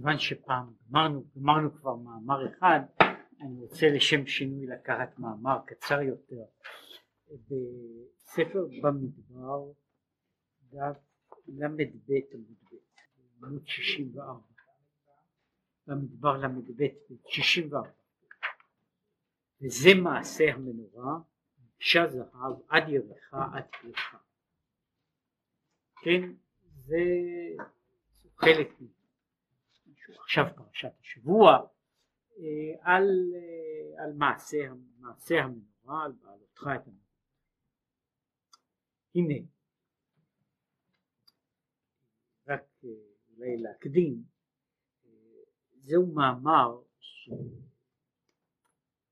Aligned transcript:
כיוון 0.00 0.18
שפעם 0.18 0.72
גמרנו, 0.88 1.24
גמרנו 1.36 1.74
כבר 1.74 1.94
מאמר 1.94 2.48
אחד, 2.48 2.80
אני 3.40 3.60
רוצה 3.60 3.86
לשם 3.88 4.26
שינוי 4.26 4.66
לקחת 4.66 5.18
מאמר 5.18 5.58
קצר 5.66 6.00
יותר. 6.00 6.44
בספר 7.26 8.66
במדבר 8.82 9.72
דף 10.72 10.96
ל"ב 11.48 11.80
עמוד 12.32 12.56
ב' 12.70 13.44
עמוד 13.44 13.66
64 13.66 14.40
במדבר 15.86 16.36
ל"ב 16.36 16.86
64 17.26 17.88
וזה 19.62 19.90
מעשה 20.02 20.44
המנורה 20.54 21.18
אישה 21.80 22.06
זהב 22.06 22.52
עד 22.68 22.88
ירחה 22.88 23.48
עד 23.54 23.64
פריחה 23.80 24.18
כן 26.02 26.32
זה 26.86 27.04
חלק 28.36 28.68
עכשיו 30.30 30.44
פרשת 30.56 30.92
השבוע 31.00 31.50
אה, 32.38 32.74
על, 32.80 33.04
אה, 33.34 34.04
על 34.04 34.12
מעשה, 34.12 34.58
מעשה 34.98 35.34
המנורה, 35.34 36.04
על 36.04 36.12
בעלותך 36.12 36.60
את 36.60 36.86
המנורה. 36.86 37.04
הנה, 39.14 39.46
רק 42.46 42.62
אה, 42.84 42.90
אולי 43.36 43.56
להקדים, 43.56 44.22
זהו 45.82 46.06
מאמר 46.06 46.80
ש... 47.00 47.30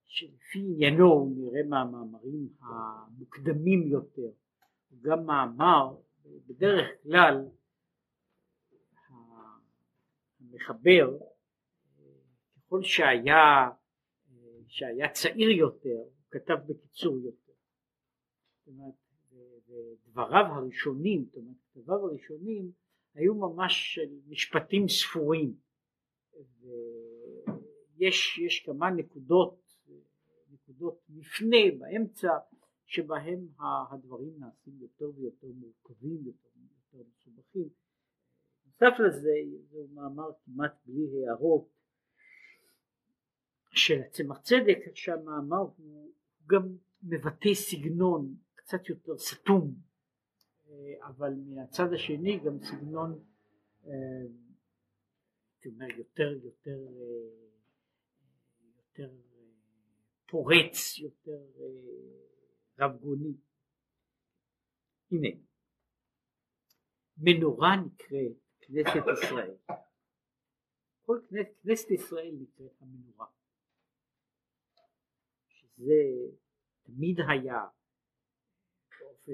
שלפי 0.05 0.59
עניינו 0.59 1.33
נראה 1.37 1.63
מהמאמרים 1.69 2.49
המוקדמים 2.61 3.87
יותר, 3.87 4.31
הוא 4.91 4.99
גם 5.03 5.27
מאמר 5.27 5.97
בדרך 6.47 6.89
כלל 7.03 7.49
המחבר 10.59 11.19
ככל 12.57 12.83
שהיה, 12.83 13.71
שהיה 14.67 15.13
צעיר 15.13 15.51
יותר 15.51 15.89
הוא 15.89 16.13
כתב 16.31 16.57
בקיצור 16.67 17.19
יותר. 17.19 17.53
זאת 18.59 18.69
אומרת, 18.69 18.95
ודבריו 19.69 20.45
הראשונים, 20.45 21.25
זאת 21.25 21.37
אומרת 21.37 21.57
כתביו 21.75 21.97
הראשונים 21.97 22.73
היו 23.15 23.35
ממש 23.35 23.99
משפטים 24.29 24.89
ספורים 24.89 25.55
ויש 27.97 28.39
יש 28.39 28.63
כמה 28.67 28.91
נקודות, 28.91 29.79
נקודות 30.51 31.01
מפנה 31.09 31.57
באמצע 31.79 32.29
שבהם 32.87 33.49
הדברים 33.93 34.33
נעשים 34.39 34.79
יותר 34.81 35.11
ויותר 35.17 35.47
מורכבים, 35.47 36.27
יותר, 36.27 36.49
יותר 36.93 37.09
מסובכים. 37.11 37.69
נוסף 38.83 39.01
לזה 39.01 39.31
זהו 39.71 39.89
מאמר 39.95 40.31
כמעט 40.45 40.73
בלי 40.87 41.27
הערות 41.27 41.69
של 43.71 44.01
הצמח 44.07 44.41
צדק 44.41 44.79
שהמאמר 44.95 45.57
הוא 45.77 46.13
גם 46.47 46.77
מבטא 47.03 47.55
סגנון 47.55 48.37
קצת 48.55 48.89
יותר 48.89 49.19
סתום 49.19 49.75
אבל 51.03 51.33
מהצד 51.47 51.93
השני 51.93 52.39
גם 52.39 52.59
סגנון 52.63 53.25
הייתי 55.55 55.69
אומר 55.69 55.87
יותר 55.97 56.33
יותר 56.45 56.79
יותר 58.77 59.11
פורץ 60.27 60.99
יותר 60.99 61.41
רב 62.79 63.01
גוני 63.01 63.33
הנה 65.11 65.29
מנורה 67.19 67.77
נקראת 67.77 68.48
כנסת 68.69 69.05
ישראל. 69.13 69.55
כל 71.07 71.21
כנסת, 71.31 71.51
כנסת 71.63 71.91
ישראל 71.91 72.35
נקראת 72.41 72.73
המנורה. 72.81 73.27
שזה 75.49 75.95
תמיד 76.83 77.19
היה 77.29 77.67
באופן 79.01 79.33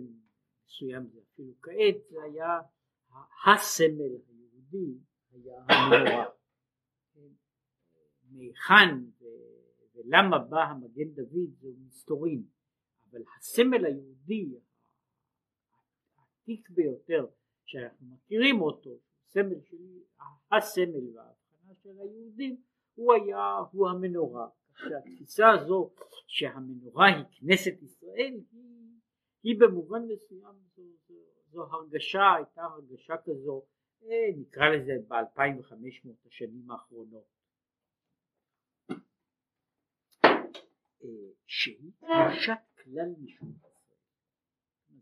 מסוים 0.66 1.06
זה 1.06 1.20
אפילו 1.32 1.52
כעת 1.62 2.08
זה 2.10 2.22
היה 2.22 2.60
הסמל 3.46 4.14
היהודי 4.28 4.98
היה 5.32 5.64
המנורה. 5.68 6.26
מהיכן 8.30 9.04
ולמה 9.94 10.38
בא 10.38 10.62
המגן 10.62 11.14
דוד 11.14 11.54
זה 11.60 11.68
מסתורים 11.86 12.46
אבל 13.10 13.22
הסמל 13.38 13.84
היהודי 13.84 14.58
העתיק 16.16 16.70
ביותר 16.70 17.26
שאנחנו 17.64 18.06
מכירים 18.06 18.60
אותו 18.60 18.98
סמל 19.34 19.60
שלי 19.60 20.02
הסמל 20.52 21.16
וההבחנה 21.16 21.74
של 21.82 21.98
היהודים 22.00 22.56
הוא 22.94 23.14
היה 23.14 23.58
הוא 23.72 23.88
המנורה. 23.88 24.48
שהתפיסה 24.76 25.50
הזו 25.50 25.90
שהמנורה 26.26 27.06
היא 27.06 27.24
כנסת 27.30 27.82
ישראל 27.82 28.34
היא, 28.52 29.00
היא 29.42 29.60
במובן 29.60 30.02
מסוים 30.08 30.54
זו, 30.76 30.82
זו, 31.08 31.14
זו 31.50 31.62
הרגשה 31.62 32.34
הייתה 32.36 32.62
הרגשה 32.62 33.14
כזו 33.24 33.64
אה, 34.02 34.36
נקרא 34.36 34.64
לזה 34.68 34.92
ב-2500 35.08 36.26
השנים 36.26 36.70
האחרונות. 36.70 37.24
אה, 41.04 41.08
שהיא 41.46 41.92
קדושת 41.96 42.82
כלל 42.82 43.14
ישראל. 43.24 43.74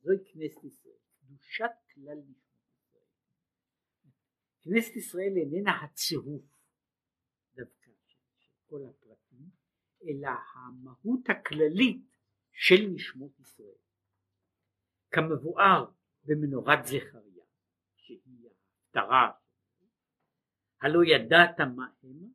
זוהי 0.02 0.18
כנסת 0.32 0.64
ישראל 0.64 0.96
קדושת 1.20 1.72
כלל 1.94 2.18
ישראל 2.18 2.51
כנסת 4.64 4.96
ישראל 4.96 5.32
איננה 5.36 5.84
הצירוף 5.84 6.42
דווקא 7.54 7.90
של 8.06 8.48
כל 8.66 8.80
הפרטים 8.90 9.50
אלא 10.04 10.30
המהות 10.54 11.30
הכללית 11.30 12.16
של 12.52 12.86
נשמות 12.94 13.40
ישראל. 13.40 13.82
כמבואר 15.10 15.90
במנורת 16.24 16.78
זכריה 16.84 17.44
שהיא 17.96 18.48
ההפטרה 18.48 19.30
הלא 20.80 21.00
ידעת 21.04 21.60
מה 21.76 21.88
הם? 22.02 22.32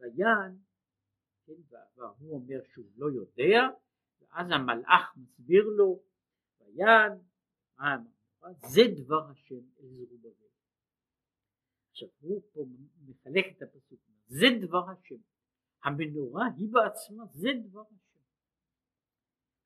ויען 0.00 0.56
כן, 1.46 1.76
והוא 1.96 2.34
אומר 2.34 2.64
שהוא 2.72 2.90
לא 2.96 3.06
יודע 3.06 3.68
ואז 4.20 4.46
המלאך 4.50 5.16
מסביר 5.16 5.64
לו 5.76 6.02
ויען 6.60 7.12
מה 7.78 7.96
זה 8.56 8.80
דבר 9.02 9.30
השם 9.30 9.60
אל 9.80 9.88
זרובבל. 9.88 10.46
עכשיו 11.90 12.08
הוא 12.20 12.42
פה 12.52 12.64
מחלק 13.06 13.44
את 13.56 13.62
הפסוק 13.62 14.00
זה 14.28 14.46
דבר 14.66 14.90
השם. 14.90 15.20
המנורה 15.84 16.44
היא 16.56 16.68
בעצמה 16.72 17.24
זה 17.26 17.48
דבר 17.68 17.80
השם. 17.80 18.18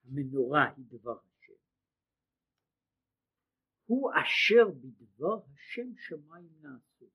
המנורה 0.04 0.72
היא 0.76 0.84
דבר 0.88 1.18
השם. 1.18 1.52
הוא 3.86 4.10
אשר 4.22 4.70
בדבר 4.70 5.44
השם 5.54 5.96
שמיים 5.96 6.48
נעשו. 6.60 7.06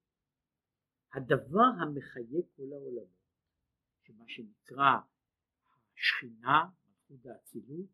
הדבר 1.14 1.68
המחיה 1.82 2.42
כל 2.56 2.74
העולמות 2.74 3.18
שמה 4.04 4.24
שנקרא 4.28 4.98
השכינה 5.96 6.66
מלכות 6.88 7.26
האצילות 7.26 7.90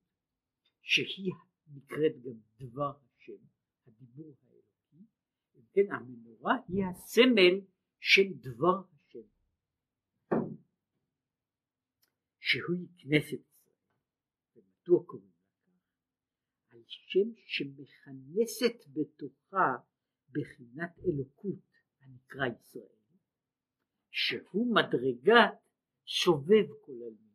שהיא 0.82 1.34
נקראת 1.68 2.22
גם 2.24 2.40
דבר 2.60 2.90
השם 2.90 3.13
הדיבור 3.88 4.36
האלוקי 4.42 5.06
וכן 5.56 5.92
המנורה 5.92 6.54
היא 6.68 6.84
הסמל 6.86 7.62
של 8.00 8.34
דבר 8.40 8.84
השם 8.94 9.28
שהיא 12.40 12.88
כנסת 12.98 13.40
ישראל, 13.50 13.78
ומדוע 14.56 15.04
קוראים 15.06 15.32
לה? 15.68 15.74
על 16.70 16.84
שם 16.88 17.30
שמכנסת 17.46 18.88
בתוכה 18.94 19.76
בחינת 20.32 21.00
אלוקות 21.00 21.60
הנקרא 22.02 22.46
ישראל, 22.60 23.04
שהוא 24.12 24.76
מדרגת 24.76 25.64
סובב 26.08 26.66
כל 26.82 26.92
עלמין. 26.92 27.34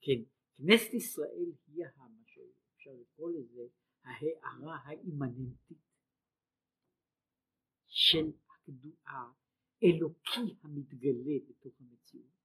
כן, 0.00 0.22
כנסת 0.56 0.94
ישראל 0.94 1.52
היא 1.66 1.84
מה 1.98 2.24
שאפשר 2.24 2.90
לקרוא 3.00 3.30
לזה 3.30 3.62
ההארה 4.04 4.78
האימננטית 4.84 5.78
של 7.86 8.32
האלוקי 9.06 10.56
המתגלה 10.62 11.34
בתוך 11.48 11.72
המציאות 11.80 12.40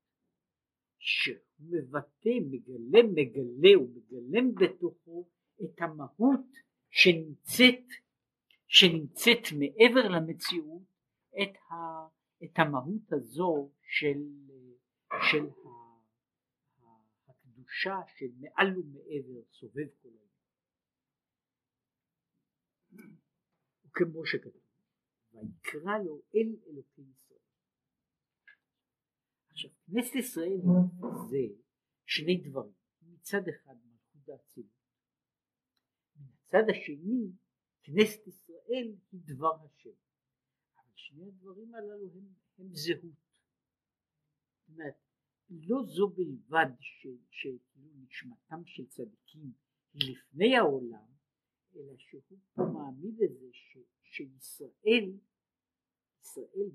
שהוא 0.98 1.38
מבטא, 1.60 2.30
מגלה, 2.50 3.04
מגלה 3.04 3.80
ומגלם 3.80 4.56
בתוכו 4.56 5.30
את 5.63 5.81
המהות 5.81 6.46
שנמצאת, 6.90 7.86
שנמצאת 8.68 9.44
מעבר 9.60 10.08
למציאות 10.10 10.84
את, 11.42 11.56
ה, 11.56 11.74
את 12.44 12.60
המהות 12.60 13.13
הזו 13.13 13.72
של, 13.81 14.18
של 15.31 15.46
הקדושה 17.28 18.00
של 18.18 18.30
מעל 18.40 18.78
ומעבר 18.78 19.42
סובב 19.51 19.88
כל 20.01 20.10
היום. 20.10 20.25
וכמו 23.96 24.26
שכתוב 24.26 24.62
ויקרא 25.34 25.98
לו 26.06 26.22
אל 26.36 26.56
אלוקי 26.68 27.02
ישראל. 27.02 27.40
עכשיו 29.50 29.70
כנסת 29.86 30.16
ישראל 30.16 30.60
זה 31.30 31.56
שני 32.06 32.38
דברים 32.50 32.74
מצד 33.02 33.42
אחד 33.50 33.76
מלכות 33.86 34.30
האצילות 34.30 34.76
מצד 36.20 36.64
השני 36.70 37.32
כנסת 37.84 38.28
ישראל 38.28 38.96
היא 39.12 39.22
דבר 39.24 39.56
השם 39.66 39.90
אבל 40.76 40.92
שני 40.96 41.28
הדברים 41.28 41.76
הללו 41.76 42.10
הם, 42.14 42.28
הם 42.58 42.76
זהות 42.76 43.02
זאת 44.60 44.70
אומרת 44.70 44.96
לא 45.50 45.84
זו 45.86 46.10
בלבד 46.10 46.72
שכאילו 47.32 47.90
נשמתם 47.96 48.66
של 48.66 48.86
צדיקים 48.88 49.52
היא 49.94 50.16
לפני 50.16 50.56
העולם 50.56 51.15
אלא 51.75 51.94
שהוא 51.98 52.22
מעמיד 52.57 53.22
את 53.22 53.38
זה 53.39 53.48
ש, 53.51 53.77
שישראל 54.04 55.18
ישראל, 56.22 56.69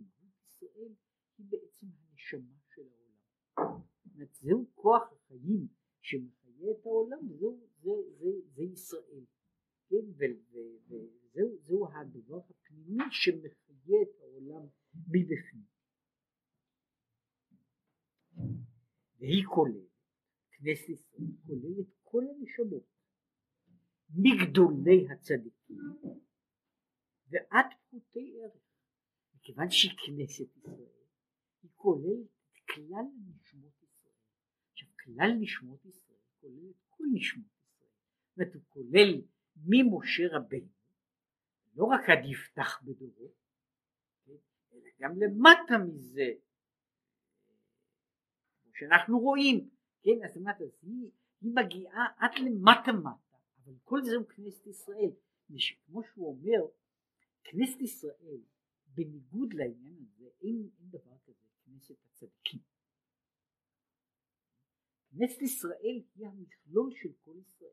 ישראל 0.47 0.93
היא 1.39 1.47
בעצם 1.49 1.87
הנשמה 1.87 2.59
של 2.75 2.83
העולם. 2.83 3.81
זאת 4.17 4.35
זהו 4.35 4.67
כוח 4.75 5.03
החיים 5.13 5.69
שמחיה 6.01 6.71
את 6.71 6.87
העולם 6.87 7.29
זהו, 7.39 7.61
זה, 7.83 7.91
זה, 8.19 8.31
זה 8.55 8.63
ישראל. 8.63 9.25
כן, 9.89 10.05
וזהו 11.35 11.89
הדבר 11.89 12.41
הפנימי 12.51 13.05
שמחיה 13.11 14.03
את 14.03 14.21
העולם 14.21 14.67
מבפנים. 15.09 15.65
והיא 19.19 19.45
כוללת, 19.55 19.91
כנסת 20.51 20.89
ישראל 20.89 21.33
כוללת 21.47 21.87
כל 22.03 22.25
הנשמות, 22.29 22.85
מגדולי 24.15 25.07
הצדיקים. 25.13 25.79
ועד 27.29 27.67
פחותי 27.81 28.35
ערך, 28.43 28.63
מכיוון 29.35 29.71
שהיא 29.71 29.91
כנסת 30.07 30.57
ישראל, 30.57 30.87
היא 31.63 31.71
כוללת 31.77 32.27
את 32.53 32.71
כלל 32.71 33.05
נשמות 33.29 33.83
ישראל. 33.83 34.15
עכשיו 34.73 34.89
כלל 35.05 35.31
נשמות 35.41 35.85
ישראל 35.85 36.19
כולל 36.41 36.71
את 36.71 36.77
כל 36.89 37.05
נשמות 37.13 37.47
ישראל, 37.47 37.91
זאת 38.29 38.39
אומרת 38.39 38.55
הוא 38.55 38.63
כולל 38.69 39.23
ממשה 39.57 40.23
רבנו, 40.33 40.69
לא 41.75 41.85
רק 41.85 42.11
עד 42.11 42.25
יפתח 42.31 42.83
בדורו, 42.83 43.33
אלא 44.73 44.89
גם 45.01 45.11
למטה 45.17 45.79
מזה, 45.79 46.33
כמו 48.63 48.73
שאנחנו 48.75 49.19
רואים, 49.19 49.71
כן, 50.03 50.25
אז 50.25 50.37
היא 50.83 51.11
מגיעה 51.43 52.07
עד 52.17 52.31
למטה 52.39 52.93
מטה, 52.93 53.30
אבל 53.65 53.75
כל 53.85 54.01
זה 54.05 54.17
הוא 54.17 54.27
כנסת 54.27 54.67
ישראל, 54.67 55.11
כמו 55.87 56.03
שהוא 56.03 56.29
אומר, 56.29 56.73
כנסת 57.45 57.81
ישראל, 57.81 58.41
בניגוד 58.87 59.53
לעניין 59.53 59.97
הזה, 60.03 60.29
אין, 60.41 60.71
אין 60.79 60.89
דבר 60.91 61.19
כזה 61.25 61.47
כנסת 61.65 61.97
הצדיקים. 62.05 62.61
כנסת 65.11 65.43
ישראל 65.43 66.03
היא 66.15 66.27
המכלול 66.27 66.91
של 66.95 67.13
כל 67.25 67.37
ישראל, 67.41 67.71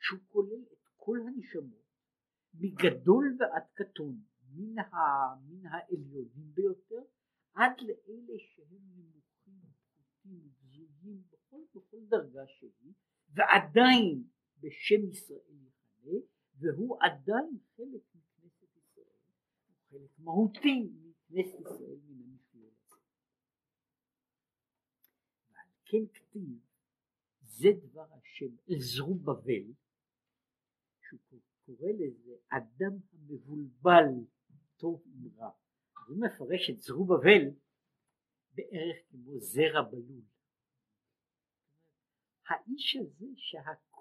שהוא 0.00 0.20
כולל 0.28 0.62
את 0.72 0.88
כל 0.96 1.18
הנשמות 1.26 1.86
מגדול 2.54 3.36
ועד 3.38 3.66
קטון 3.74 4.20
מן, 4.54 4.78
ה, 4.78 4.96
מן 5.46 5.66
העליונים 5.66 6.54
ביותר 6.54 7.02
עד 7.54 7.72
לאלה 7.80 8.38
שהם 8.38 8.80
נמוכים, 8.96 9.60
פחותים, 9.82 10.50
בזויים 10.62 11.22
בכל, 11.30 11.60
בכל 11.74 12.04
דרגה 12.08 12.46
שהיא 12.46 12.92
ועדיין 13.28 14.24
בשם 14.60 15.10
ישראל 15.10 15.56
יכנה 15.66 16.18
והוא 16.58 16.98
עדיין 17.00 17.58
חלק 17.76 18.02
מכנסת 18.14 18.76
ישראל, 18.76 19.06
חלק 19.90 20.10
מהותי 20.18 20.90
מכנסת 21.30 21.60
ישראל 21.60 21.98
מן 22.06 22.22
המכלול 22.22 22.70
הזה. 22.86 22.96
ועל 25.50 25.68
כן 25.84 26.06
כתיב 26.14 26.60
זה 27.42 27.68
דבר 27.82 28.06
השם 28.12 28.56
אל 28.70 28.78
זרובבל 28.78 29.72
שהוא 31.00 31.40
קורא 31.66 31.90
לזה 31.98 32.36
אדם 32.48 32.98
המבולבל 33.12 34.04
טוב 34.76 35.02
עם 35.06 35.28
רע. 35.38 35.50
הוא 36.08 36.16
מפרש 36.20 36.70
את 36.70 36.80
זרובבל 36.80 37.42
בערך 38.54 38.96
כמו 39.10 39.38
זרע 39.38 39.82
בלול. 39.90 40.22
האיש 42.48 42.96
הזה 42.96 43.26
שהכל 43.36 43.95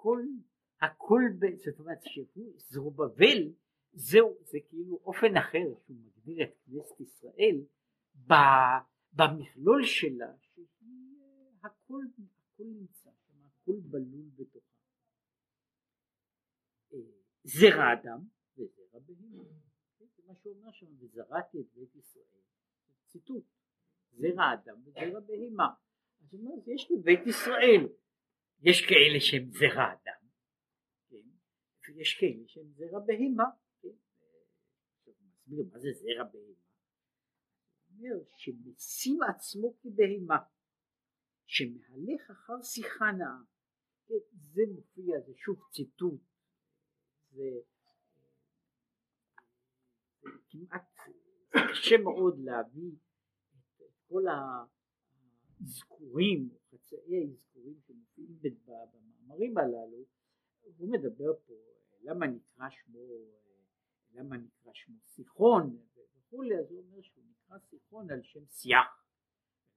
הכל 0.81 1.21
זאת 1.55 1.79
אומרת 1.79 2.03
שהוא 2.03 2.53
זרובבל 2.57 3.53
זהו 3.93 4.37
זה 4.41 4.57
כאילו 4.69 4.99
אופן 5.05 5.37
אחר 5.37 5.73
שהוא 5.85 5.97
מגדיר 5.97 6.43
את 6.43 6.53
כנסת 6.65 6.99
ישראל 6.99 7.61
במכלול 9.13 9.83
שלה 9.83 10.33
שהיא 10.39 10.65
הכל 11.63 12.03
הכל 12.55 12.63
נמצא 12.63 13.09
שם 13.27 13.45
הכל 13.45 13.79
בלול 13.79 14.29
בתוכה 14.35 14.75
זרע 17.43 17.93
אדם 17.93 18.19
וזרע 18.57 18.99
בהמה. 18.99 19.43
זה 19.99 20.23
מה 20.27 20.35
שהוא 20.35 20.55
אומר 20.55 20.71
שם, 20.71 20.85
וזרעתי 20.99 21.61
את 21.61 21.65
בית 21.73 21.95
ישראל. 21.95 22.41
ציטוט. 23.05 23.43
זרע 24.11 24.53
אדם 24.53 24.81
וזרע 24.85 25.19
בהמה. 25.19 25.73
אז 26.21 26.33
הוא 26.33 26.41
אומר, 26.41 26.73
יש 26.73 26.91
בבית 26.91 27.27
ישראל, 27.27 27.87
יש 28.61 28.81
כאלה 28.81 29.19
שהם 29.19 29.51
זרע 29.51 29.93
אדם, 29.93 30.27
כן? 31.09 31.27
ויש 31.95 32.17
כאלה 32.19 32.47
שהם 32.47 32.71
זרע 32.73 32.99
בהמה. 33.05 33.49
כן? 33.81 33.87
מסביר 35.05 35.65
מה 35.71 35.79
זה 35.79 35.89
זרע. 35.93 36.29
הוא 36.31 36.55
אומר 37.89 38.25
שמשים 38.37 39.19
עצמו 39.29 39.77
כבהמה, 39.79 40.37
שמהלך 41.45 42.31
אחר 42.31 42.61
שיחה 42.63 43.11
נאה. 43.11 43.41
כן? 44.07 44.13
זה 44.53 44.61
מופיע, 44.75 45.19
זה 45.19 45.33
שוב 45.35 45.59
ציטוט 45.71 46.21
זה 47.35 47.43
כמעט 50.49 50.99
קשה 51.71 51.97
מאוד 52.03 52.39
להביא 52.39 52.91
את 53.81 53.93
כל 54.07 54.23
האזכורים, 55.65 56.49
חצאי 56.71 57.17
האזכורים 57.17 57.79
שמופיעים 57.87 58.39
במאמרים 58.93 59.57
הללו, 59.57 60.05
הוא 60.77 60.89
מדבר 60.91 61.33
פה 61.45 61.53
למה 62.01 62.27
נקרא 62.27 62.69
שמו, 62.69 62.99
למה 64.13 64.37
נקרא 64.37 64.71
שמו 64.73 64.99
סיחון 65.05 65.77
וכולי, 66.17 66.59
אז 66.59 66.71
הוא 66.71 66.79
אומר 66.79 67.01
שהוא 67.01 67.23
נקרא 67.25 67.57
סיחון 67.59 68.11
על 68.11 68.23
שם 68.23 68.45
שיח. 68.45 69.05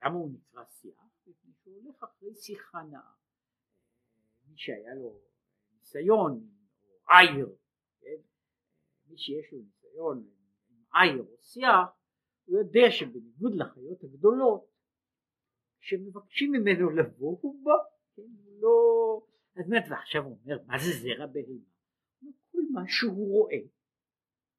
למה 0.04 0.14
הוא 0.14 0.30
נקרא 0.32 0.64
שיח? 0.64 1.04
מפני 1.26 1.52
שהוא 1.62 1.74
הולך 1.82 2.02
אחרי 2.02 2.34
שיחה 2.34 2.82
נאה. 2.82 3.12
מי 4.48 4.56
שהיה 4.56 4.94
לו 4.94 5.20
ניסיון 5.72 6.48
עייר, 7.08 7.56
כן? 8.00 8.20
מי 9.06 9.18
שיש 9.18 9.52
לו 9.52 9.58
ניסיון 9.58 10.30
עם 10.68 10.82
עייר 10.94 11.22
או 11.22 11.36
שיח, 11.42 11.88
הוא 12.44 12.58
יודע 12.58 12.90
שבניגוד 12.90 13.52
לחיות 13.54 14.04
הגדולות, 14.04 14.77
כשמבקשים 15.88 16.52
ממנו 16.52 16.90
לבוא 16.90 17.38
הוא 17.40 17.64
בא, 17.64 17.72
כן? 18.16 18.22
הוא 18.22 18.60
לא... 18.60 19.22
אז 19.56 19.68
באמת, 19.68 19.84
ועכשיו 19.90 20.24
הוא 20.24 20.38
אומר, 20.44 20.58
מה 20.66 20.78
זה 20.78 20.90
זרע 20.90 21.26
בהמה? 21.26 21.58
כל 22.52 22.60
מה 22.72 22.82
שהוא 22.86 23.28
רואה, 23.28 23.60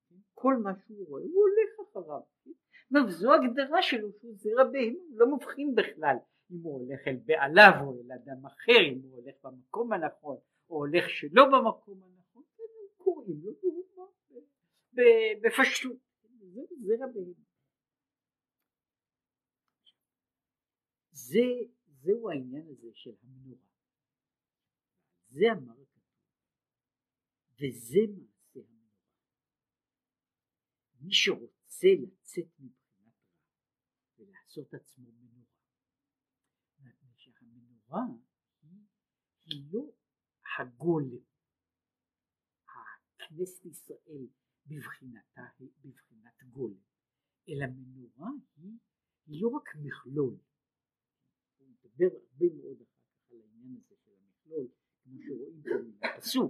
כן? 0.09 0.15
כל 0.33 0.57
מה 0.63 0.71
שהוא 0.85 1.07
רואה, 1.07 1.23
הוא 1.23 1.31
הולך 1.31 1.89
אחריו. 1.89 2.21
כן? 2.43 2.97
וזו 3.07 3.33
הגדרה 3.33 3.81
שלו 3.81 4.11
שהוא 4.19 4.33
זרע 4.35 4.63
בהמה, 4.63 4.99
הוא 5.09 5.19
לא 5.19 5.35
מבחין 5.35 5.75
בכלל 5.75 6.15
אם 6.51 6.57
הוא 6.63 6.79
הולך 6.79 7.07
אל 7.07 7.17
בעליו 7.25 7.71
או 7.81 8.01
אל 8.01 8.11
אדם 8.11 8.45
אחר, 8.45 8.81
אם 8.93 8.99
הוא 9.03 9.21
הולך 9.21 9.35
במקום 9.43 9.93
הנכון 9.93 10.37
או 10.69 10.75
הולך 10.75 11.09
שלא 11.09 11.45
במקום 11.45 12.03
הנכון. 12.03 12.43
קוראים 12.97 13.39
לו 13.43 13.51
והוא 13.61 13.85
בפשטות, 15.41 15.97
זה 16.81 16.93
רבינו. 16.99 17.33
זה, 21.29 21.45
זהו 22.01 22.29
העניין 22.29 22.67
הזה 22.67 22.89
של 22.93 23.15
המנורה. 23.23 23.67
זה 25.29 25.45
אמר 25.51 25.81
הכתוב, 25.81 26.03
וזה 27.55 27.99
מעשה 28.17 28.59
המנורה. 28.59 29.03
מי 31.01 31.13
שרוצה 31.13 31.87
לצאת 32.01 32.59
מבחינת 32.59 32.73
רע 32.99 33.45
ולעשות 34.17 34.73
עצמו 34.73 35.11
מנורה, 35.11 35.43
מפני 36.79 37.11
שהמנורה 37.15 38.03
היא, 38.61 38.85
היא 39.45 39.63
לא 39.71 39.91
הגולם 40.59 41.29
כנסת 43.17 43.65
ישראל 43.65 44.27
בבחינתה, 44.65 45.41
בבחינת 45.59 46.43
גולם, 46.49 46.81
אלא 47.49 47.65
מנורה 47.67 48.29
היא, 48.55 48.77
היא 49.25 49.41
לא 49.41 49.47
רק 49.47 49.75
מכלול, 49.75 50.37
מדבר 51.99 52.17
הרבה 52.17 52.55
מאוד 52.55 52.81
אחר 52.81 53.01
כך 53.13 53.31
על 53.31 53.41
העניין 53.41 53.75
הזה 53.75 53.95
של 54.03 54.11
המכלול, 54.11 54.67
כמו 55.03 55.17
שרואים 55.21 55.61
פה 55.63 55.69
מן 55.69 56.49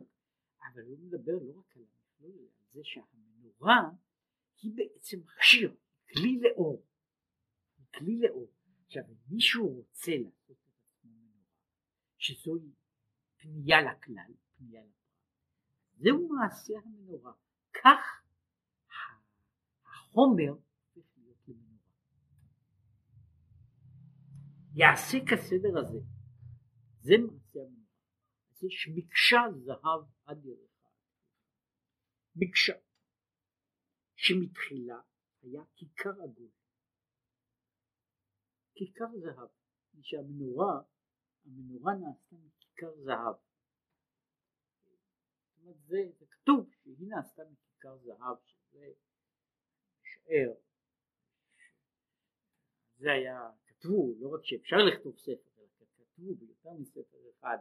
אבל 0.73 0.83
הוא 0.85 0.99
מדבר 0.99 1.31
לא 1.41 1.59
רק 1.59 1.77
על 1.77 1.83
המכלול, 1.83 2.31
אלא 2.31 2.49
על 2.59 2.65
זה 2.73 2.79
שהמנורה 2.83 3.89
היא 4.61 4.71
בעצם 4.75 5.19
מכשיר, 5.19 5.75
כלי 6.13 6.39
לאור, 6.39 6.85
כלי 7.93 8.19
לאור. 8.19 8.51
עכשיו 8.85 9.03
אם 9.09 9.15
מישהו 9.29 9.67
רוצה 9.67 10.11
לעשות 10.17 10.51
את 10.51 10.73
עצמו 10.91 11.11
מנורה, 11.11 11.45
שזוהי 12.17 12.71
פנייה 13.37 13.81
לכלל, 13.81 14.33
פנייה 14.57 14.83
לפרט, 14.83 14.99
זהו 15.97 16.29
מעשה 16.29 16.73
המנורה, 16.85 17.33
כך 17.83 18.23
החומר 19.85 20.53
צריך 20.93 21.07
להיות 21.17 21.37
למנורה. 21.47 21.69
יעשה 24.79 25.17
כסדר 25.29 25.79
הזה, 25.79 25.99
זה 26.99 27.13
מעשה 27.17 27.59
המנורה. 27.59 27.89
אז 28.51 28.63
יש 28.63 28.89
מקשה 28.95 29.41
זהב 29.65 30.01
עד 30.25 30.45
ירך. 30.45 30.69
מקשה. 32.35 32.73
שמתחילה 34.15 35.01
היה 35.41 35.61
כיכר 35.75 36.23
עגול. 36.23 36.49
כיכר 38.75 39.17
זהב, 39.19 39.49
שהמנורה, 40.01 40.81
המנורה 41.45 41.93
נעשתה 41.93 42.35
מכיכר 42.35 42.95
זהב. 43.03 43.35
זה, 45.87 45.97
זה 46.19 46.25
כתוב 46.29 46.69
שהיא 46.73 47.07
נעשתה 47.09 47.41
מכיכר 47.51 47.97
זהב, 47.97 48.37
שזה 48.45 48.85
משער, 50.01 50.53
זה 52.97 53.11
היה, 53.11 53.51
כתבו, 53.79 54.13
לא 54.19 54.29
רק 54.35 54.41
שאפשר 54.43 54.77
לכתוב 54.77 55.17
ספר, 55.17 55.49
אלא 55.57 55.67
כתבו 55.97 56.35
ביותר 56.35 56.73
מספר 56.79 57.17
אחד, 57.39 57.57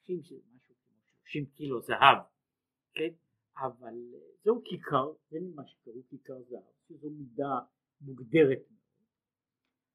אנשים 0.00 0.22
שזה 0.22 0.42
משהו 0.56 0.74
כמו 0.74 0.96
30 1.24 1.46
קילו 1.46 1.80
זהב, 1.80 2.18
כן? 2.94 3.14
אבל 3.56 3.94
זהו 4.44 4.62
כיכר, 4.64 5.12
זה 5.30 5.38
מה 5.54 5.66
שקראו 5.66 6.02
כיכר 6.08 6.42
זהב, 6.42 6.62
שזו 6.88 7.10
מידה 7.10 7.58
מוגדרת 8.00 8.62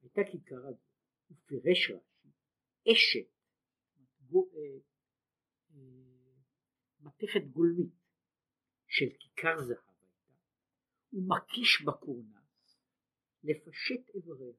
הייתה 0.02 0.20
כיכר 0.30 0.66
הזאת, 0.66 0.80
ופירש 1.30 1.90
רש"י 1.90 2.92
אשת 2.92 3.28
אה, 4.34 4.78
אה, 5.70 5.78
מתכת 7.00 7.44
גולמית 7.50 7.94
של 8.88 9.06
כיכר 9.18 9.56
זהב 9.58 9.78
הייתה, 9.78 10.32
ומקיש 11.12 11.82
בקורנס 11.86 12.43
לפשט 13.44 14.08
איבריה. 14.14 14.54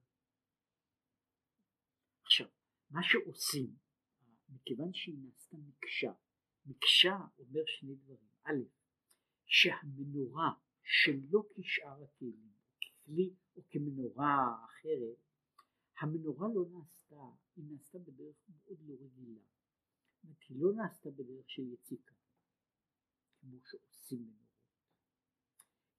עכשיו, 2.24 2.48
מה 2.90 3.00
שעושים, 3.04 3.76
מכיוון 4.50 4.94
שהיא 4.94 5.16
נעשתה 5.24 5.58
מקשה, 5.58 6.12
מקשה 6.66 7.18
אומר 7.40 7.62
שני 7.66 7.96
דברים, 7.96 8.30
א', 8.44 8.64
שהמנורה 9.46 10.50
שלא 10.84 11.44
כשאר 11.56 12.04
הכלים, 12.04 12.52
ככלי 12.82 13.34
או 13.56 13.62
כמנורה 13.70 14.66
אחרת, 14.66 15.18
המנורה 16.00 16.48
לא 16.56 16.66
נעשתה, 16.72 17.24
היא 17.56 17.66
נעשתה 17.72 18.00
בדרך 18.00 18.36
מאוד 18.50 18.80
לא 18.82 18.94
רגילה. 18.94 19.42
זאת 20.24 20.38
היא 20.50 20.58
לא 20.60 20.74
נעשתה 20.74 21.10
בדרך 21.10 21.50
של 21.50 21.74
יציקה, 21.74 22.16
כמו 23.40 23.60
שעושים 23.62 24.20
מנורות. 24.20 24.46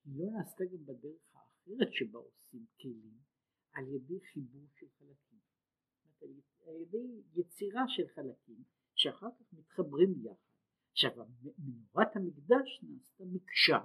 היא 0.05 0.19
לא 0.19 0.31
נעשתה 0.31 0.65
גם 0.65 0.87
בדרך 0.87 1.36
האחרת 1.67 1.93
שבה 1.93 2.19
עושים 2.19 2.67
כלים, 2.81 3.19
על 3.73 3.89
ידי 3.89 4.21
חיבור 4.21 4.67
של 4.75 4.87
חלקים. 4.99 5.41
על 6.67 6.77
ידי 6.77 7.23
יצירה 7.35 7.83
של 7.89 8.09
חלקים, 8.15 8.65
שאחר 8.95 9.29
כך 9.39 9.53
מתחברים 9.53 10.15
יחד. 10.25 10.47
עכשיו, 10.93 11.11
מנורת 11.59 12.17
המקדש 12.17 12.81
נעשתה 12.83 13.25
מקשה. 13.25 13.79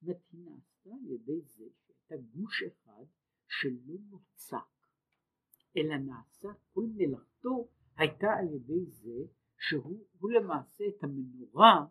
זאת 0.00 0.16
היא 0.32 0.40
נעשתה 0.40 0.90
על 0.90 1.10
ידי 1.10 1.40
זה 1.40 1.64
שהייתה 1.86 2.16
גוש 2.16 2.62
אחד 2.62 3.04
שלא 3.48 3.94
נוצק. 4.10 4.86
אלא 5.76 5.96
נעשה 5.96 6.48
כל 6.72 6.86
מלאכתו 6.94 7.68
הייתה 7.96 8.26
על 8.38 8.54
ידי 8.54 8.86
זה 8.86 9.32
שהוא 9.58 10.30
למעשה 10.30 10.84
את 10.88 11.04
המנורה 11.04 11.86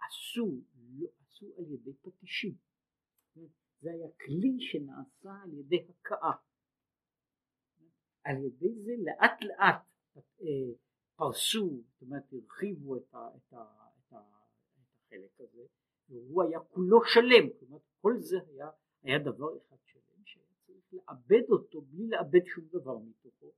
עשו, 0.00 0.62
לא 0.74 1.08
עשו 1.20 1.54
על 1.58 1.72
ידי 1.72 1.92
פטישים. 1.92 2.54
זה 3.80 3.90
היה 3.90 4.08
כלי 4.26 4.56
שנעשה 4.60 5.42
על 5.44 5.54
ידי 5.54 5.86
הכאה. 5.88 6.32
על 8.24 8.36
ידי 8.44 8.74
זה 8.74 8.92
לאט 8.98 9.42
לאט 9.42 9.82
אה, 10.16 10.74
פרסו, 11.16 11.82
זאת 11.92 12.02
אומרת 12.02 12.32
הרחיבו 12.32 12.96
את, 12.96 13.14
ה, 13.14 13.28
את, 13.36 13.52
ה, 13.52 13.64
את, 13.98 14.12
ה, 14.12 14.16
את 14.16 14.88
החלק 15.06 15.40
הזה, 15.40 15.62
והוא 16.08 16.42
היה 16.42 16.60
כולו 16.60 17.00
שלם, 17.04 17.48
זאת 17.52 17.62
אומרת 17.62 17.82
כל 18.00 18.14
זה 18.20 18.36
היה, 18.48 18.70
היה 19.02 19.18
דבר 19.18 19.58
אחד 19.58 19.76
לעבד 20.92 21.50
אותו 21.50 21.80
בלי 21.80 22.08
לאבד 22.08 22.46
שום 22.46 22.64
דבר 22.72 22.98
מתוכו, 22.98 23.52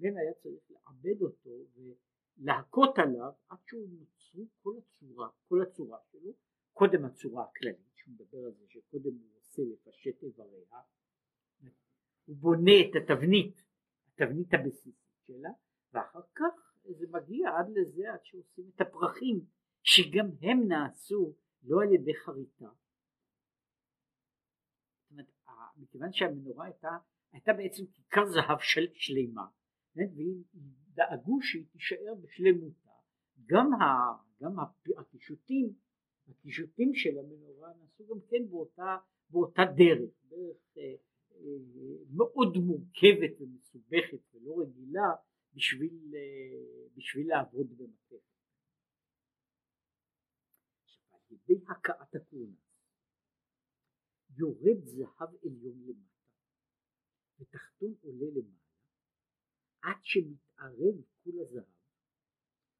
כן? 0.00 0.16
היה 0.16 0.34
צריך 0.34 0.70
לעבד 0.70 1.22
אותו 1.22 1.50
ולהכות 1.76 2.98
עליו 2.98 3.32
עד 3.48 3.58
שהוא 3.66 3.88
נוצרו 3.88 4.46
כל 4.62 4.74
הצורה, 4.78 5.28
כל 5.48 5.62
הצורה 5.62 5.98
שלו, 6.12 6.32
קודם 6.78 7.04
הצורה 7.04 7.44
הכללית, 7.44 7.92
שהוא 7.94 8.14
מדבר 8.14 8.38
על 8.38 8.52
זה 8.52 8.64
שקודם 8.68 9.14
הוא 9.14 9.38
עושה 9.38 9.62
לפשט 9.62 10.22
איבריה, 10.22 10.80
הוא 12.26 12.36
בונה 12.36 12.72
את 12.80 12.96
התבנית, 13.02 13.62
התבנית 14.08 14.54
הבסיסית 14.54 14.94
שלה, 15.26 15.50
ואחר 15.92 16.20
כך 16.34 16.74
זה 16.84 17.06
מגיע 17.10 17.50
עד 17.58 17.66
לזה 17.68 18.12
עד 18.12 18.24
שעושים 18.24 18.70
את 18.74 18.80
הפרחים, 18.80 19.40
שגם 19.82 20.26
הם 20.42 20.68
נעשו 20.68 21.34
לא 21.62 21.82
על 21.82 21.92
ידי 21.94 22.14
חריטה, 22.14 22.68
מכיוון 25.76 26.12
שהמנורה 26.12 26.64
הייתה, 26.64 26.90
הייתה 27.32 27.52
בעצם 27.52 27.86
כיכר 27.86 28.26
זהב 28.26 28.58
של, 28.60 28.86
שלמה, 28.94 29.46
והם 29.96 30.42
דאגו 30.94 31.42
שהיא 31.42 31.66
תישאר 31.72 32.14
בשלמותה, 32.22 32.90
גם, 33.46 33.70
גם 34.42 34.56
הקישוטים, 34.98 35.85
הקישוטים 36.28 36.94
של 36.94 37.18
המנורה 37.18 37.72
נעשו 37.78 38.06
גם 38.06 38.20
כן 38.30 38.50
באותה, 38.50 38.96
באותה 39.30 39.62
דרך, 39.76 40.10
דרך 40.28 40.76
אה, 40.76 40.94
אה, 41.30 41.56
מאוד 42.16 42.56
מורכבת 42.56 43.40
ומסובכת 43.40 44.34
ולא 44.34 44.60
רגילה 44.60 45.08
בשביל, 45.54 46.14
אה, 46.14 46.88
בשביל 46.96 47.28
לעבוד 47.28 47.66
במטה. 47.76 48.16
על 51.12 51.20
ידי 51.30 51.64
הכאת 51.68 52.14
הכהונה 52.14 52.56
יורד 54.38 54.84
זהב 54.84 55.28
עליון 55.44 55.82
למטה 55.86 56.16
ותחתון 57.38 57.94
עולה 58.02 58.26
למעלה 58.26 58.66
עד 59.82 59.96
שמתערב 60.02 60.94
כול 61.22 61.40
הזהב 61.40 61.64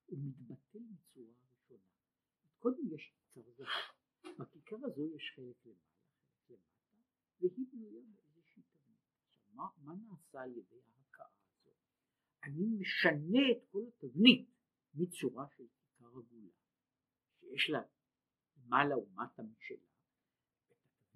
ומתבטל 0.08 0.78
בצורה 0.78 1.26
ראשונה. 1.42 1.80
קודם 2.58 2.94
יש 2.94 3.14
כיכר 3.36 3.50
זהב, 3.56 4.38
בכיכר 4.38 4.76
הזו 4.82 5.06
יש 5.16 5.32
חלק 5.36 5.66
למעלה, 5.66 6.06
חלק 6.48 6.58
למטה, 6.92 7.14
והיא 7.40 7.66
בנויה 7.72 8.02
באיזושהי 8.14 8.62
תבנית. 8.62 8.98
עכשיו 9.10 9.54
מה, 9.54 9.68
מה 9.78 9.94
נעשה 9.94 10.42
על 10.42 10.50
ידי 10.50 10.80
ההכאה 10.86 11.26
הזו? 11.26 11.70
אני 12.44 12.66
משנה 12.78 13.38
את 13.52 13.64
כל 13.70 13.82
התבנית 13.88 14.48
מצורה 14.94 15.46
של 15.56 15.64
כיכר 15.68 16.08
עגולה, 16.08 16.50
שיש 17.40 17.70
לה 17.70 17.82
מעלה 18.68 18.98
ומטה 18.98 19.42
משלה 19.42 19.86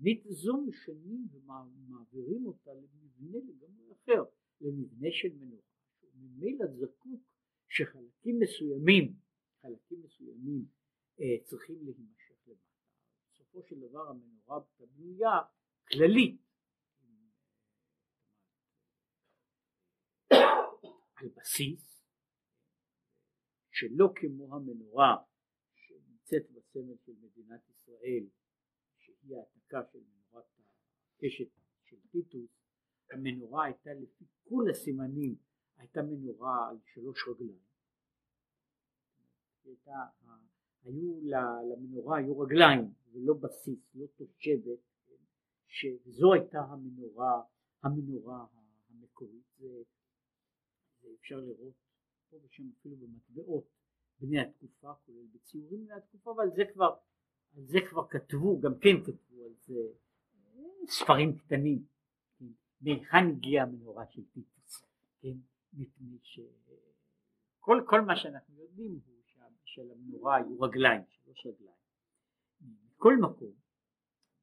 התבנית 0.01 0.25
זו 0.29 0.61
משנים 0.67 1.29
ומעבירים 1.33 2.47
אותה 2.47 2.71
למבנה 2.75 3.39
לגמרי 3.39 3.93
אחר, 3.93 4.23
למבנה 4.61 5.09
של 5.13 5.29
מנורה, 5.35 5.63
ממילא 6.15 6.67
זקוק 6.67 7.21
שחלקים 7.69 8.39
מסוימים, 8.41 9.17
חלקים 9.63 10.03
מסוימים 10.03 10.80
צריכים 11.45 11.77
להימשך 11.85 12.47
למטה. 12.47 12.81
בסופו 13.33 13.63
של 13.63 13.81
דבר 13.89 14.09
המנורה 14.09 14.61
בנויה 14.79 15.39
כללית 15.89 16.41
על 21.17 21.29
בסיס 21.37 21.91
שלא 23.71 24.13
כמו 24.15 24.57
המנורה 24.57 25.17
שנמצאת 25.75 26.51
בסמל 26.51 26.97
של 27.07 27.13
מדינת 27.21 27.69
ישראל 27.71 28.25
שהיא 28.99 29.37
העתקה 29.37 29.93
של 29.93 29.99
מנורת 29.99 30.45
הקשת 31.17 31.49
של 31.85 31.97
טיטוס, 32.11 32.51
המנורה 33.11 33.65
הייתה 33.65 33.91
לפי 33.95 34.25
כל 34.49 34.65
הסימנים 34.71 35.37
הייתה 35.77 36.01
מנורה 36.03 36.69
על 36.69 36.77
שלוש 36.95 37.29
רגליים. 37.29 37.63
הייתה, 39.65 39.93
היו 40.85 41.21
למנורה 41.73 42.19
היו 42.19 42.41
רגליים 42.41 42.93
ולא 43.13 43.35
בסיס, 43.35 43.79
לא 43.95 44.07
תושבת, 44.17 44.79
שזו 45.67 46.33
הייתה 46.33 46.61
המנורה, 46.61 47.43
המנורה 47.83 48.47
המקורית. 48.91 49.45
זה, 49.59 49.83
זה 51.03 51.09
אפשר 51.21 51.41
לראות 51.41 51.75
פה 52.31 52.37
ושם 52.45 52.65
אפילו 52.81 52.97
במטבעות 52.97 53.65
בני 54.21 54.41
התקופה, 54.41 54.95
כולל 55.07 55.27
בציורים 55.35 55.85
בני 55.85 55.95
התקופה, 55.95 56.33
אבל 56.33 56.51
זה 56.57 56.63
כבר 56.73 56.97
על 57.57 57.67
זה 57.67 57.79
כבר 57.91 58.09
כתבו, 58.09 58.61
גם 58.61 58.79
כן 58.79 59.05
כתבו 59.05 59.45
על 59.45 59.53
זה 59.67 59.81
ספרים 60.87 61.39
קטנים, 61.39 61.85
כן? 62.39 62.47
מהיכן 62.81 63.29
הגיעה 63.31 63.65
המנורה 63.65 64.07
של 64.07 64.23
טיטוס, 64.25 64.85
כן? 65.21 65.37
מפני 65.73 66.19
שכל 66.23 67.83
כל 67.87 68.01
מה 68.01 68.17
שאנחנו 68.17 68.61
יודעים 68.61 69.01
הוא 69.07 69.20
שלמנורה 69.75 70.37
היו 70.37 70.61
רגליים, 70.61 71.03
שלוש 71.09 71.47
רגליים. 71.47 71.77
מכל 72.61 73.17
מקום, 73.17 73.53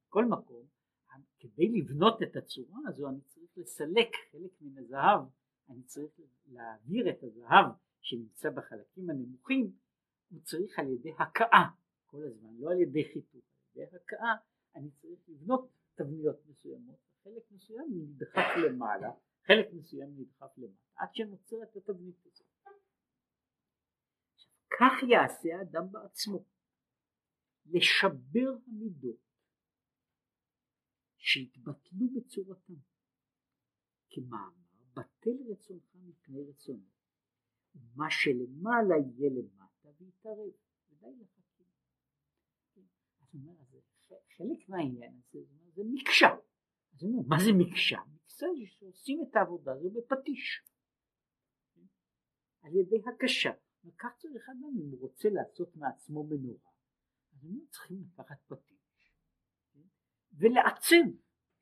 מכל 0.06 0.24
מקום, 0.24 0.66
כדי 1.38 1.68
לבנות 1.68 2.22
את 2.22 2.36
הצורה 2.36 2.78
הזו 2.88 3.08
אני 3.08 3.20
צריך 3.20 3.50
לסלק 3.56 4.08
חלק 4.32 4.50
מן 4.60 4.78
הזהב, 4.78 5.20
אני 5.70 5.82
צריך 5.82 6.20
להעביר 6.46 7.10
את 7.10 7.22
הזהב 7.22 7.66
שנמצא 8.00 8.50
בחלקים 8.50 9.10
הנמוכים, 9.10 9.72
הוא 10.30 10.40
צריך 10.42 10.78
על 10.78 10.88
ידי 10.88 11.12
הכאה 11.18 11.68
כל 12.06 12.22
הזמן, 12.22 12.50
לא 12.58 12.70
על 12.70 12.80
ידי 12.80 13.04
חיתוך, 13.12 13.44
על 13.76 13.82
ידי 13.82 13.96
הכאה 13.96 14.34
אני 14.74 14.90
צריך 14.90 15.20
לבנות 15.28 15.68
תבניות 15.94 16.36
מסוימות, 16.46 16.98
חלק 17.24 17.42
מסוים 17.50 17.86
נדחף 17.90 18.56
למעלה, 18.66 19.10
חלק 19.46 19.68
מסוים 19.72 20.08
נדחף 20.16 20.58
למטה, 20.58 20.88
עד 20.96 21.14
שנוצרת 21.14 21.76
התבנית 21.76 22.26
הזאת. 22.26 22.47
כך 24.70 24.92
יעשה 25.10 25.48
האדם 25.58 25.92
בעצמו, 25.92 26.44
לשבר 27.66 28.50
המידות 28.66 29.28
שהתבטלו 31.16 32.06
בצורתם, 32.16 32.74
כמאמר 34.10 34.52
בטל 34.94 35.36
רצונך 35.50 35.94
מפני 35.94 36.44
רצונו, 36.48 36.88
ומה 37.74 38.06
שלמעלה 38.10 38.94
יהיה 38.96 39.30
למטה 39.30 39.88
ויתערב, 39.98 40.52
ודי 40.90 41.06
לחכים. 41.20 41.66
אומר, 43.34 43.52
חלק 44.36 44.68
מהעניין 44.68 45.12
הזה 45.18 45.38
זה 45.74 45.82
מקשה. 45.92 46.28
אז 46.94 47.02
אומר, 47.02 47.28
מה 47.28 47.36
זה 47.44 47.50
מקשה? 47.58 47.98
מקשה 48.14 48.46
זה 48.58 48.66
שעושים 48.66 49.18
את 49.22 49.36
העבודה 49.36 49.72
הזו 49.72 49.90
בפטיש. 49.90 50.62
על 52.62 52.76
ידי 52.76 52.96
הקשה. 53.08 53.50
וכך 53.84 54.08
צריך 54.18 54.48
אדם 54.48 54.80
אם 54.80 54.90
הוא 54.90 55.00
רוצה 55.00 55.28
לעשות 55.30 55.76
מעצמו 55.76 56.24
מנורה, 56.24 56.70
אז 57.32 57.44
הם 57.44 57.60
צריכים 57.70 58.04
לקחת 58.12 58.36
פטיש 58.46 59.12
כן? 59.72 59.80
ולעצם, 60.38 61.10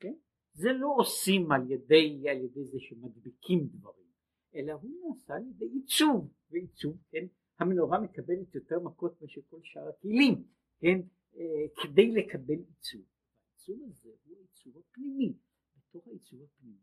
כן? 0.00 0.14
זה 0.52 0.68
לא 0.72 0.94
עושים 0.96 1.52
על 1.52 1.70
ידי, 1.70 2.28
על 2.28 2.36
ידי 2.36 2.64
זה 2.64 2.78
שמדביקים 2.80 3.66
דברים, 3.66 4.10
אלא 4.54 4.72
הוא 4.72 4.90
נעשה 5.14 5.34
על 5.34 5.46
ידי 5.46 5.64
עיצוב, 5.64 6.32
ועיצוב, 6.50 6.96
כן? 7.10 7.26
המנורה 7.58 8.00
מקבלת 8.00 8.54
יותר 8.54 8.80
מכות 8.80 9.22
מאשר 9.22 9.40
כל 9.48 9.60
שאר 9.62 9.88
הכלים, 9.88 10.44
כן? 10.78 11.00
אה, 11.36 11.82
כדי 11.82 12.10
לקבל 12.10 12.58
עיצוב. 12.68 13.02
העיצוב 13.66 13.80
הזה 13.88 14.08
הוא 14.24 14.36
העיצוב 14.36 14.78
הפנימי. 14.78 15.32
בתוך 15.76 16.08
העיצוב 16.08 16.42
הפנימי 16.42 16.78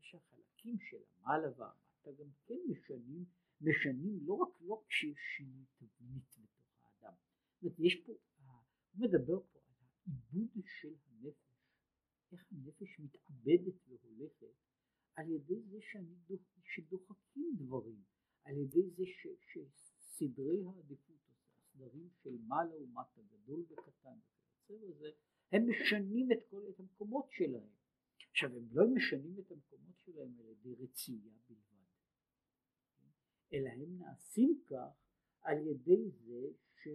יש 0.00 0.14
החלקים 0.14 0.78
של 0.78 0.96
המעלה 1.14 1.48
והמטה 1.56 2.22
גם 2.22 2.28
כן 2.46 2.58
משנים 2.68 3.24
משנים 3.60 4.18
לא 4.22 4.34
רק 4.34 4.60
לא 4.60 4.82
כשיש 4.88 5.18
שינוי 5.36 5.64
תבנית 5.76 6.36
בתוך 6.38 6.84
האדם, 6.84 7.14
זאת 7.54 7.62
אומרת 7.62 7.80
יש 7.80 7.94
פה, 8.06 8.12
הוא 8.12 9.06
מדבר 9.06 9.40
פה 9.52 9.58
על 9.58 9.74
העיבוד 10.06 10.64
של 10.80 10.94
הנפש, 11.06 11.58
איך 12.32 12.52
הנפש 12.52 13.00
מתאבדת 13.00 13.74
והולכת 13.88 14.46
על 15.14 15.30
ידי 15.30 15.60
זה 15.60 15.78
שאני 15.80 16.14
דוח, 16.26 16.40
שדוחקים 16.62 17.54
דברים, 17.56 18.02
על 18.44 18.56
ידי 18.56 18.90
זה 18.90 19.04
ש, 19.06 19.26
שסדרי 19.40 20.64
העדיפות, 20.66 21.16
הסדרים 21.56 22.08
של 22.22 22.36
מעלה 22.46 22.82
ומטה, 22.82 23.20
גדול 23.22 23.60
וקטן 23.60 24.18
וכיוצא 24.18 24.86
בזה, 24.86 25.10
הם 25.52 25.70
משנים 25.70 26.32
את 26.32 26.38
כל 26.50 26.62
את 26.68 26.80
המקומות 26.80 27.26
שלהם. 27.30 27.68
עכשיו 28.38 28.56
הם 28.56 28.68
לא 28.72 28.84
משנים 28.94 29.38
את 29.38 29.50
המקומות 29.50 29.96
שלהם 30.04 30.40
על 30.40 30.46
ידי 30.46 30.74
רצייה 30.74 31.32
בלבד. 31.48 31.84
אלא 33.52 33.68
הם 33.68 33.98
נעשים 33.98 34.60
כך 34.66 35.08
על 35.42 35.58
ידי 35.66 36.10
זה 36.10 36.48
ש, 36.74 36.88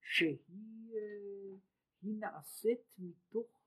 שהיא 0.00 0.94
אה, 0.94 1.56
נעשית 2.02 2.80
מתוך, 2.98 3.60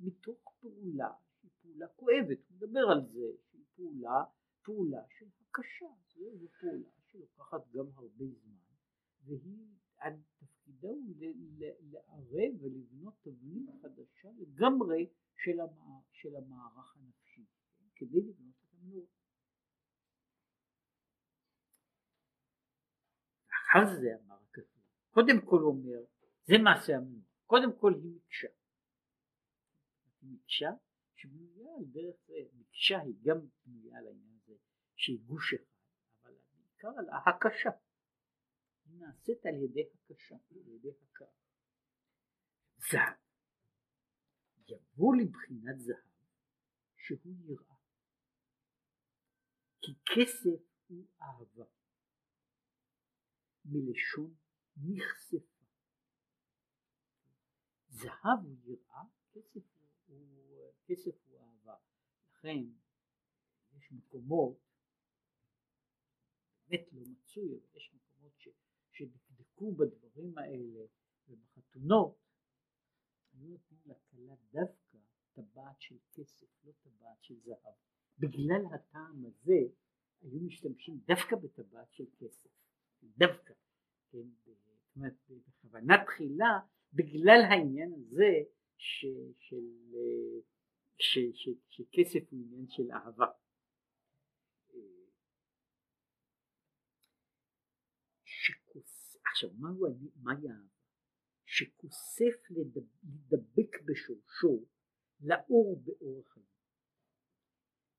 מתוך 0.00 0.54
פעולה 0.60 1.12
שהיא 1.40 1.50
פעולה 1.62 1.88
כואבת, 1.88 2.38
הוא 2.48 2.56
מדבר 2.56 2.86
על 2.92 3.06
זה 3.12 3.26
שהיא 3.50 3.64
פעולה, 3.76 4.24
פעולה 4.62 5.02
של 5.18 5.26
הקשה, 5.40 5.86
זו 6.14 6.48
פעולה 6.60 6.88
שלוקחת 7.12 7.70
גם 7.70 7.86
הרבה 7.94 8.24
זמן 8.24 8.56
והיא, 9.24 9.68
תפקידה 10.64 10.88
הוא 10.88 11.14
לערב 11.90 12.62
ולבנות 12.62 13.14
תבנית 13.22 13.70
חדשה 13.82 14.28
לגמרי 14.38 15.10
של, 15.36 15.60
המע, 15.60 16.00
של 16.12 16.36
המערך 16.36 16.96
הנפשי 16.96 17.44
כדי 17.94 18.20
לבנות 18.20 18.54
את 18.60 18.74
המנורה 18.74 19.06
אחר 23.50 24.00
זה 24.00 24.08
אמר 24.24 24.36
הכתוב, 24.50 24.82
קודם 25.10 25.46
כל 25.46 25.62
אומר, 25.62 26.04
זה 26.44 26.54
מעשה 26.64 26.96
המנוחה, 26.96 27.34
קודם 27.46 27.78
כל 27.78 27.94
היא 27.94 28.12
מקשה. 28.16 28.48
היא 30.22 30.30
מקשה 30.30 30.70
שבנויה 31.14 31.74
על 31.78 31.84
דרך 31.84 32.16
זה, 32.26 32.34
מקשה 32.54 33.00
היא 33.00 33.14
גם 33.22 33.36
בנויה 33.66 33.98
על 33.98 34.06
העניין 34.06 34.38
הזה 34.42 34.54
שהיא 34.96 35.18
גוש 35.26 35.54
אחד, 35.54 35.64
אבל 36.24 36.34
בעיקר 36.56 36.98
על 36.98 37.08
ההקשה. 37.08 37.70
נעשית 39.06 39.46
על 39.46 39.54
ידי 39.54 39.80
הקשה, 39.94 40.34
על 40.50 40.68
ידי 40.68 40.88
הכאה. 41.02 41.28
זהב. 42.76 43.24
יבוא 44.68 45.14
לבחינת 45.16 45.80
זהב 45.80 46.14
שהוא 46.96 47.34
יראה. 47.44 47.76
כי 49.82 49.92
כסף 50.06 50.60
הוא 50.88 51.06
אהבה. 51.20 51.64
מלשון 53.64 54.34
נכספה. 54.76 55.64
זהב 57.88 58.44
הוא 58.44 58.56
יראה, 58.64 59.02
כסף 59.32 59.60
הוא, 60.06 60.72
כסף 60.86 61.14
הוא 61.26 61.40
אהבה. 61.40 61.76
לכן 62.30 62.56
יש 63.72 63.92
מקומות, 63.92 64.58
באמת 66.68 66.92
לא 66.92 67.02
מצוי, 67.06 67.54
אבל 67.54 67.76
יש 67.76 67.94
מקומות 67.94 68.32
ש, 68.38 68.48
שדקדקו 68.94 69.72
בדברים 69.72 70.38
האלה 70.38 70.80
ובחתונות, 71.28 72.18
היו 73.32 73.48
נותנים 73.48 73.80
לכלה 73.86 74.34
דווקא 74.52 74.98
טבעת 75.32 75.80
של 75.80 75.96
כסף, 76.12 76.46
לא 76.64 76.72
טבעת 76.82 77.22
של 77.22 77.34
זהב. 77.40 77.74
בגלל 78.18 78.74
הטעם 78.74 79.24
הזה 79.26 79.58
היו 80.20 80.40
משתמשים 80.40 81.00
דווקא 81.06 81.36
בטבעת 81.36 81.92
של 81.92 82.04
כסף. 82.18 82.50
דווקא, 83.02 83.54
כן, 84.10 84.28
זאת 84.44 84.96
אומרת 84.96 85.14
בכוונה 85.28 86.04
תחילה 86.04 86.58
בגלל 86.92 87.40
העניין 87.50 87.92
הזה 87.92 88.32
ש, 88.76 89.06
של, 89.38 89.94
ש, 90.98 91.18
ש, 91.32 91.48
שכסף 91.68 92.32
הוא 92.32 92.40
עניין 92.40 92.68
של 92.68 92.92
אהבה. 92.92 93.26
עכשיו 99.34 99.50
מהו, 99.54 99.86
מהי 100.16 100.48
אהבה? 100.48 100.68
שכוסף 101.44 102.50
לדבק 102.50 103.82
בשורשו 103.84 104.64
לאור 105.20 105.82
באור 105.84 106.22
החיים. 106.26 106.46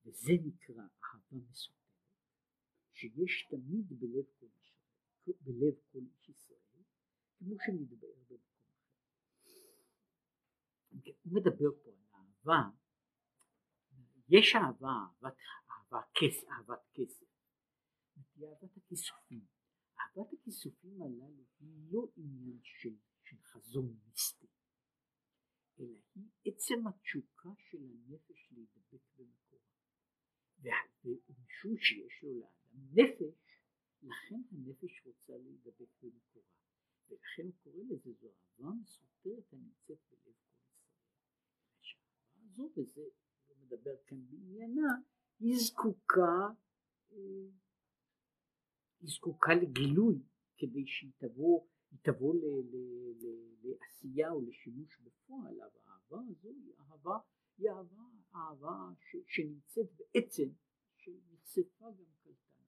וזה 0.06 0.34
נקרא 0.46 0.84
אהבה 1.04 1.38
מסוכנת 1.50 1.80
שיש 2.94 3.48
תמיד 3.50 4.00
בלב 4.00 4.26
כל 4.40 4.48
בלב 5.42 5.74
כל 5.92 6.00
איש 6.00 6.30
ישראל, 6.30 6.84
כמו 7.38 7.56
שנדבר 7.66 8.08
במקום 8.16 8.38
אחר. 8.48 8.62
הוא 11.24 11.34
מדבר 11.34 11.84
פה 11.84 11.90
על 11.90 12.06
אהבה, 12.14 12.70
יש 14.30 14.56
אהבה, 14.56 14.88
אהבת, 14.88 15.38
אהבה, 15.70 16.02
כס, 16.14 16.44
אהבת 16.50 16.82
כסף, 16.94 17.26
היא 18.36 18.48
אהבת 18.48 18.78
הכיסופים. 18.78 19.55
אהבת 20.18 20.34
הכיסופים 20.34 21.02
הללו 21.02 21.44
היא 21.60 21.92
לא 21.92 22.08
עניין 22.16 22.60
של, 22.64 22.96
של 23.24 23.38
חזון 23.44 23.98
מיסטי, 24.06 24.48
אלא 25.80 25.98
היא 26.16 26.26
עצם 26.46 26.88
התשוקה 26.88 27.50
של 27.58 27.78
הנפש 27.78 28.52
להידבק 28.52 29.04
במקורה. 29.18 29.66
ומשום 31.04 31.78
שיש 31.78 32.24
לו 32.24 32.40
לאדם 32.40 32.94
נפש, 32.94 33.62
לכן 34.02 34.42
הנפש 34.52 35.06
רוצה 35.06 35.38
להידבק 35.38 35.90
במקורה, 36.02 36.46
ולכן 37.10 37.44
הוא 37.44 37.54
קורא 37.64 37.84
לזה 37.90 38.12
זו 38.14 38.28
אהבה 38.28 38.76
מסותרת 38.82 39.54
הנמצאת 39.54 40.00
בלב 40.10 40.24
כל 40.24 40.32
ישראל. 40.32 40.76
שהאהבה 41.82 42.64
הזו, 42.64 42.82
וזה 42.82 43.02
הוא 43.48 43.58
מדבר 43.58 43.96
כאן 44.08 44.26
בעניינה, 44.30 44.88
היא 45.40 45.56
זקוקה, 45.58 46.48
אה, 47.12 47.18
היא 49.06 49.14
זקוקה 49.14 49.54
לגילוי 49.54 50.24
כדי 50.58 50.88
שהיא 50.88 51.12
תבוא, 51.18 51.68
תבוא 52.02 52.36
ל, 52.36 52.40
ל, 52.72 52.76
ל, 53.22 53.26
לעשייה 53.64 54.32
או 54.32 54.42
לשימוש 54.42 55.00
בפועל, 55.00 55.62
אבל 55.62 55.80
האהבה 55.86 56.18
הזו 56.30 56.50
היא 56.50 56.74
אהבה, 56.80 57.18
היא 57.58 57.70
אהבה, 57.70 58.04
אהבה 58.36 58.94
ש, 59.00 59.16
שנמצאת 59.28 59.88
בעצם, 59.98 60.50
שנחשפה 60.98 61.86
גם 61.86 62.12
קלטה. 62.24 62.64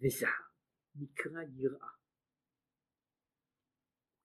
וזהב 0.00 0.46
נקרא 0.94 1.42
יראה. 1.42 1.88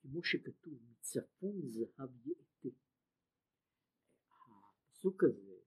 כמו 0.01 0.23
שכתוב 0.23 0.73
מצפון 0.89 1.61
זהב 1.61 2.27
יאטה. 2.27 2.77
הפסוק 5.01 5.23
הזה 5.23 5.60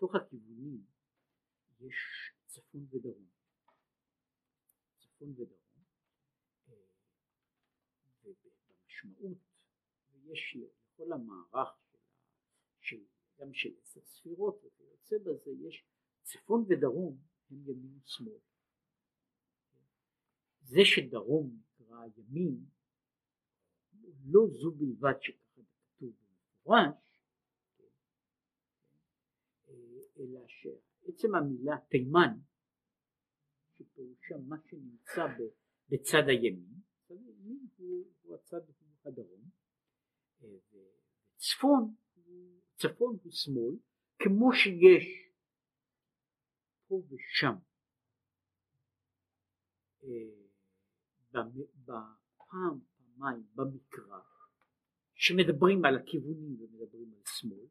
בתוך 0.00 0.14
הכיוונים 0.14 0.84
יש 1.80 1.94
צפון 2.46 2.86
ודרום. 2.90 3.28
צפון 4.98 5.30
ודרום, 5.30 5.84
אה, 6.68 6.74
ובמשמעות, 8.24 9.38
ויש 10.12 10.56
לכל 10.56 11.12
המערך 11.12 11.68
של, 12.80 13.04
גם 13.38 13.54
של 13.54 13.68
עשר 13.82 14.00
ספירות 14.04 14.64
וכיוצא 14.64 15.16
בזה, 15.18 15.50
יש 15.68 15.84
צפון 16.22 16.64
ודרום 16.68 17.18
הם 17.50 17.62
ימין 17.66 17.98
ושמאל. 18.04 18.38
זה 20.62 20.80
שדרום 20.84 21.60
נקרא 21.80 22.04
ימין, 22.16 22.64
לא 24.24 24.40
זו 24.50 24.70
בלבד 24.70 25.20
שככה 25.20 25.60
כתוב 25.96 26.12
במפורש, 26.12 27.09
אלא 30.20 30.40
שעצם 30.46 31.34
המילה 31.34 31.76
תימן, 31.88 32.38
שפירושה 33.78 34.34
מה 34.48 34.56
שנמצא 34.66 35.26
בצד 35.88 36.28
הימין, 36.28 36.80
צד 37.08 37.14
הימין 37.26 37.66
הוא, 37.76 38.06
הוא 38.22 38.34
הצד 38.34 38.60
הדרום, 39.04 39.50
אה, 40.42 40.48
וצפון, 41.36 41.94
צפון 42.76 43.16
הוא 43.22 43.32
שמאל, 43.32 43.76
כמו 44.18 44.52
שיש 44.52 45.04
פה 46.88 47.02
ושם. 47.10 47.54
אה, 50.04 50.40
בפעם, 51.84 52.80
פעמיים 53.20 53.46
במקרא, 53.54 54.20
שמדברים 55.14 55.84
על 55.84 55.96
הכיוונים 55.96 56.56
ומדברים 56.60 57.14
על 57.14 57.22
שמאל, 57.24 57.66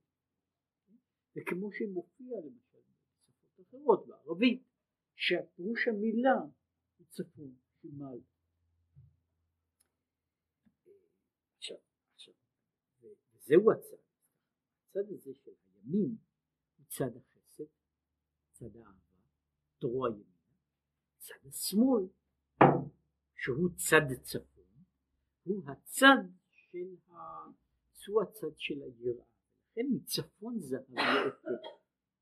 וכמו 1.36 1.72
שמופיע 1.72 2.38
למשל 2.46 2.78
בשפות 2.88 3.68
אחרות 3.68 4.08
בערבית 4.08 4.64
שהפירוש 5.16 5.88
המילה 5.88 6.40
הוא 6.98 7.08
צפון. 7.10 7.56
עכשיו, 11.58 11.78
עכשיו, 12.14 12.34
וזהו 13.34 13.72
הצד, 13.72 13.98
הצד 14.90 15.12
הזה 15.14 15.34
של 15.34 15.52
הימין 15.66 16.16
הוא 16.78 16.86
צד 16.88 17.18
החסד, 17.18 17.64
צד 18.52 18.76
האהבה, 18.76 19.18
תורו 19.80 20.06
הימין, 20.06 20.24
צד 21.18 21.48
השמאל 21.48 22.08
שהוא 23.36 23.70
צד 23.76 24.22
צפון, 24.24 24.84
הוא 25.44 25.64
הצד 25.72 26.24
של 26.52 26.96
ה... 27.08 27.14
הוא 28.08 28.22
הצד 28.22 28.58
של 28.58 28.82
היראה. 28.82 29.26
לכן 29.72 29.82
מצפון 29.96 30.60
זהב 30.60 30.90
יעטה. 30.90 31.50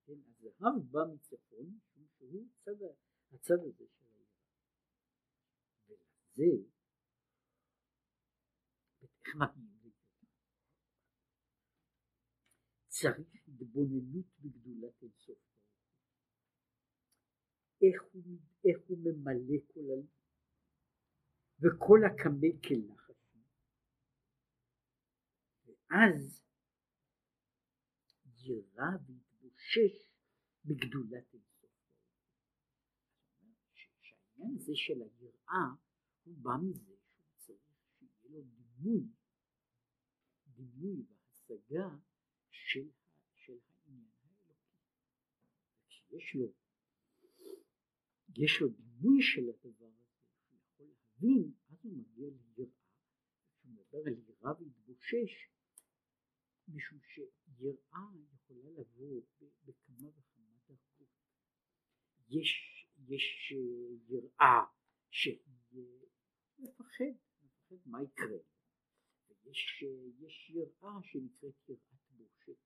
כן, 0.06 0.14
הזהב 0.14 0.92
בא 0.92 1.00
מצפון, 1.14 1.80
שהוא 2.18 2.48
צד, 2.66 2.72
הצד 3.34 3.54
הזה 3.54 3.86
של 3.88 4.06
היראה. 4.06 4.26
ולזה? 6.38 6.78
צריך 12.88 13.48
התבוננות 13.48 14.26
בגדולת 14.40 15.02
אינסוף 15.02 15.48
איך 17.82 18.04
הוא, 18.14 18.24
איך 18.66 18.78
הוא 18.88 18.98
ממלא 18.98 19.58
כל 19.68 19.80
הלב, 19.80 20.06
וכל 21.60 22.00
הקמא 22.06 22.48
כלחשי. 22.68 23.40
ואז 25.66 26.47
ירא 28.48 28.92
והתבושש 29.08 30.12
בגדולת 30.66 31.34
אינסוף. 31.34 31.58
שהעניין 34.02 34.56
הזה 34.56 34.72
של 34.76 35.02
היראה 35.02 35.68
הוא 36.24 36.38
בא 36.38 36.52
מזה 36.64 36.96
שהוא 36.98 37.24
צריך 37.38 37.62
שיהיה 38.00 38.34
לו 38.34 38.44
דימוי, 38.44 39.08
דימוי 40.48 41.06
והשגה 41.10 41.90
של, 42.50 42.90
של 43.36 43.58
העניין 43.64 44.06
האלוקי. 44.24 44.54
כשיש 45.88 46.36
לו, 46.36 46.54
יש 48.38 48.62
לו 48.62 48.68
דימוי 48.70 49.22
של 49.22 49.50
הדבר 49.50 49.86
הזה, 49.86 50.18
שהוא 50.40 50.60
יכול 50.60 50.88
להבין, 50.88 51.52
אז 51.70 51.78
הוא 51.84 51.98
מגיע 51.98 52.30
ליראה, 52.30 52.72
כשהוא 53.52 53.72
מדבר 53.72 53.98
על 54.06 54.18
יראה 54.18 54.52
והתבושש, 54.62 55.50
משום 56.68 57.00
שיראה 57.02 58.08
יכולה 58.48 58.70
לבוא 58.70 59.22
בכמה 59.66 60.10
וכמה 60.10 60.58
דרכות. 60.68 61.08
יש, 62.30 62.86
יש 63.08 63.54
אה, 63.56 64.16
יראה 64.16 64.64
שהיא 65.10 65.40
מפחד, 66.60 67.06
מפחד 67.42 67.76
מה 67.86 68.04
יקרה. 68.04 68.38
ויש 69.44 69.84
יש 70.20 70.50
יראה 70.50 70.92
שנקראת 71.04 71.70
יראת 71.70 71.80
בושת, 72.18 72.58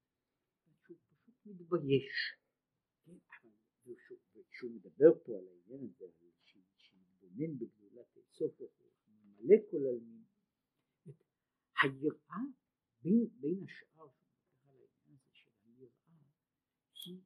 שהוא 0.84 0.98
פשוט 1.08 1.46
מתבייש. 1.46 2.38
כן, 3.06 3.18
כשהוא 4.50 4.72
מדבר 4.72 5.20
פה 5.26 5.38
על 5.38 5.48
העניין 5.48 5.84
הזה, 5.84 6.06
שמתבונן 6.76 7.58
בגדולת 7.58 8.18
איסוף, 8.18 8.62
ממלא 9.08 9.56
כל 9.72 9.78
עלמין, 9.78 10.24
היראה 11.82 12.44
בין, 13.02 13.28
בין 13.40 13.64
השאר 13.64 14.21
היא 17.06 17.22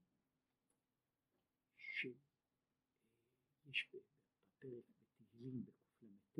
שיש 1.78 2.18
בפרק 3.94 4.86
בתהילים 4.90 5.66
בקל"ט 5.66 6.40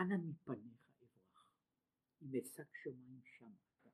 אנא 0.00 0.16
מפניך 0.16 0.90
אברח 1.02 1.46
אם 2.22 2.28
אשק 2.42 2.68
שמיים 2.82 3.20
אתה 3.80 3.88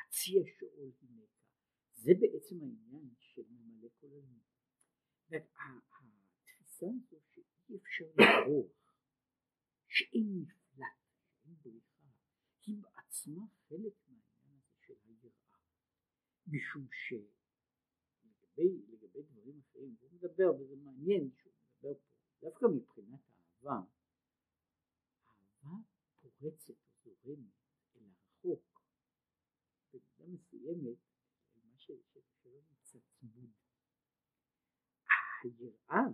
אציע 0.00 0.42
שאול 0.58 0.92
הנקה 1.02 1.44
זה 1.94 2.10
בעצם 2.20 2.56
העניין 2.60 3.14
של 3.18 3.42
ממלא 3.50 3.88
כל 4.00 4.06
הזמן. 4.06 4.38
התפיסה 6.40 6.86
הזו 6.86 7.16
שאי 7.34 7.76
אפשר 7.76 8.04
לברוח 8.04 8.94
שאין 9.88 10.42
מפלט 10.42 10.86
שאין 11.42 11.54
בריחה 11.62 12.06
היא 12.66 12.76
בעצמה 12.82 13.42
חלק 13.68 13.94
מהעניין 14.08 14.58
הזה 14.58 14.74
של 14.86 14.94
היראה 15.04 15.58
משום 16.46 16.86
שלגבי 16.92 18.82
לגבי 18.88 19.22
דברים 19.22 19.60
אחרים 19.60 19.96
הוא 20.00 20.10
מדבר 20.12 20.54
וזה 20.60 20.76
מעניין 20.76 21.30
שהוא 21.36 21.52
מדבר 21.52 21.94
פה 21.94 22.14
דווקא 22.40 22.66
מבחינת 22.66 23.20
אהבה. 23.30 23.80
אהבה 25.28 25.76
פורצת 26.20 26.74
או 27.06 27.14
זורמת 27.22 27.52
אל 27.96 28.02
הרחוק. 28.02 28.80
במידה 29.92 30.26
מסוימת 30.26 30.98
מה 31.64 31.74
שלא 31.78 32.60
נמצא 32.70 32.98
צמוד. 32.98 33.50
היראה 35.42 36.04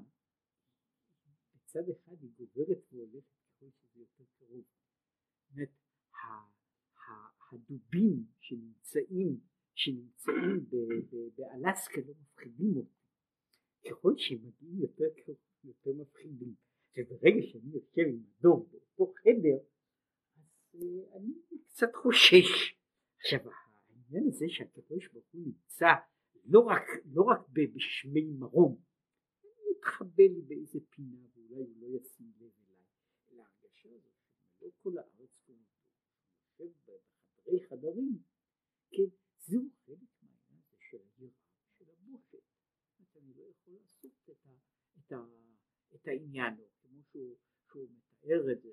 בצד 1.54 1.88
אחד 1.88 2.22
היא 2.22 2.30
גוברת 2.36 2.78
והולכת 2.92 3.34
ככל 3.44 3.70
שזה 3.70 4.00
יותר 4.00 4.24
קרוב. 4.38 4.64
זאת 4.64 5.52
אומרת 5.52 5.70
הדובים 7.52 8.26
שנמצאים 8.40 9.40
שנמצאים 9.80 10.66
באלסקה 11.36 12.00
לא 12.06 12.14
מפחידים 12.22 12.76
אותי. 12.76 13.00
ככל 13.90 14.12
שהם 14.16 14.38
מגיעים 14.42 14.78
יותר 14.80 15.04
קרוב 15.16 15.36
יותר 15.64 15.90
מפחידים. 15.92 16.54
וברגע 16.96 17.42
שאני 17.42 17.70
יושב 17.74 18.02
עם 18.08 18.22
הדוב 18.38 18.68
באותו 18.70 19.12
חדר 19.14 19.58
אז 20.74 20.80
uh, 20.82 21.16
אני 21.16 21.32
קצת 21.64 21.94
חושש. 22.02 22.76
עכשיו 23.16 23.38
העניין 23.40 24.28
הזה 24.28 24.44
שהקדוש 24.48 25.08
ברוך 25.12 25.26
הוא 25.32 25.42
נמצא 25.46 25.86
לא 26.44 26.60
רק, 26.60 26.82
לא 27.04 27.22
רק 27.22 27.48
בשמי 27.48 28.22
מרום, 28.38 28.80
הוא 29.40 29.76
יתחבא 29.76 30.22
לי 30.22 30.42
באיזה 30.48 30.78
פינה 30.90 31.18
ואולי 31.34 31.60
הוא 31.60 31.76
לא 31.80 31.86
ישים 31.96 32.32
לב 32.40 32.50
אליי, 32.66 32.84
אלא 33.32 33.42
הרגשה 33.42 33.88
הזאת 33.88 34.12
שלא 34.58 34.70
כל 34.82 34.98
הארץ 34.98 35.30
כמותו, 35.46 35.84
יושב 36.58 36.92
בחדרי 37.36 37.66
חדרים, 37.68 38.18
כן, 38.90 39.16
זהו 39.50 39.68
חלק 39.86 39.98
מהעניין 40.22 40.62
הזה 40.66 40.76
של 40.90 40.98
היראה, 41.18 41.32
של 41.78 41.84
הבושת. 41.90 42.42
אני 43.16 43.34
לעשות 43.66 44.12
את, 44.30 44.46
ה, 44.46 44.52
את, 44.98 45.12
ה, 45.12 45.16
את 45.94 46.08
העניין, 46.08 46.54
כמו 46.82 47.02
שהוא, 47.10 47.36
שהוא 47.70 47.88
מתאר 47.90 48.52
את 48.52 48.62
זה, 48.62 48.70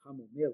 חכם 0.00 0.18
אומר 0.20 0.50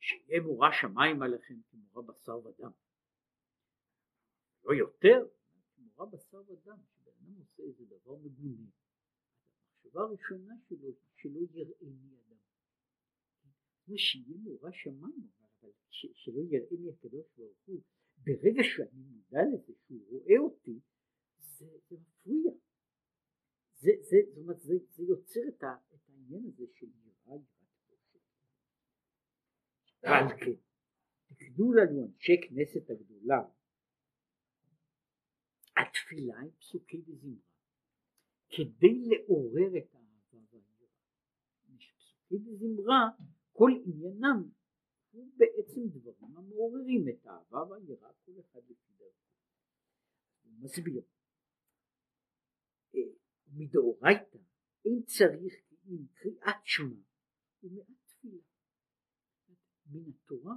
שיהיה 0.00 0.40
מורא 0.40 0.68
שמיים 0.80 1.22
עליכם 1.22 1.60
כמורא 1.70 2.02
בשר 2.02 2.38
ודם, 2.46 2.72
לא 4.64 4.74
יותר, 4.74 5.26
כמורא 5.76 6.06
בשר 6.06 6.42
ודם, 6.50 6.78
שבן 6.94 7.12
אדם 7.20 7.36
עושה 7.38 7.62
איזה 7.62 7.84
דבר 7.84 8.16
מגונה, 8.16 8.70
המחשבה 9.92 10.00
הראשונה 10.02 10.54
שלו 10.68 10.88
היא 10.88 10.94
שלא 11.16 11.40
יראני 11.50 12.16
אדם, 12.26 12.31
זה 13.86 13.94
שיהיה 13.96 14.36
מורא 14.36 14.70
שמיים, 14.72 15.28
אבל 15.40 15.70
שלא 15.90 16.40
יראני 16.50 16.90
הקדוש 16.90 17.26
ברוך 17.36 17.58
הוא, 17.64 17.80
ברגע 18.18 18.62
שאני 18.62 19.02
מודע 19.02 19.40
לזה 19.52 19.72
שהוא 19.86 20.00
רואה 20.08 20.38
אותי, 20.38 20.80
זה, 21.38 21.66
זה 21.88 21.96
מפריע, 21.96 22.52
זה, 23.80 23.90
זה, 24.00 24.16
זאת 24.34 24.60
זה, 24.60 24.74
זה 24.90 25.02
יוצר 25.02 25.40
את, 25.48 25.62
העניין 26.08 26.44
הזה 26.46 26.64
של 26.72 26.86
יראה 26.86 27.12
יראת 27.26 27.40
חושך. 27.58 28.18
ועל 30.02 30.28
כן, 30.40 30.60
תקדו 31.26 31.72
לנו 31.72 32.06
אנשי 32.06 32.32
כנסת 32.42 32.90
הגדולה, 32.90 33.42
התפילה 35.76 36.40
היא 36.40 36.50
פסוקי 36.58 37.02
וזמרה, 37.06 37.52
כדי 38.48 39.08
לעורר 39.08 39.78
את 39.78 39.94
האהבה 39.94 40.38
והיראה. 40.50 40.88
פסוקי 41.98 42.36
וזמרה, 42.36 43.08
כל 43.52 43.70
עניינם 43.84 44.50
הוא 45.10 45.32
בעצם 45.36 45.80
דברים 45.98 46.36
המעוררים 46.36 47.04
את 47.08 47.26
האהבה 47.26 47.58
והיראה, 47.70 48.12
כל 48.24 48.32
אחד 48.40 48.60
לפי 48.68 48.92
דרכו. 48.98 49.26
הוא 50.42 50.52
מסביר. 50.60 51.02
מדאורייתא 53.54 54.38
אין 54.84 55.02
צריך 55.06 55.54
אם 55.86 56.06
קריאת 56.14 56.60
שמע 56.64 57.02
ומעט 57.62 57.86
תפילה. 58.06 58.42
מן 59.86 60.10
התורה, 60.10 60.54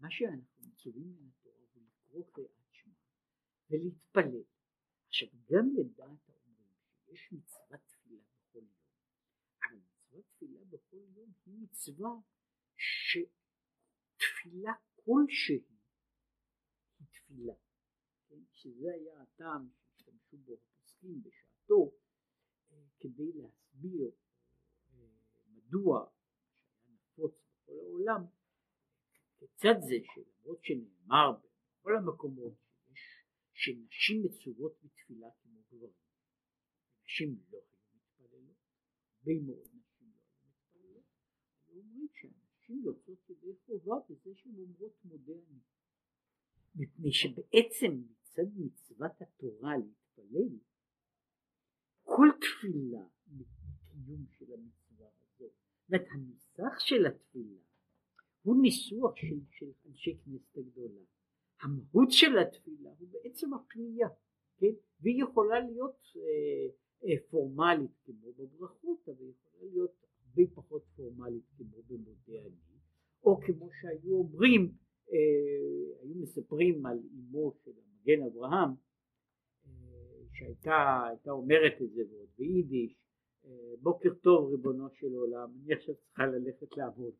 מה 0.00 0.08
שאנחנו 0.10 0.62
מצווים 0.68 1.16
מן 1.16 1.28
התורה 1.28 1.62
הוא 1.74 1.82
לקרוא 1.82 2.24
קריאת 2.32 2.68
שמע 2.70 2.94
ולהתפלל. 3.70 4.42
עכשיו 5.06 5.28
גם 5.50 5.68
לדעת 5.76 6.28
האומרים 6.28 6.72
שיש 7.04 7.32
מצוות 7.32 7.80
תפילה 7.86 8.20
בכל 8.20 8.58
יום, 8.58 8.68
אבל 9.62 10.22
תפילה 10.38 10.64
בכל 10.64 10.96
יום 11.16 11.32
היא 11.46 11.54
מצווה 11.62 12.10
שתפילה 12.76 14.72
כלשהי 15.04 15.64
היא 16.98 17.06
תפילה, 17.10 17.54
כן? 18.28 18.42
שזה 18.52 18.86
היה 18.94 19.22
הטעם 19.22 19.68
שהשתמשו 19.70 20.36
בו 20.36 20.54
הפוסקים 20.54 21.22
בשעתו 21.22 21.92
כדי 23.00 23.32
להסביר 23.32 24.10
אה, 24.90 25.06
מדוע 25.48 26.10
שהיה 26.70 26.94
נפוץ 26.94 27.40
בכל 27.40 27.72
העולם 27.72 28.24
כיצד 29.38 29.74
זה 29.80 29.94
שלמרות 30.14 30.64
שנאמר 30.64 31.32
בכל 31.80 31.96
המקומות 31.96 32.54
שנשים 33.52 34.22
מצוות 34.24 34.72
בתפילה 34.82 35.28
כמו 35.42 35.62
גברים 35.70 35.92
נשים 37.04 37.40
לא 37.50 37.58
היו 37.58 37.88
מתפללות 37.94 38.56
הרבה 39.16 39.32
מאוד 39.46 39.68
נשים 39.74 40.12
לא 40.12 40.20
היו 40.20 40.50
מתפללות 40.50 41.04
אומרים 41.98 42.08
שהנשים 42.14 42.84
יוצאות 42.84 43.30
ידי 43.30 43.56
חובה 43.66 43.94
בזה 44.08 44.30
שהן 44.34 44.54
אומרות 44.58 45.04
מודה 45.04 45.32
מפני 46.74 47.12
שבעצם 47.12 48.02
מצד 48.10 48.46
מצוות 48.56 49.22
התורה 49.22 49.76
להתפלל 49.76 50.58
כל 52.02 52.28
תפילה 52.40 53.04
מקיום 53.26 54.26
של 54.30 54.52
המצווה 54.52 55.08
הזאת. 55.08 55.52
זאת 55.88 56.00
הניסוח 56.10 56.78
של 56.78 57.06
התפילה 57.06 57.60
הוא 58.42 58.62
ניסוח 58.62 59.16
של, 59.16 59.40
של 59.50 59.72
אנשי 59.86 60.18
כנסת 60.24 60.56
הגדולה. 60.56 61.00
המהות 61.60 62.08
של 62.10 62.38
התפילה 62.38 62.90
הוא 62.98 63.08
בעצם 63.10 63.54
הפנייה, 63.54 64.08
כן? 64.56 64.74
והיא 65.00 65.22
יכולה 65.22 65.60
להיות 65.60 66.00
אה, 66.16 66.68
אה, 67.04 67.28
פורמלית 67.30 67.90
כמו 68.04 68.32
בברכות, 68.32 69.08
אבל 69.08 69.24
היא 69.24 69.30
יכולה 69.30 69.64
להיות 69.72 70.07
הרבה 70.38 70.50
פחות 70.54 70.82
פורמלית 70.96 71.44
כמו 71.56 71.82
במודה 71.88 72.46
אני, 72.46 72.78
או 73.24 73.40
כמו 73.40 73.68
שהיו 73.80 74.14
אומרים, 74.14 74.72
אה, 75.12 76.02
היו 76.02 76.14
מספרים 76.14 76.86
על 76.86 76.98
אמו 77.14 77.52
של 77.64 77.70
המגן 77.70 78.22
אברהם, 78.26 78.70
שהייתה 80.32 81.30
אומרת 81.30 81.72
את 81.82 81.90
זה 81.90 82.02
ועוד 82.10 82.28
ביידיש, 82.38 82.96
אה, 83.44 83.50
בוקר 83.82 84.14
טוב 84.14 84.50
ריבונו 84.50 84.88
של 84.90 85.14
עולם, 85.14 85.50
אני 85.64 85.74
עכשיו 85.74 85.94
צריכה 85.94 86.26
ללכת 86.26 86.76
לעבוד. 86.76 87.12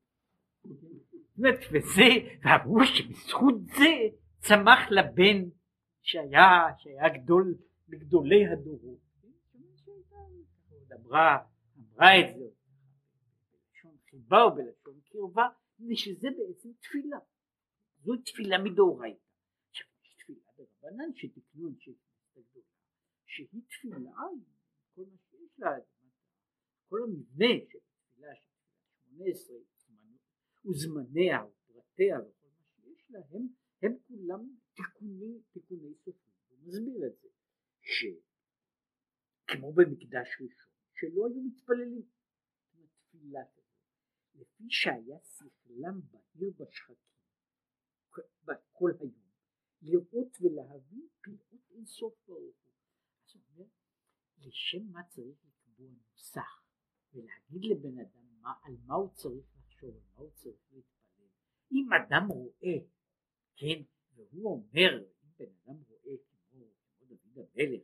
וזה, 1.72 2.08
ואמרו 2.42 2.84
שבזכות 2.84 3.54
זה 3.64 4.16
צמח 4.38 4.90
לבן 4.90 5.48
שהיה, 6.02 6.62
שהיה 6.78 7.08
גדול 7.08 7.54
מגדולי 7.88 8.46
הדורות. 8.46 8.98
אמרה, 10.92 11.38
אמרה 11.78 12.20
את 12.20 12.36
זה 12.38 12.57
חיבה 14.18 14.42
או 14.42 14.54
בלשון 14.54 15.00
קרבה, 15.00 15.48
שזה 15.94 16.28
בעצם 16.36 16.68
תפילה. 16.80 17.18
זו 18.04 18.12
תפילה 18.24 18.56
מדאורייתא. 18.64 19.22
עכשיו 19.70 19.86
יש 20.02 20.14
תפילה 20.22 20.40
ברבנן 20.56 21.10
שתקנו 21.14 21.68
אנשי 21.68 21.94
כנסת. 22.34 22.60
שהיא 23.26 23.62
תפילה 23.66 23.96
כל 24.94 25.04
מה 25.04 25.16
שיש 25.30 25.58
לה, 25.58 25.70
כל 26.88 26.98
המבנה 27.02 27.46
של 27.70 27.78
תפילה 27.78 28.34
של 28.34 28.46
שמונה 29.06 29.30
עשרה 29.30 29.56
וזמניה 30.64 31.44
ופרטיה 31.44 32.18
וכל 32.20 32.48
מה 32.58 32.64
שיש 32.74 33.10
לה 33.10 33.20
הם, 33.30 33.46
הם 33.82 33.92
כולם 34.08 34.48
תיקוני, 34.74 35.42
תיקוני 35.52 35.94
סופים, 35.94 36.32
הוא 36.48 36.58
מסביר 36.66 37.06
את 37.06 37.16
זה, 37.20 37.28
שכמו 37.80 39.72
במקדש 39.72 40.28
ראשון 40.40 40.72
שלא 40.94 41.26
היו 41.26 41.42
מתפללים 41.42 42.02
תפילה 43.10 43.44
כזאת, 43.44 43.57
לפי 44.38 44.64
שהיה 44.70 45.18
שכלם 45.24 46.00
בהיר 46.10 46.52
בשחקים 46.58 47.08
כל 48.78 48.90
היום 49.00 49.28
לראות 49.82 50.40
ולהבין 50.40 51.08
פלאות 51.20 51.70
אינסוף 51.70 52.14
ברוך 52.26 52.56
הוא 53.32 53.42
אומר, 53.54 53.68
לשם 54.38 54.92
מה 54.92 55.02
צריך 55.08 55.36
לקבוע 55.44 55.90
נוסח 56.12 56.62
ולהגיד 57.12 57.64
לבן 57.70 57.98
אדם 57.98 58.40
מה, 58.40 58.52
על 58.62 58.76
מה 58.86 58.94
הוא 58.94 59.10
צריך 59.14 59.46
לחשוב, 59.58 59.90
על 59.94 60.02
מה 60.12 60.18
הוא 60.18 60.30
צריך 60.34 60.56
להתפלל. 60.72 61.26
אם 61.72 61.88
אדם 61.92 62.28
רואה, 62.28 62.78
כן, 63.56 63.82
והוא 64.14 64.52
אומר, 64.52 65.04
אם 65.22 65.28
בן 65.38 65.52
אדם 65.64 65.76
רואה 65.88 66.16
כמו, 66.50 66.64
כמו 66.98 67.16
דוד 67.34 67.58
המלך, 67.58 67.82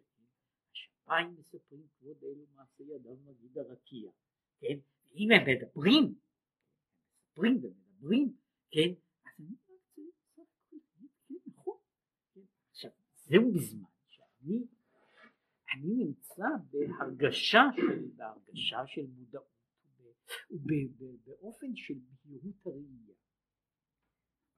השפיים 0.73 1.35
מספרים 1.39 1.87
כבוד 1.99 2.25
אלו 2.25 2.47
מעשי 2.55 2.83
ידיו 2.83 3.17
מגיד 3.17 3.59
הרקיע, 3.59 4.11
כן, 4.61 4.79
אם 5.15 5.29
הם 5.31 5.43
מדברים, 5.49 6.19
מספרים 7.35 7.57
ומדברים, 7.65 8.37
כן, 8.71 8.95
אז 9.27 9.41
אני 9.41 9.57
כן, 11.29 11.35
נכון, 11.47 11.79
כן, 12.35 12.41
עכשיו, 12.71 12.91
זהו 13.15 13.53
בזמן 13.53 13.89
שאני 14.07 14.67
אני 15.75 15.95
נמצא 16.05 16.45
בהרגשה 16.71 17.63
של, 17.77 18.11
בהרגשה 18.17 18.87
של 18.87 19.07
מודעות 19.07 19.55
ובאופן 20.51 21.77
של 21.77 21.95
בהירות 22.25 22.67
הראייה. 22.67 23.15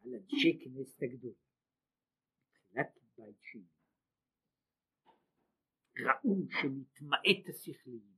על 0.04 0.14
אנשי 0.14 0.58
כנסת 0.64 1.02
הגדולה 1.02 1.34
בתחילת 2.72 2.98
בית 3.18 3.36
שני 3.42 3.62
ראו 5.98 6.46
שנתמעט 6.50 7.48
השכליים 7.48 8.16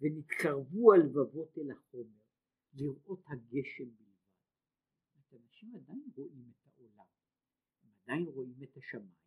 ונתקרבו 0.00 0.92
הלבבות 0.92 1.58
אל 1.58 1.70
החומר 1.70 2.25
לראות 2.76 3.22
הגשם 3.26 3.84
בלבד. 3.84 5.42
אנשים 5.46 5.74
עדיין 5.76 6.02
רואים 6.16 6.50
את 6.50 6.78
העולם, 6.78 7.06
הם 7.82 7.90
עדיין 8.02 8.26
רואים 8.26 8.62
את 8.62 8.76
השמיים 8.76 9.26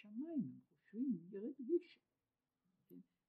השמיים 0.00 0.42
הם 0.42 0.60
חושבים 0.82 1.18
ירד 1.30 1.54
גשם. 1.60 2.00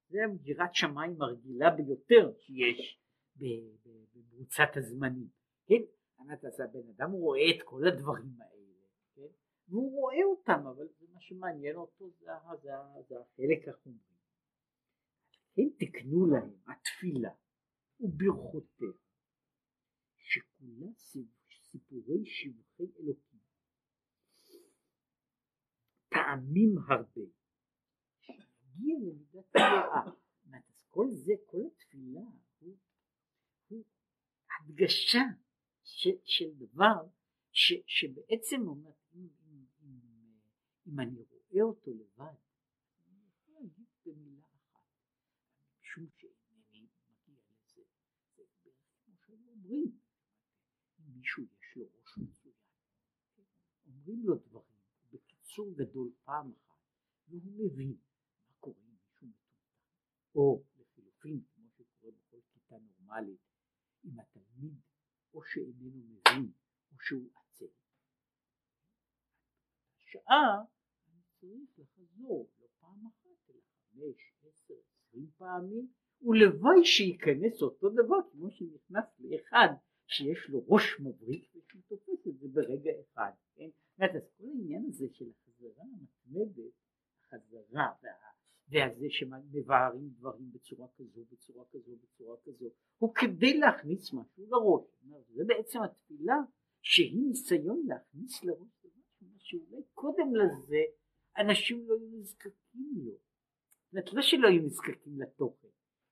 זה 0.09 0.19
יראת 0.43 0.75
שמיים 0.75 1.21
הרגילה 1.21 1.69
ביותר 1.69 2.33
שיש 2.37 2.99
במרוצת 3.35 4.69
הזמנים. 4.75 5.29
כן, 5.67 5.81
הבן 6.19 6.89
אדם 6.95 7.11
רואה 7.11 7.49
את 7.55 7.63
כל 7.65 7.87
הדברים 7.87 8.41
האלה, 8.41 8.73
כן, 9.15 9.33
והוא 9.67 9.91
רואה 9.91 10.23
אותם, 10.23 10.67
אבל 10.67 10.87
זה 10.99 11.05
מה 11.13 11.21
שמעניין 11.21 11.75
אותו 11.75 12.09
זה 12.09 12.31
החלק 13.19 13.67
החומרי. 13.67 13.99
כן 15.53 15.69
תקנו 15.79 16.25
להם 16.25 16.53
התפילה 16.67 17.31
וברכותיה, 18.01 18.91
שכולה 20.17 20.91
סיפורי 21.71 22.25
שבחי 22.25 22.83
אלוקים 22.99 23.39
פעמים 26.11 26.75
הרבה. 26.87 27.21
שיגיע 28.19 28.95
למידת 28.99 29.55
היראה. 29.55 30.05
אז 30.69 30.83
כל 30.89 31.07
זה, 31.11 31.33
כל 31.45 31.57
התפילה 31.67 32.21
הוא, 32.59 32.77
הוא 33.67 33.83
הדגשה 34.51 35.23
של, 35.83 36.15
של 36.23 36.53
דבר 36.57 37.07
ש, 37.51 37.73
שבעצם 37.85 38.67
אומר, 38.67 38.91
אם, 39.13 39.27
אם, 39.45 39.65
אם, 39.81 39.99
אם 40.87 40.99
אני 40.99 41.23
רואה 41.29 41.63
אותו 41.63 41.91
לבד, 41.91 42.35
אני 43.07 43.27
יכול 43.27 43.53
להגיד 43.53 43.87
במילה 44.05 44.41
אחת, 44.55 44.85
משום 45.81 46.05
שאינני 46.17 46.87
מגיע 47.07 47.35
לזה, 47.49 47.81
זה 48.35 48.43
בערך 48.63 48.95
כמו 49.05 49.15
שהיו 49.17 49.55
אומרים, 49.71 49.99
אם 50.99 51.17
מישהו 51.17 51.43
יש 51.43 51.75
לו 51.75 51.85
ראש 51.93 52.17
מצוין, 52.17 52.55
אומרים 53.85 54.23
לו 54.25 54.35
דברים 54.35 54.81
בקיצור 55.11 55.73
גדול 55.75 56.11
פעם 56.23 56.51
אחת, 56.51 56.79
והוא 57.27 57.41
מבין 57.57 57.97
מה 58.47 58.53
קורה 58.59 58.79
עם 58.79 58.95
מישהו 58.95 59.27
מטומטם, 59.27 59.37
או 60.35 60.63
לחילופין, 60.77 61.43
כמו 61.53 61.69
שקורה 61.69 62.11
בכל 62.11 62.39
כיתה 62.53 62.75
נורמלית, 62.77 63.39
אם 64.05 64.19
התלמיד 64.19 64.79
או 65.33 65.43
שאיננו 65.43 66.03
מבין 66.03 66.51
או 66.91 66.99
שהוא 66.99 67.31
עצל. 67.35 67.73
שעה 69.97 70.65
אני 71.07 71.21
צריך 71.39 71.79
לחזור 71.79 72.51
לא 72.59 72.67
פעם 72.79 73.07
אחת 73.07 73.49
אלא 73.49 73.61
חמש, 73.61 74.33
עשר, 74.43 74.73
עשרים 74.89 75.31
פעמים 75.37 75.93
ולוואי 76.23 76.85
שייכנס 76.85 77.61
אותו 77.61 77.89
דבר 77.89 78.17
כמו 78.31 78.51
שנכנס 78.51 79.05
לאחד 79.19 79.67
שיש 80.07 80.49
לו 80.49 80.63
ראש 80.67 80.99
מבריק 80.99 81.55
ושהוא 81.55 81.81
תופס 81.87 82.27
את 82.27 82.39
זה 82.39 82.47
ברגע 82.47 82.91
אחד, 83.01 83.31
כן? 83.55 83.69
אז 83.99 84.11
כל 84.37 84.43
העניין 84.43 84.85
הזה 84.87 85.05
של 85.11 85.25
החזרה 85.29 85.83
המתמדת, 85.83 86.73
החזרה 87.21 87.93
וה... 88.03 88.09
והזה 88.69 89.05
שמבארים 89.09 90.09
דברים 90.09 90.51
בצורה 90.51 90.87
כזו, 90.97 91.25
בצורה 91.31 91.65
כזו, 91.71 91.91
בצורה 92.03 92.37
כזו, 92.43 92.65
הוא 92.97 93.15
כדי 93.15 93.57
להכניס 93.57 94.13
משהו 94.13 94.45
לראש. 94.49 94.83
זה 95.35 95.43
בעצם 95.47 95.79
התפילה 95.83 96.35
שהיא 96.81 97.27
ניסיון 97.27 97.83
להכניס 97.87 98.43
לראש 98.43 98.69
דבר 98.81 99.01
שאולי 99.37 99.81
קודם 99.93 100.35
לזה 100.35 100.81
אנשים 101.37 101.87
לא 101.87 101.95
היו 101.95 102.07
נזקקים 102.19 102.93
לו. 102.95 103.11
זאת 103.11 103.93
אומרת, 103.93 104.13
לא 104.13 104.21
שלא 104.21 104.47
היו 104.47 104.63
נזקקים 104.63 105.21
לתוכן, 105.21 105.67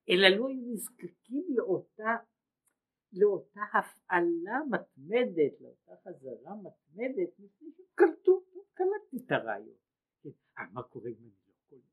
אלא 0.09 0.27
לא 0.37 0.47
היו 0.47 0.73
נזקקים 0.73 1.45
לאותה, 1.55 2.15
לאותה 3.13 3.61
הפעלה 3.73 4.59
מתמדת, 4.69 5.61
לאותה 5.61 5.91
חזרה 6.03 6.55
מתמדת, 6.55 7.39
מפני 7.39 7.71
שקלטו, 7.71 8.43
קלטתי 8.73 9.25
את 9.25 9.31
הרעיון. 9.31 9.77
כן, 10.21 10.29
אה, 10.57 10.63
מה 10.73 10.83
קורה 10.83 11.09
אם 11.09 11.15
אני 11.15 11.31
לא 11.47 11.53
קולט? 11.69 11.83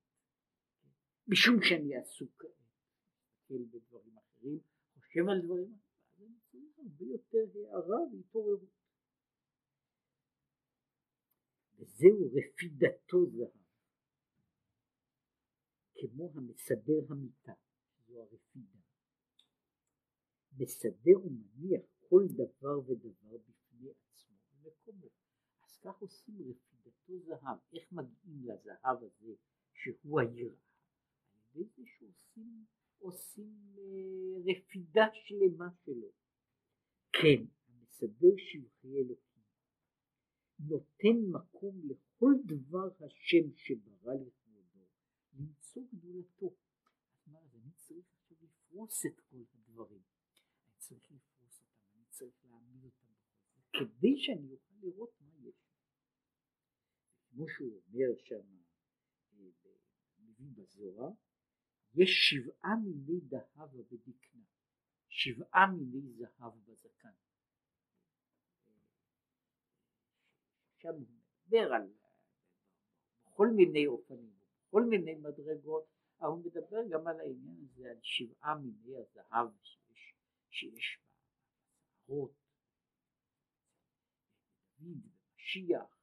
משום 1.29 1.57
שאני 1.63 1.97
עסוק 1.97 2.45
מסתכל 3.47 3.79
בדברים 3.79 4.19
אחרים, 4.19 4.59
חושב 4.95 5.29
על 5.29 5.43
דברים 5.45 5.75
אחרים, 5.75 6.39
הרבה 6.79 7.05
יותר 7.05 7.45
הערה 7.55 8.01
והתעוררות. 8.13 8.77
וזהו 11.79 12.31
רפידתו 12.33 13.27
זהב, 13.27 13.67
כמו 15.95 16.33
המסדר 16.35 17.13
המיטה, 17.13 17.53
זו 18.07 18.21
הרפידה. 18.23 18.79
מסדר 20.59 21.19
ומניח 21.25 21.83
כל 22.09 22.23
דבר 22.31 22.91
ודבר 22.91 23.37
בפני 23.37 23.91
עצמו 23.91 24.37
במקומו. 24.63 25.09
אז 25.65 25.79
כך 25.79 25.99
עושים 25.99 26.35
רפידתו 26.41 27.19
זהב. 27.19 27.59
איך 27.73 27.93
מגיעים 27.93 28.45
לזהב 28.45 29.03
הזה 29.03 29.35
שהוא 29.73 30.21
היראה? 30.21 30.57
על 31.33 31.61
ידי 31.61 31.69
זה 31.77 31.83
שעושים 31.87 32.67
עושים 32.99 33.77
אה, 33.79 34.53
רפידה 34.53 35.07
שלמה 35.13 35.69
שלו. 35.85 36.09
כן, 37.13 37.45
המסדר 37.69 38.37
שבחי 38.37 38.97
אלוקים, 38.97 39.43
נותן 40.59 41.31
מקום 41.33 41.81
לכל 41.89 42.33
דבר 42.47 43.05
השם 43.05 43.55
שברא 43.55 44.15
לכבודו, 44.15 44.87
למצוא 45.33 45.83
גדולתו. 45.93 46.55
אז 47.27 47.57
אני 47.57 47.73
צריך 47.77 48.07
עכשיו 48.13 48.49
לפרוס 48.77 49.07
את 49.07 49.21
כל 49.21 49.37
הדברים. 49.55 50.03
אני 50.65 50.73
צריך 50.79 51.11
לפרוס 51.11 51.61
אותם, 51.61 51.97
אני 51.97 52.05
צריך 52.11 52.45
להעמיד 52.45 52.85
אותם 52.85 53.07
בכל 53.07 53.41
זאת, 53.51 53.69
כדי 53.73 54.19
שאני 54.19 54.53
אוכל 54.53 54.75
לראות 54.81 55.21
מה 55.21 55.33
יש. 55.39 55.55
כמו 57.31 57.49
שהוא 57.49 57.83
אומר 57.87 58.17
שם, 58.25 58.59
אה, 59.33 59.45
מביא 60.19 60.51
בזוהר, 60.55 61.11
יש 61.95 62.11
שבעה 62.11 62.77
מיני 62.85 63.21
דהבה 63.21 63.83
בדקנה, 63.83 64.45
שבעה 65.09 65.67
מיני 65.77 66.13
זהב 66.13 66.53
בזקן. 66.65 67.15
שם 70.79 70.89
הוא 70.89 71.07
מדבר 71.09 71.73
על 71.73 71.93
בכל 73.27 73.49
מיני 73.57 73.87
אופנים, 73.87 74.39
בכל 74.69 74.83
מיני 74.85 75.15
מדרגות, 75.15 75.96
אבל 76.21 76.29
הוא 76.29 76.45
מדבר 76.45 76.89
גם 76.91 77.07
על 77.07 77.21
העניין 77.21 77.57
הזה, 77.65 77.91
על 77.91 77.99
שבעה 78.03 78.55
מיני 78.55 78.97
הזהב 78.97 79.49
שיש, 79.63 80.15
שיש 80.51 80.99
בסערות, 82.07 82.33
דוד 84.79 85.13
ומשיח, 85.37 85.99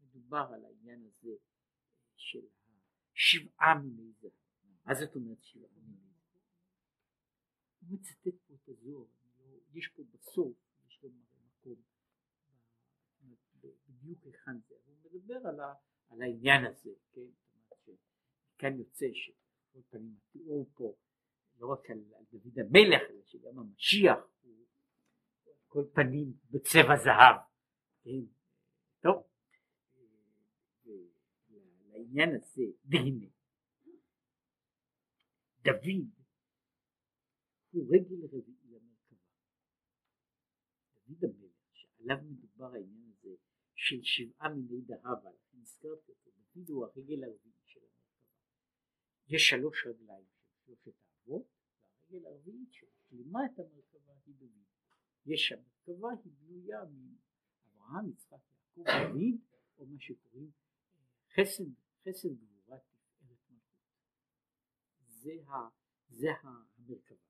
מדובר 0.00 0.46
על 0.54 0.64
העניין 0.64 1.04
הזה 1.06 1.36
של 2.16 2.46
שבעה 3.14 3.74
מיני 3.82 4.12
זהב. 4.12 4.32
מה 4.84 4.94
זאת 4.94 5.16
אומרת 5.16 5.42
שבעה 5.42 5.70
מינים? 5.76 6.08
הוא 7.80 7.88
מצטט 7.90 8.34
פה 8.46 8.54
את 8.54 8.68
הזוהר, 8.68 9.06
לא, 9.38 9.58
יש 9.72 9.88
פה 9.96 10.02
בסוף, 10.12 10.56
יש 10.86 11.02
לו 11.02 11.10
מקום, 11.46 11.82
בדיוק 13.88 14.24
היכן 14.24 14.60
זה, 14.68 14.74
הוא 14.84 14.96
מדבר 15.04 15.48
על, 16.08 16.22
העניין 16.22 16.64
הזה, 16.66 16.90
כן, 17.12 17.30
שכאן 18.54 18.78
יוצא 18.78 19.06
שכל 19.12 19.37
התיאור 20.58 20.70
פה 20.74 20.96
לא 21.58 21.66
רק 21.66 21.90
על, 21.90 21.98
על 22.14 22.24
דוד 22.32 22.58
המלך, 22.58 23.02
אלא 23.10 23.22
שגם 23.24 23.58
המשיח 23.58 24.18
הוא 24.42 24.66
כל 25.68 25.84
פנים 25.94 26.32
בצבע 26.50 26.96
זהב, 26.96 27.36
כן, 28.02 28.32
טוב, 29.00 29.22
לעניין 31.88 32.34
הזה, 32.34 32.62
והנה 32.84 33.26
דוד 35.62 36.08
הוא 37.70 37.86
רגל 37.94 38.24
רביעי 38.24 38.66
למרכבה. 38.68 39.16
דוד 41.08 41.24
המלך 41.24 41.54
שעליו 41.72 42.16
מדובר 42.22 42.74
העניין 42.74 43.10
הזה 43.10 43.34
של 43.74 44.02
שבעה 44.02 44.48
מיני 44.48 44.80
דהבה, 44.80 45.30
הזכרתי 45.60 46.12
אותו, 46.12 46.30
דוד 46.54 46.68
הוא 46.68 46.84
הרגל 46.84 47.24
הרביעי 47.24 47.52
של 47.66 47.80
המרכבה. 47.80 48.32
יש 49.28 49.48
שלוש 49.48 49.86
רגליים 49.86 50.37
והרגל 52.10 52.26
הרביעית 52.26 52.72
שמשלימה 52.72 53.40
את 53.46 53.58
המרכבה 53.58 54.12
היא 54.26 54.34
דוד. 54.34 54.64
יש 55.26 55.52
המרכבה 55.52 56.08
היא 56.24 56.32
בנויה 56.38 56.80
מאברהם, 56.84 58.10
יצחק, 58.10 58.36
יעקב, 58.76 58.90
דוד, 58.90 59.40
או 59.78 59.86
מה 59.86 60.00
שקוראים 60.00 60.50
חסד, 61.34 61.64
חסד 62.08 62.28
גבורה 62.28 62.78
זה, 65.06 65.30
ה, 65.46 65.68
זה 66.08 66.28
המרכבה. 66.42 67.28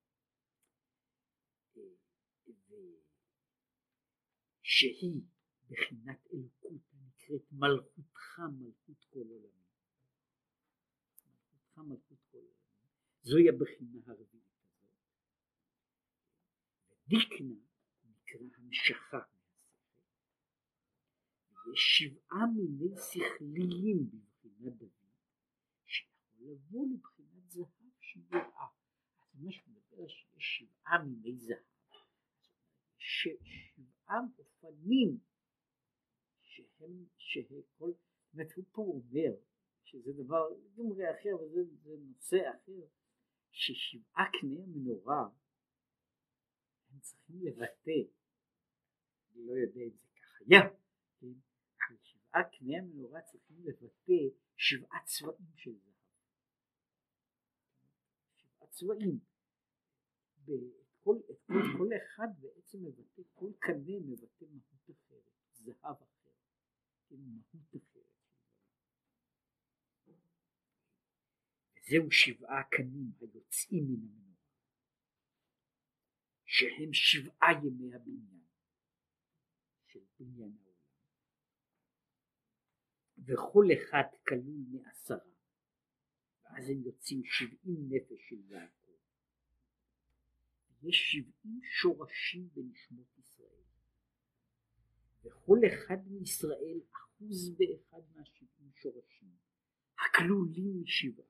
שהיא 4.62 5.22
בחינת 5.68 6.26
אלוקות 6.32 6.82
הנקראת 6.92 7.52
מלכותך 7.52 8.40
מלכות 8.58 9.04
כל 9.10 9.18
עולמים. 9.18 9.64
מלכותך 11.26 11.78
מלכות 11.78 12.18
כל 12.30 12.38
עולמים. 12.38 12.58
זוהי 13.22 13.48
הבחינה 13.48 14.00
הרביעית 14.06 14.47
הזאת. 17.08 17.26
ודיקנה 17.28 17.54
נקרא 18.04 18.40
המשכה. 18.58 19.18
ויש 21.66 21.80
שבעה 21.80 22.46
מיני 22.56 22.94
שכליים 22.96 24.10
בבחינת 24.10 24.72
דוד 24.78 24.90
שיכול 25.86 26.38
לבוא 26.40 26.86
לבחינת 26.86 27.50
זהב 27.50 27.66
שבעה. 28.00 28.66
אז 29.34 29.42
מה 29.42 29.52
שמדבר 29.52 30.08
שיש 30.08 30.36
שבעה 30.38 31.04
מיני 31.04 31.36
זהב, 31.36 31.58
שבעה 32.98 34.18
אופנים 34.38 35.18
שהם, 36.42 37.04
שהם 37.16 37.60
כל, 37.78 37.90
זאת 37.90 38.32
אומרת 38.34 38.52
הוא 38.56 38.64
פה 38.72 38.82
אומר 38.82 39.36
שזה 39.82 40.12
דבר 40.12 40.48
לגמרי 40.48 41.04
אחר 41.10 41.42
וזה 41.42 41.64
זה 41.64 41.90
נושא 42.00 42.36
אחר, 42.50 42.86
ששבעה 43.50 44.24
קנה 44.40 44.62
המנורה 44.64 45.28
הם 46.90 47.00
צריכים 47.00 47.40
לבטא, 47.42 48.00
אני 49.30 49.46
לא 49.46 49.52
יודע 49.52 49.80
אם 49.80 49.96
זה 49.96 50.08
כך 50.16 50.40
היה, 50.40 50.60
כן, 51.20 51.32
שבעה 51.78 51.98
שבעה 52.02 52.42
קנה 52.58 52.78
המנורה 52.78 53.20
צריכים 53.22 53.56
לבטא 53.64 54.36
שבעה 54.56 55.04
צבעים 55.04 55.56
של 55.56 55.72
זהב. 55.74 55.94
שבעה 58.36 58.68
צבעים. 58.70 59.18
כל, 61.02 61.16
כל, 61.46 61.60
כל 61.78 61.88
אחד 61.96 62.28
בעצם 62.40 62.78
מבטא, 62.84 63.22
כל 63.34 63.52
קנה 63.58 63.98
מבטא 64.06 64.44
מהות 64.44 64.90
אחרת, 64.90 65.32
זהב 65.52 65.96
אחר, 66.02 66.30
כאילו 67.06 67.22
מהות 67.24 67.76
אחרת. 67.76 67.98
זהו 71.88 72.10
שבעה 72.10 72.62
קנים 72.70 73.12
היוצאים 73.20 73.84
מן 73.84 73.94
המנורה, 73.94 74.27
שהם 76.50 76.92
שבעה 76.92 77.52
ימי 77.64 77.94
הבניין 77.94 78.44
של 79.86 80.00
בניין 80.18 80.56
העולם, 80.56 80.94
וכל 83.18 83.64
אחד 83.74 84.16
כלול 84.28 84.64
מעשרה, 84.70 85.32
ואז 86.42 86.68
הם 86.68 86.82
יוצאים 86.82 87.22
שבעים 87.24 87.88
נפש 87.88 88.28
של 88.28 88.40
יעקב. 88.50 88.98
יש 90.82 90.96
שבעים 91.12 91.60
שורשים 91.62 92.48
בנשמות 92.52 93.18
ישראל, 93.18 93.64
וכל 95.24 95.58
אחד 95.68 96.08
מישראל 96.10 96.80
אחוז 96.92 97.56
באחד 97.56 98.02
מהשבעים 98.14 98.70
שורשים, 98.74 99.36
הכלולים 99.98 100.82
משבעה. 100.82 101.26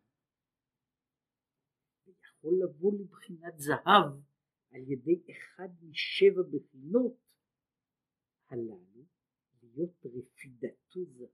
יכול 2.07 2.53
לבוא 2.65 2.93
לבחינת 3.01 3.59
זהב 3.59 4.28
על 4.71 4.81
ידי 4.93 5.23
אחד 5.31 5.69
משבע 5.83 6.43
בחינות 6.43 7.17
הללו 8.49 9.05
להיות 9.63 10.07
רפידתו 10.07 11.05
זהב. 11.05 11.29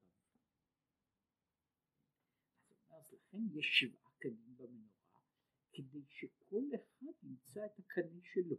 אז 2.90 3.12
לכן 3.12 3.38
יש 3.58 3.66
שבעה 3.80 4.10
קנים 4.18 4.56
במנורה 4.56 5.20
כדי 5.72 6.02
שכל 6.08 6.62
אחד 6.74 7.12
ימצא 7.22 7.66
את 7.66 7.78
הקנה 7.78 8.20
שלו. 8.22 8.56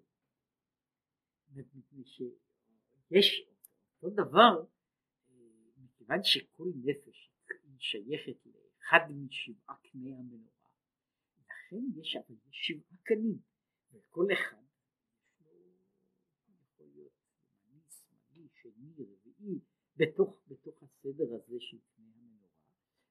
מפני 1.52 2.04
שיש 2.06 3.48
אותו 4.02 4.16
דבר 4.16 4.66
מכיוון 5.78 6.20
שכל 6.24 6.68
נפש 6.84 7.32
שייכת 7.80 8.46
לאחד 8.46 9.00
משבעה 9.12 9.76
קני 9.84 10.14
המנורה 10.14 10.56
לכן 11.38 12.00
יש 12.00 12.18
שבעה 12.52 12.98
קנים, 13.04 13.38
וכל 13.92 14.26
אחד 14.34 14.64
יכול 16.62 16.88
להיות 16.94 17.14
ימני, 17.68 17.88
שמאלי, 17.94 18.75
שני, 18.94 19.06
רביעי, 19.06 19.60
בתוך, 19.98 20.42
בתוך 20.48 20.84
הסדר 20.84 21.36
הזה 21.36 21.56
של 21.60 21.78
פני 21.96 22.06
המנורה, 22.06 22.50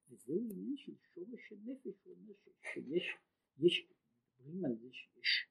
וזהו 0.08 0.50
עניין 0.50 0.76
של 0.76 0.92
שורש 1.14 1.52
הנפש, 1.52 2.04
הוא 2.04 2.16
אומר 2.16 2.34
שיש, 2.72 3.16
יש, 3.58 3.86
מדברים 4.38 4.64
על 4.64 4.76
זה 4.76 4.88
שיש 4.92 5.48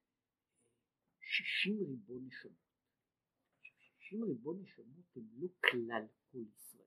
שישים 1.20 1.78
ריבון 1.80 2.26
נשמות. 2.28 2.54
שישים 3.62 4.24
ריבון 4.24 4.62
נשמות 4.62 5.06
הם 5.16 5.24
לא 5.34 5.48
כלל 5.72 6.08
כל 6.32 6.44
ישראל, 6.56 6.84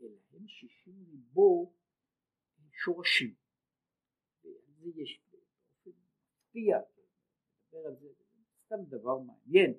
אלא 0.00 0.16
הם 0.32 0.48
שישים 0.48 1.04
ריבו 1.10 1.74
שורשים. 2.72 3.34
זה 4.42 4.88
יש 4.96 5.20
באופן 5.30 5.90
מפתיע, 5.90 6.78
מדבר 6.78 7.86
על 7.86 7.96
זה, 7.96 8.08
סתם 8.64 8.84
דבר 8.88 9.18
מעניין, 9.18 9.74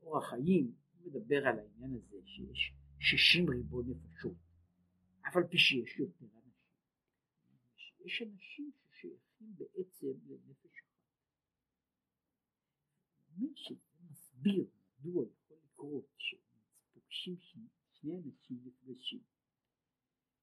באורח 0.00 0.30
חיים 0.30 0.74
מדבר 1.08 1.46
על 1.46 1.58
העניין 1.58 1.94
הזה 1.94 2.16
שיש 2.26 2.72
שישים 3.00 3.50
ריבון 3.50 3.84
נפשות, 3.88 4.36
אף 5.28 5.36
על 5.36 5.44
פי 5.50 5.58
שיש 5.58 5.98
יותר 5.98 6.24
אנשים, 6.24 6.52
יש 8.04 8.22
אנשים 8.22 8.70
ששייכים 8.72 9.54
בעצם 9.56 10.06
לנפש 10.26 10.80
אחת. 10.80 10.98
אומר 13.36 13.54
שזה 13.54 13.80
מסביר 14.10 14.66
מדוע 14.98 15.24
יכול 15.24 15.56
לקרות 15.64 16.06
שפוגשים 16.18 17.36
שני 17.92 18.16
אנשים 18.16 18.58
נפגשים 18.64 19.22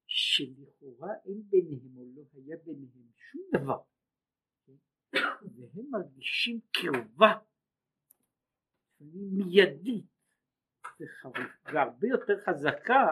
שלכאורה 0.07 1.13
אין 1.26 1.49
ביניהם 1.49 1.97
או 1.97 2.05
לא 2.16 2.24
היה 2.34 2.57
ביניהם 2.57 3.09
שום 3.32 3.41
דבר 3.53 3.84
כן? 4.66 4.74
והם 5.57 5.86
מרגישים 5.91 6.59
קרבה 6.72 7.39
מיידית 8.99 10.14
והרבה 11.65 12.07
יותר 12.07 12.33
חזקה 12.45 13.03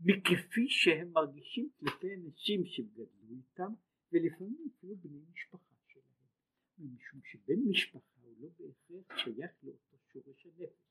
מכפי 0.00 0.68
שהם 0.68 1.12
מרגישים 1.12 1.70
כלפי 1.78 2.14
אנשים 2.14 2.64
שגדלו 2.64 3.36
איתם 3.36 3.72
ולפעמים 4.12 4.68
אפילו 4.76 4.96
בני 4.96 5.20
משפחה 5.32 5.74
שלהם. 5.86 6.94
משום 6.94 7.20
שבן 7.24 7.70
משפחה 7.70 8.20
הוא 8.22 8.36
לא 8.40 8.48
בהכרח 8.58 9.18
שייך 9.18 9.50
לאותו 9.62 9.96
שורש 10.12 10.46
הנפש. 10.46 10.88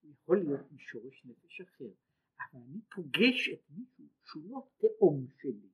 הוא 0.00 0.12
יכול 0.12 0.38
להיות 0.38 0.72
משורש 0.72 1.22
נפש 1.24 1.60
אחר 1.60 1.90
אבל 2.38 2.62
אני 2.62 2.80
פוגש 2.94 3.48
את 3.48 3.70
מישהו 3.70 4.04
שהוא 4.24 4.50
לא 4.50 4.68
תאום 4.78 5.26
שלי, 5.40 5.70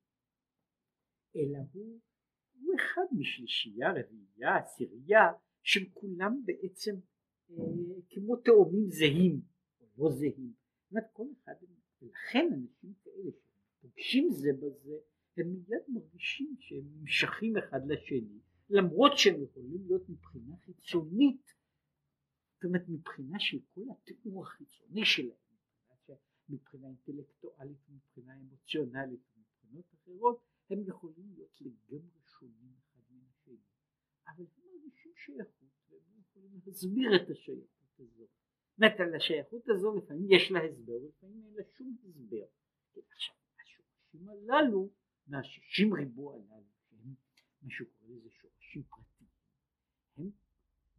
אלא 1.36 1.58
הוא, 1.72 2.00
הוא 2.52 2.74
אחד 2.74 3.02
משלישייה, 3.12 3.88
רביעייה, 3.90 4.56
עשירייה, 4.56 5.32
שהם 5.62 5.84
כולם 5.92 6.42
בעצם 6.44 6.94
אה, 7.50 7.56
כמו 8.10 8.36
תאומים 8.36 8.90
זהים, 8.90 9.40
או 10.02 10.12
זהים. 10.12 10.52
זאת 10.82 10.90
אומרת, 10.90 11.04
כל 11.12 11.26
אחד, 11.32 11.52
ולכן 12.02 12.48
אנשים 12.52 12.94
כאלה 13.04 13.30
שפוגשים 13.30 14.30
זה 14.30 14.50
בזה, 14.52 14.96
הם 15.36 15.46
מיד 15.46 15.82
מרגישים 15.88 16.56
שהם 16.60 16.84
נמשכים 16.96 17.56
אחד 17.56 17.80
לשני, 17.86 18.38
למרות 18.70 19.12
שהם 19.16 19.42
יכולים 19.42 19.86
להיות 19.86 20.08
מבחינה 20.08 20.56
חיצונית, 20.56 21.52
זאת 22.54 22.64
אומרת 22.64 22.88
מבחינה 22.88 23.38
של 23.40 23.58
כל 23.74 23.84
התיאור 23.90 24.42
החיצוני 24.42 25.04
שלהם. 25.04 25.42
מבחינה 26.48 26.88
אינטלקטואלית 26.88 27.78
ומבחינה 27.88 28.40
אמוציונלית 28.40 29.20
ומבחינות 29.36 29.94
אחרות 29.94 30.40
הם 30.70 30.82
יכולים 30.86 31.32
להיות 31.34 31.60
לגמרי 31.60 32.20
שונים 32.38 32.74
אחד 32.78 33.02
מן 33.10 33.24
השני 33.30 33.56
אבל 34.26 34.44
הם 34.56 34.62
מרגישים 34.72 35.12
שייכות 35.16 35.70
והם 35.90 36.20
יכולים 36.20 36.60
להסביר 36.66 37.16
את 37.16 37.30
השייכות 37.30 37.98
הזו. 37.98 38.26
זאת 38.82 39.00
אומרת 39.00 39.14
השייכות 39.16 39.68
הזו 39.68 39.96
לפעמים 39.96 40.26
יש 40.30 40.50
לה 40.50 40.64
הסבר 40.64 40.92
ולפעמים 40.92 41.42
אין 41.44 41.54
לה 41.54 41.62
שום 41.76 41.96
הסבר. 42.04 42.44
עכשיו 43.10 43.34
השורשים 43.62 44.28
הללו 44.28 44.90
מהשישים 45.26 45.94
ריבוע 45.94 46.34
הללו 46.34 46.66
שהם 46.90 47.14
מה 47.62 47.70
שהוא 47.70 47.88
קורא 47.98 48.10
לזה 48.10 48.30
שורשים 48.30 48.82
פרטיים 48.82 49.30
הם 50.16 50.30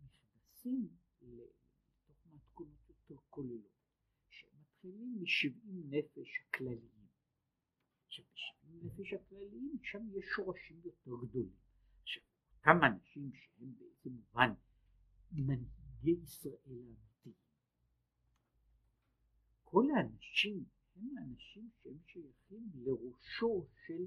נכנסים 0.03 0.87
לתוך 1.21 2.27
מתכונות 2.33 2.89
יותר 2.89 3.21
כוללות 3.29 3.73
מתחילים 4.61 5.17
משבעים 5.21 5.83
נפש 5.89 6.41
הכלליים. 6.47 7.07
עכשיו 8.07 8.25
בשבעים 8.33 8.79
נפש 8.83 9.13
הכלליים 9.13 9.77
שם 9.83 10.07
יש 10.17 10.25
שורשים 10.35 10.81
יותר 10.85 11.11
גדולים. 11.25 11.55
עכשיו 12.01 12.23
אותם 12.57 12.83
אנשים 12.83 13.31
שהם 13.33 13.73
באיזה 13.75 14.09
מובן 14.09 14.53
מנהיגי 15.31 16.21
ישראל 16.23 16.53
האמיתיים. 16.65 17.12
כל 19.73 19.85
האנשים 19.97 20.63
הם 20.95 21.17
האנשים 21.17 21.69
שהם 21.83 21.97
שייכים 22.05 22.69
לראשו 22.75 23.67
של 23.85 24.05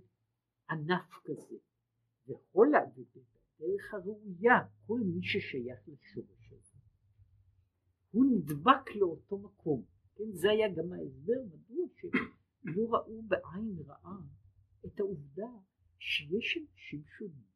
ענף 0.70 1.20
כזה. 1.24 1.56
וכל 2.26 2.66
הדרך 2.74 3.94
הראויה 3.94 4.58
כל 4.86 5.00
מי 5.00 5.22
ששייך 5.22 5.88
לשורש 5.88 6.52
הזה 6.52 6.78
הוא 8.10 8.24
נדבק 8.24 8.96
לאותו 8.96 9.38
מקום. 9.38 9.84
כן, 10.14 10.32
זה 10.32 10.50
היה 10.50 10.68
גם 10.68 10.92
ההסבר 10.92 11.42
מדוע 11.46 11.86
שלא 11.96 12.88
ראו 12.90 13.22
בעין 13.22 13.76
רעה 13.86 14.18
את 14.86 15.00
העובדה 15.00 15.50
שיש 15.98 16.58
אנשים 16.58 17.02
שונים, 17.18 17.46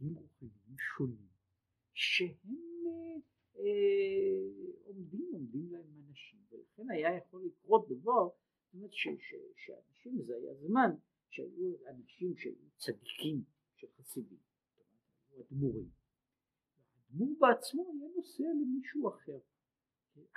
עם 0.00 0.14
רוחניים 0.14 0.76
שונים, 0.96 1.28
שהם 1.92 2.71
עומדים, 4.84 5.28
עומדים 5.32 5.72
להם 5.72 5.86
אנשים, 6.08 6.38
ולכן 6.50 6.90
היה 6.90 7.16
יכול 7.16 7.44
לקרות 7.44 7.88
דבר, 7.88 8.28
זאת 8.28 8.74
אומרת 8.74 8.90
שאנשים, 8.92 10.22
זה 10.22 10.36
היה 10.36 10.54
זמן 10.54 10.90
שהיו 11.30 11.74
אנשים 11.88 12.36
שהיו 12.36 12.70
צדיקים 12.76 13.42
של 13.74 13.86
חסידים, 13.98 14.38
היו 15.30 15.42
אדמו"רים, 15.42 15.88
והאדמו"ר 17.10 17.36
בעצמו 17.40 17.92
היה 17.92 18.08
נוסע 18.16 18.44
למישהו 18.62 19.08
אחר. 19.08 19.38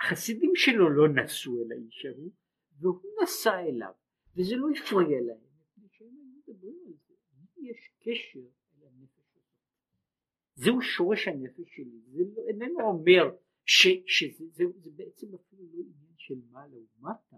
החסידים 0.00 0.52
שלו 0.54 0.90
לא 0.90 1.08
נסעו 1.08 1.62
אל 1.62 1.72
האיש 1.72 2.06
ההוא 2.06 2.30
והוא 2.78 3.00
נסע 3.22 3.60
אליו 3.60 3.92
וזה 4.36 4.56
לא 4.56 4.66
הפריע 4.70 5.20
להם 5.20 5.40
מפני 5.60 5.88
שהם 5.90 6.08
היו 6.08 6.54
מדברים 6.54 6.78
על 6.86 6.92
זה 6.92 7.14
יש 7.62 7.90
קשר 7.98 8.48
זהו 10.56 10.82
שורש 10.82 11.28
הנפש 11.28 11.76
שלי 11.76 12.00
זה 12.06 12.22
לא, 12.34 12.42
איננו 12.48 12.80
אומר 12.80 13.36
ש, 13.64 13.86
שזה 14.06 14.44
זה, 14.52 14.64
זה 14.76 14.90
בעצם 14.90 15.34
אפילו 15.34 15.62
לא 15.72 15.78
עניין 15.78 16.14
של 16.16 16.34
מעלה 16.50 16.76
ומטה 16.76 17.36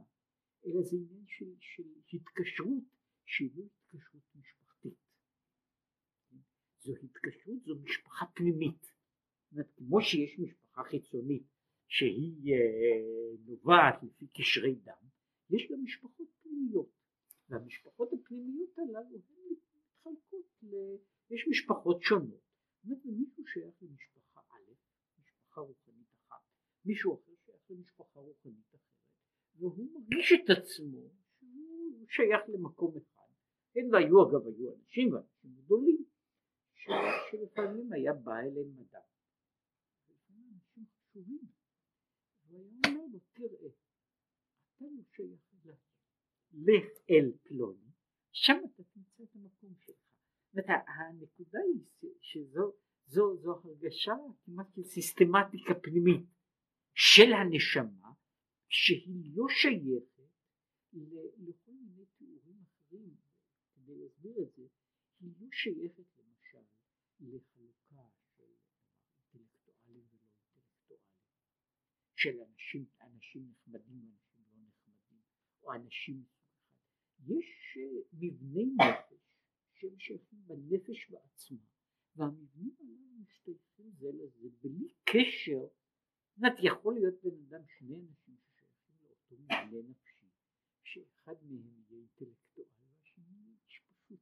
אלא 0.66 0.82
זה 0.82 0.96
עניין 0.96 1.24
של, 1.26 1.46
של 1.60 1.82
התקשרות 2.12 2.84
שהיא 3.26 3.50
לא 3.56 3.64
התקשרות 3.64 4.22
משפחתית. 4.34 4.98
זו 6.80 6.92
התקשרות, 7.02 7.62
זו 7.64 7.74
משפחה 7.84 8.26
פנימית. 8.26 8.92
זאת 9.50 9.66
כמו 9.76 10.00
שיש 10.00 10.38
משפחה 10.38 10.84
חיצונית 10.84 11.46
שהיא 11.88 12.54
אה, 12.54 13.36
נובעת 13.46 14.02
לפי 14.02 14.26
קשרי 14.26 14.74
דם, 14.74 15.08
יש 15.50 15.68
גם 15.70 15.84
משפחות 15.84 16.28
פנימיות. 16.42 16.90
והמשפחות 17.48 18.12
הפנימיות 18.12 18.78
הללו 18.78 19.16
הן 19.16 19.52
מתחלקות, 19.52 20.46
ל... 20.62 20.74
יש 21.30 21.48
משפחות 21.50 22.02
שונות. 22.02 22.47
זאת 22.82 23.04
אומרת, 23.04 23.04
מישהו 23.04 23.46
שייך 23.46 23.82
למשפחה 23.82 24.40
א', 24.40 24.72
משפחה 25.20 25.60
רוחנית 25.60 26.08
אחת, 26.26 26.42
מישהו 26.84 27.14
אחר 27.14 27.32
שייך 27.44 27.70
למשפחה 27.70 28.20
רוחנית 28.20 28.66
אחרת, 28.68 28.80
והוא 29.54 29.92
מרגיש 29.92 30.32
את 30.32 30.50
עצמו 30.58 31.10
שהוא 31.38 32.06
שייך 32.08 32.40
למקום 32.48 32.96
אחד. 32.96 33.32
כן, 33.72 33.86
והיו 33.92 34.28
אגב, 34.28 34.46
היו 34.46 34.74
אנשים 34.74 35.12
ואנשים 35.12 35.50
גדולים, 35.64 36.04
שלפעמים 37.30 37.92
היה 37.92 38.12
בא 38.12 38.38
אליהם 38.38 38.78
אדם. 38.78 39.00
אנשים 40.30 41.38
אומר 42.50 43.06
לו, 43.12 43.18
תראה, 43.32 43.68
אתה 44.76 44.84
לא 44.84 45.02
שייך. 45.16 45.48
לך 46.52 46.84
אל 47.10 47.32
פלוני, 47.42 47.90
שם 48.32 48.56
אתה 48.64 48.82
תמצא 48.82 49.22
את 49.22 49.34
המקום 49.34 49.74
שלך. 49.86 50.07
זאת 50.58 50.66
הנקודה 50.68 51.58
היא 51.58 52.10
שזו 52.20 52.72
זו, 53.06 53.36
זו 53.36 53.52
הרגשה 53.52 54.12
כמעט 54.44 54.66
של 54.74 54.82
סיסטמטיקה 54.84 55.74
פנימית 55.82 56.26
של 56.94 57.32
הנשמה 57.32 58.10
שהיא 58.68 59.36
לא 59.36 59.44
שייכת 59.48 60.32
לכל 61.38 61.72
מיני 61.72 62.04
תיאורים 62.18 62.62
אחרים. 62.62 63.16
כדי 63.74 63.94
להסביר 63.96 64.32
את 64.42 64.54
זה 64.56 64.62
היא 65.20 65.32
לא 65.40 65.48
שייכת 65.52 66.08
למשל 66.18 66.64
לחלוקה 67.20 68.08
של 68.36 68.44
אינטלקטואלים 69.34 70.06
ולא 70.12 70.28
אינטלקטואלים 70.54 71.04
של 72.16 72.40
אנשים, 72.40 72.86
אנשים 73.00 73.52
נחמדים 73.52 74.00
ואנשים 74.04 74.44
לא 74.48 74.68
נחמדים 74.68 75.20
או 75.62 75.74
אנשים 75.74 76.24
יש 77.26 77.76
אה, 77.76 78.02
נפש 78.12 79.07
שהם 79.78 79.98
שייכים 79.98 80.38
בנפש 80.46 81.10
בעצמה. 81.10 81.58
והמבנים 82.16 82.74
הללו 82.80 83.20
משתייכים 83.20 83.90
זה 83.98 84.08
לזה 84.12 84.48
בלי 84.62 84.88
קשר, 85.04 85.60
זאת 85.60 86.36
אומרת 86.36 86.58
יכול 86.62 86.94
להיות 86.94 87.14
בן 87.22 87.36
אדם 87.48 87.66
שני 87.66 87.94
אנשים 87.94 88.36
ששייכים 88.40 88.96
לאותו 89.02 89.36
מבנה 89.36 89.88
נפשי 89.88 90.26
שאחד 90.82 91.34
מהם 91.42 91.82
יהיה 91.88 92.00
אינטלקטואל 92.00 92.66
והשני 92.90 93.24
יהיה 93.30 93.56
איש 93.66 93.80
פשוט, 93.88 94.20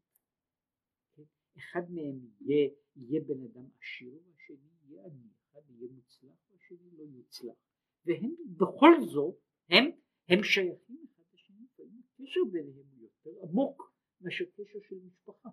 כן? 1.15 1.23
אחד 1.59 1.91
מהם 1.91 2.19
יהיה, 2.41 2.71
יהיה 2.97 3.21
בן 3.21 3.43
אדם 3.45 3.69
עשיר 3.81 4.19
והשני 4.27 4.71
יהיה 4.89 5.07
עני, 5.07 5.29
אחד 5.51 5.71
יהיה 5.71 5.89
מוצלח 5.93 6.51
והשני 6.51 6.91
לא 6.93 7.03
יוצלח. 7.03 7.57
והם 8.05 8.35
בכל 8.57 8.93
זאת 9.13 9.35
הם, 9.69 9.85
הם 10.29 10.43
שייכים 10.45 11.05
אחד 11.05 11.23
לשני, 11.35 11.67
הקשר 12.15 12.41
ביניהם 12.53 12.87
יותר 12.99 13.31
עמוק 13.43 13.96
מאשר 14.21 14.45
קשר 14.45 14.79
של 14.89 14.97
משפחה 15.07 15.49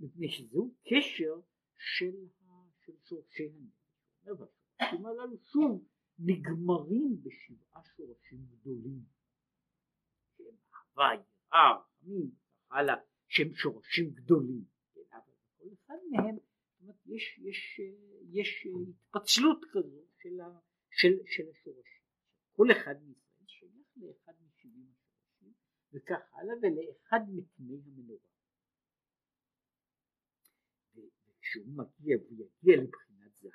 מפני 0.00 0.28
שזהו 0.28 0.74
קשר 0.84 1.40
של, 1.78 2.14
של 2.84 2.92
שורשי 3.04 3.48
הנפש. 4.24 4.48
והשורשים 4.80 5.06
הללו 5.06 5.38
שוב 5.38 5.88
נגמרים 6.18 7.22
בשבעה 7.22 7.82
שורשים 7.96 8.46
גדולים 8.46 9.04
שהם 10.36 10.56
אהבה, 10.74 11.14
יראה, 11.14 11.76
רחמים 11.76 12.30
וכך 12.30 12.70
הלאה, 12.70 12.94
שהם 13.28 13.54
שורשים 13.54 14.10
גדולים. 14.10 14.64
כן, 14.94 15.00
אבל 15.12 15.34
כל 15.56 15.68
אחד 15.72 15.98
מהם 16.10 16.36
יש, 17.06 17.40
התפצלות 18.88 19.64
כזו 19.72 20.02
של, 20.16 20.40
השורשים. 21.50 22.02
כל 22.52 22.66
אחד 22.72 22.94
מישראל 23.02 23.46
שייך 23.46 23.86
לאחד 23.96 24.32
וכך 25.96 26.32
הלאה 26.32 26.54
ולאחד 26.62 27.20
מקני 27.28 27.80
המנורה. 27.84 28.28
כשהוא 31.40 31.66
מגיע 31.66 32.16
והוא 32.16 32.32
יגיע 32.32 32.76
לבחינת 32.82 33.34
זהב 33.34 33.52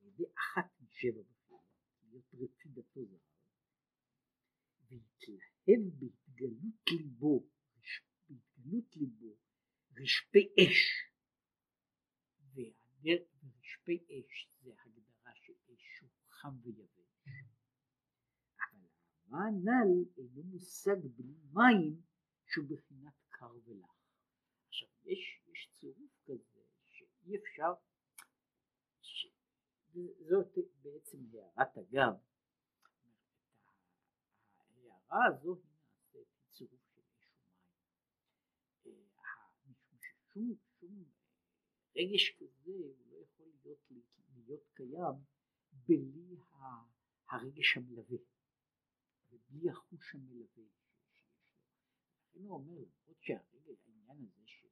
על 0.00 0.06
ידי 0.06 0.24
אחת 0.38 0.80
משבע 0.80 1.22
בחינות, 1.22 1.64
להיות 2.02 2.34
רצידתו 2.34 3.04
זהב, 3.04 3.20
ויתלהב 4.88 5.98
בהתגלות 5.98 6.82
ליבו, 6.90 7.48
בהתגלות 8.28 8.96
ליבו 8.96 9.36
רשפי 9.96 10.54
אש, 10.60 11.10
והיעדר 12.54 13.24
רשפי 13.58 14.04
אש 14.10 14.48
זה 14.60 14.70
הגדרה 14.84 15.34
של 15.34 15.52
אש 15.52 15.82
שהוא 15.96 16.10
חם 16.28 16.54
ויבש, 16.62 16.91
המה 19.32 19.46
הנ"ל 19.46 20.04
אינו 20.16 20.42
מושג 20.42 20.96
בלי 21.16 21.34
מים 21.52 22.02
שהוא 22.46 22.66
בחינת 22.68 23.14
קר 23.28 23.52
ולח. 23.64 23.94
עכשיו 24.68 24.88
יש, 25.04 25.40
יש 25.52 25.70
צירוף 25.72 26.10
כזה 26.24 26.60
אי 27.26 27.36
אפשר, 27.36 27.72
זאת 30.28 30.58
בעצם 30.82 31.18
הערת 31.32 31.78
אגב, 31.78 32.12
ההערה 34.58 35.26
הזו 35.26 35.54
היא 35.54 35.64
נעשית 36.14 36.50
צירוף 36.50 36.80
של 36.92 37.00
אש 37.08 37.36
ומים, 38.86 39.06
משום 39.66 39.98
ששום 40.00 40.54
שום 40.80 41.04
רגש 41.96 42.36
כזה 42.36 42.72
הוא 42.72 42.96
לא 43.10 43.16
יכול 43.16 43.46
להיות, 43.64 43.78
להיות 44.34 44.68
קיים 44.74 45.16
בלי 45.72 46.36
הרגש 47.28 47.76
המלווה 47.76 48.31
ובלי 49.52 49.70
החוש 49.70 50.14
המלווה 50.14 50.46
שיש 50.54 51.24
לו. 51.24 51.42
לכן 52.28 52.44
הוא 52.44 52.54
אומר, 52.54 52.72
למרות 52.72 53.16
שהרגש, 53.20 53.86
העניין 53.86 54.18
הזה 54.18 54.42
של 54.46 54.68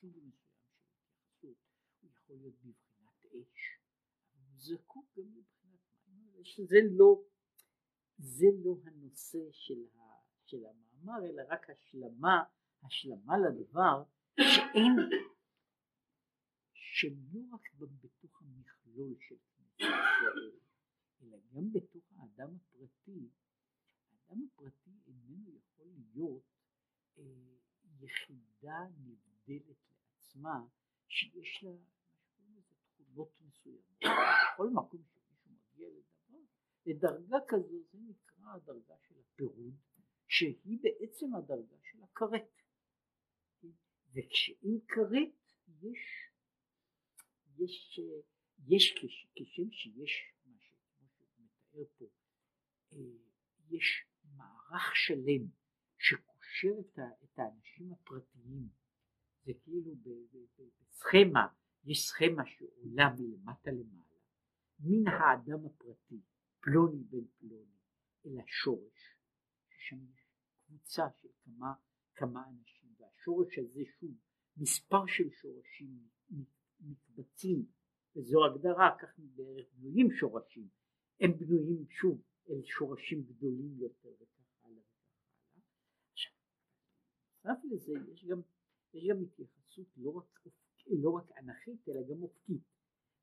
סוג 0.00 0.10
מסוים 0.16 1.54
יכול 2.02 2.36
להיות 2.36 2.54
בבחינת 2.54 3.24
אש, 3.24 3.78
אבל 4.34 4.42
הוא 4.50 4.58
זקוק 4.58 5.06
גם 5.16 5.24
מבחינת 5.34 5.80
מים, 6.06 6.44
שזה 6.44 6.76
לא, 6.90 7.22
זה 8.18 8.46
לא 8.64 8.76
הנושא 8.84 9.38
של, 9.50 9.86
ה, 9.96 10.00
של 10.46 10.64
המאמר, 10.66 11.26
אלא 11.26 11.42
רק 11.48 11.70
השלמה, 11.70 12.44
השלמה 12.82 13.34
לדבר 13.38 14.04
שאין, 14.40 14.96
שלא 16.72 17.40
רק 17.52 17.74
בתוך 17.78 18.42
המכלול 18.42 19.14
של 19.20 19.36
כנסת 19.36 19.80
ישראל, 19.80 20.58
אלא 21.22 21.38
גם 21.52 21.72
בתוך 21.72 22.04
האדם 22.16 22.56
הפרטי, 22.56 23.28
האדם 24.28 24.46
הפרטי 24.52 24.90
איננו 25.06 25.50
יכול 25.56 25.86
להיות 26.12 26.42
אה, 27.18 27.24
יחידה 28.00 28.86
נבדלת 28.98 29.76
לעצמה 29.90 30.64
שיש 31.08 31.64
לה 31.64 31.70
תכונות 32.96 33.40
מסוימות. 33.40 33.84
בכל 34.00 34.70
מקום 34.70 35.02
שמישהו 35.02 35.50
מגיע 35.50 35.88
לדבר, 35.88 36.38
לדרגה 36.86 37.38
כזו 37.48 37.82
זה 37.92 37.98
נקרא 37.98 38.54
הדרגה 38.54 38.94
של 39.08 39.14
הפירוד, 39.20 39.74
שהיא 40.28 40.78
בעצם 40.82 41.34
הדרגה 41.34 41.76
של 41.82 42.02
הכרת. 42.02 42.60
וכשאין 44.12 44.80
כרת 44.88 45.52
יש, 45.82 46.30
יש, 47.58 48.00
יש 48.68 48.94
כשם 49.34 49.70
שיש 49.70 50.32
מה 50.46 50.58
שמתאר 50.58 51.84
פה, 51.98 52.04
אה, 52.92 52.98
יש 53.70 54.06
מערך 54.36 54.96
שלם 54.96 55.48
שקושר 55.98 56.80
את 57.24 57.38
האנשים 57.38 57.92
הפרטיים, 57.92 58.68
זה 59.44 59.52
כאילו 59.62 59.94
בסכמה 59.94 61.46
יש 61.84 62.08
סכמה 62.08 62.42
שעולה 62.46 63.14
מלמטה 63.18 63.70
למעלה, 63.70 64.20
מן 64.80 65.08
האדם 65.08 65.66
הפרטי, 65.66 66.20
פלוני 66.60 67.04
בן 67.04 67.26
פלוני, 67.38 67.78
אל 68.26 68.40
השורש, 68.40 69.18
ששם 69.68 69.96
יש 70.12 70.26
קבוצה 70.66 71.02
של 71.20 71.28
כמה, 71.44 71.74
כמה 72.14 72.48
אנשים, 72.48 72.94
והשורש 72.98 73.58
הזה 73.58 73.82
שוב, 74.00 74.14
מספר 74.56 75.06
של 75.06 75.30
שורשים 75.30 76.08
מתבצעים, 76.80 77.66
וזו 78.16 78.38
הגדרה, 78.44 78.96
כך 78.98 79.18
בערך 79.18 79.66
בנויים 79.74 80.10
שורשים, 80.10 80.68
הם 81.20 81.38
בנויים 81.38 81.86
שוב 81.88 82.22
אל 82.50 82.62
שורשים 82.64 83.22
גדולים 83.22 83.78
יותר 83.78 84.12
וכך 84.20 84.64
הלאה 84.64 84.82
וכך 84.82 85.54
הלאה. 85.54 85.66
עכשיו, 86.12 86.32
נוסף 87.44 87.64
לזה 87.70 87.92
יש 88.12 88.24
גם, 88.24 88.40
יש 88.94 89.04
גם 89.08 89.22
התייחסות 89.22 89.86
לא 89.96 90.10
רק 90.10 90.46
לא 90.86 91.10
רק 91.10 91.30
אנכית 91.38 91.88
אלא 91.88 92.00
גם 92.10 92.22
אופקית. 92.22 92.62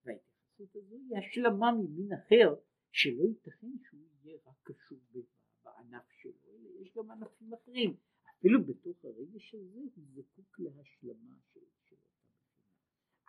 וההתייחסות 0.06 0.76
הזו 0.76 0.96
היא 0.96 1.18
השלמה 1.18 1.72
ממין 1.72 2.14
אחר 2.14 2.56
שלא 2.92 3.24
ייתכן 3.24 3.72
שהוא 3.90 4.02
יהיה 4.24 4.38
רק 4.46 4.56
קשור 4.64 4.98
בענף 5.64 6.12
שלו, 6.22 6.32
אלא 6.50 6.70
יש 6.82 6.94
גם 6.96 7.12
ענפים 7.12 7.54
אחרים. 7.54 7.96
אפילו 8.38 8.64
בתוך 8.66 9.06
הרגש 9.06 9.56
הזה 9.56 9.80
הוא 9.96 10.06
זקוק 10.14 10.60
להשלמה 10.60 11.36
של, 11.54 11.60
אותה 11.60 11.96
מכינה. 11.96 12.32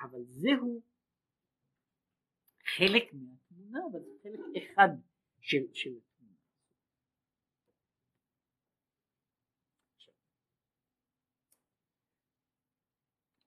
אבל 0.00 0.24
זהו 0.24 0.82
חלק 2.76 3.12
מהתמונה, 3.12 3.80
אבל 3.92 4.00
זה 4.04 4.18
חלק 4.22 4.62
אחד 4.62 4.88
של, 5.42 5.62
של 5.72 5.90
התמונה. 5.90 6.36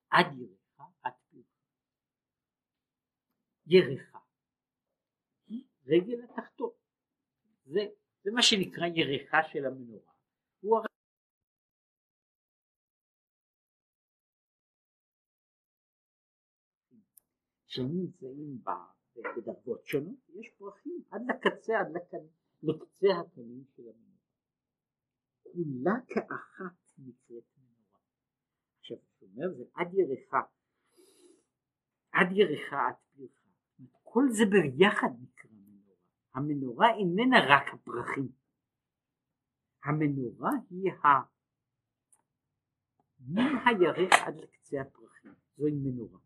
עד 0.10 0.26
ירחה, 0.40 0.84
עד 1.04 1.14
פרחה. 1.32 1.56
ירחה 3.68 4.20
היא 5.48 5.64
רגל 5.86 6.24
התחתון. 6.24 6.72
זה, 7.66 7.80
זה 8.24 8.32
מה 8.32 8.42
שנקרא 8.42 8.86
ירחה 8.96 9.38
של 9.52 9.66
המנורה. 9.66 10.12
הוא 10.60 10.80
שהם 17.76 17.88
נמצאים 17.94 18.62
בדרגות 19.18 19.86
שונות, 19.86 20.30
יש 20.30 20.50
פרחים 20.58 21.04
עד 21.12 21.22
לקצה, 21.30 21.80
עד 21.80 21.96
לקצה, 21.96 22.18
לקצה 22.64 23.08
הקנים 23.20 23.64
של 23.76 23.84
המנורה. 23.84 24.16
כולה 25.44 25.94
כאחת 26.08 26.92
נקראת 26.98 27.44
מנורה. 27.58 28.00
עכשיו, 28.80 28.98
הוא 29.20 29.30
אומר 29.30 29.54
זה 29.58 29.64
עד 29.74 29.94
ירחה, 29.94 30.42
עד 32.12 32.28
ירחה 32.32 32.88
עד 32.88 32.96
פרחה. 33.16 33.46
כל 34.04 34.24
זה 34.32 34.44
ביחד 34.46 35.08
נקרא 35.22 35.50
מנורה. 35.52 35.96
המנורה 36.34 36.88
איננה 36.98 37.38
רק 37.50 37.74
הפרחים. 37.74 38.32
המנורה 39.84 40.52
היא 40.70 40.92
ה... 40.92 41.08
מן 43.20 43.56
הירך 43.66 44.14
עד 44.28 44.36
לקצה 44.36 44.82
הפרחים. 44.82 45.34
זוהי 45.58 45.74
מנורה. 45.74 46.20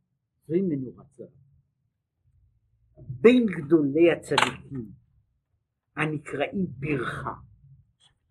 זוהי 0.47 0.61
מנורת 0.61 1.11
זהב. 1.11 1.48
בין 3.07 3.45
גדולי 3.45 4.11
הצדיקים 4.11 4.91
הנקראים 5.95 6.67
פרחה, 6.81 7.33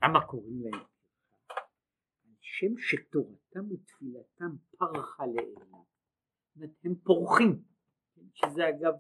למה 0.03 0.27
קוראים 0.27 0.63
להם 0.63 0.85
שם 2.41 2.79
שתורתם 2.79 3.73
ותפילתם 3.73 4.57
פרחה 4.79 5.25
אומרת 6.59 6.71
הם 6.85 6.95
פורחים, 6.95 7.63
שזה 8.33 8.69
אגב, 8.69 8.95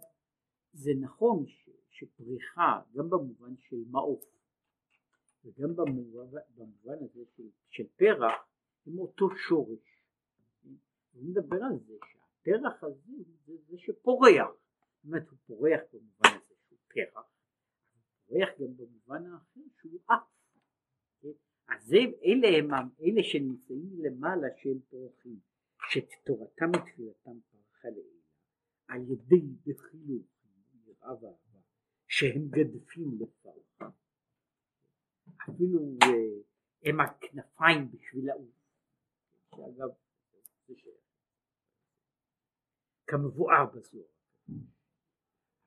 זה 0.73 0.91
נכון 1.01 1.45
שפריחה 1.91 2.81
גם 2.95 3.11
במובן 3.11 3.57
של 3.57 3.77
מעוף 3.91 4.25
וגם 5.45 5.77
במובן, 5.77 6.39
במובן 6.57 7.05
הזה 7.05 7.21
של, 7.37 7.43
של 7.71 7.85
פרח 7.97 8.33
הם 8.87 8.99
אותו 8.99 9.29
שורש. 9.49 10.03
הוא 11.13 11.31
מדבר 11.31 11.65
על 11.65 11.79
זה 11.79 11.95
שהפרח 12.07 12.85
הזה 12.85 13.13
זה 13.47 13.53
זה 13.69 13.79
שפורח 13.79 14.49
זאת 14.99 15.05
אומרת 15.05 15.29
הוא 15.29 15.39
פורח 15.47 15.81
במובן 15.93 16.37
הזה 16.37 16.55
שהוא 16.69 16.79
פרח, 16.89 17.15
הוא 17.15 18.03
פורח 18.27 18.49
גם 18.61 18.77
במובן 18.77 19.27
האחר 19.27 19.61
שהוא 19.81 20.01
אף. 20.07 20.23
כן? 21.21 21.29
אז 21.69 21.95
אלה 22.25 22.59
הם 22.59 22.71
אלה 23.01 23.23
שנמצאים 23.23 23.91
למעלה 23.99 24.49
שהם 24.57 24.79
פורחים, 24.91 25.39
שתורתם 25.91 26.71
ותפילתם 26.77 27.41
פרחה 27.51 27.89
לעילה, 27.89 28.23
על 28.89 29.01
ידי 29.11 29.41
דחילוך, 29.63 30.27
יראה 30.87 31.13
ואהבה, 31.23 31.61
שהם 32.09 32.49
גדפים 32.51 33.19
לפרחה. 33.21 33.91
אפילו 35.51 35.79
אה, 36.03 36.41
הם 36.83 37.01
הכנפיים 37.01 37.91
בשביל 37.91 38.31
העוף, 38.31 38.59
שאגב 39.55 39.89
כמבואר 43.07 43.67
בזוהר. 43.67 44.05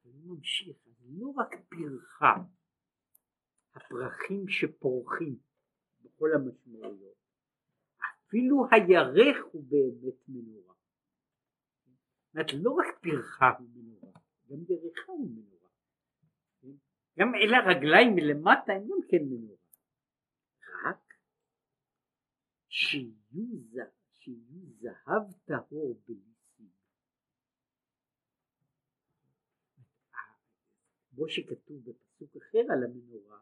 הוא 0.03 0.35
ממשיך, 0.35 0.77
אז 0.87 0.93
לא 1.19 1.27
רק 1.37 1.49
פרחה, 1.69 2.35
הפרחים 3.73 4.47
שפורחים 4.47 5.39
בכל 6.01 6.29
המשמעויות, 6.35 7.15
אפילו 8.27 8.65
הירך 8.71 9.37
הוא 9.51 9.63
באמת 9.63 10.15
מנורה. 10.27 10.75
זאת 12.33 12.53
לא 12.63 12.71
רק 12.71 12.99
פרחה 13.01 13.49
הוא 13.59 13.69
מנורה, 13.73 14.11
גם 14.49 14.57
ירחה 14.69 15.11
הוא 15.11 15.29
מנורה. 15.31 15.51
גם 17.19 17.35
אלה 17.35 17.57
הרגליים 17.57 18.15
מלמטה 18.15 18.73
הם 18.73 18.81
גם 18.81 19.07
כן 19.09 19.23
מנורה. 19.29 19.61
רק 20.85 21.13
שיהיו 22.69 23.57
זהב 24.79 25.31
טהור 25.45 26.01
בלי 26.07 26.30
כמו 31.15 31.29
שכתוב 31.29 31.83
בפסוק 31.89 32.37
אחר 32.37 32.59
על 32.73 32.83
המנורה, 32.83 33.39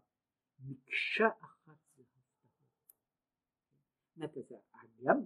מקשה 0.59 1.27
אחת 1.41 1.77
זה 1.97 2.03
הפתעות. 4.25 4.69
גם 5.03 5.17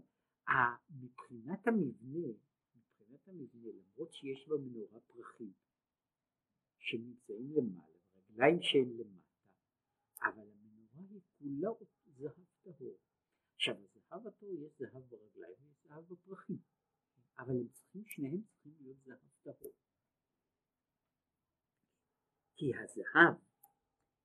מבחינת 0.90 1.68
המבנה, 1.68 2.28
מבחינת 2.76 3.28
המבנה, 3.28 3.70
למרות 3.72 4.14
שיש 4.14 4.48
במנורה 4.48 5.00
פרחים 5.00 5.54
שנמצאים 6.78 7.52
למעלה, 7.56 7.98
רגליים 8.16 8.62
שהן 8.62 8.90
למטה, 8.98 9.48
אבל 10.22 10.48
המנורה 10.52 11.02
היא 11.10 11.22
כולה 11.40 11.70
זהב 12.06 12.46
טהור. 12.62 12.98
עכשיו 13.56 13.76
הזהב 13.76 14.28
הטהור 14.28 14.54
יש 14.54 14.72
זהב 14.80 15.04
ברגליים 15.10 15.56
ויש 15.64 15.84
זהב 15.88 16.14
בפרחים, 16.14 16.60
אבל 17.38 17.56
הם 17.60 17.68
צריכים, 17.68 18.04
שניהם 18.06 18.42
צריכים 18.42 18.74
להיות 18.80 18.98
זהב 19.04 19.30
טהור. 19.44 19.74
כי 22.64 22.72
הזהב, 22.76 23.36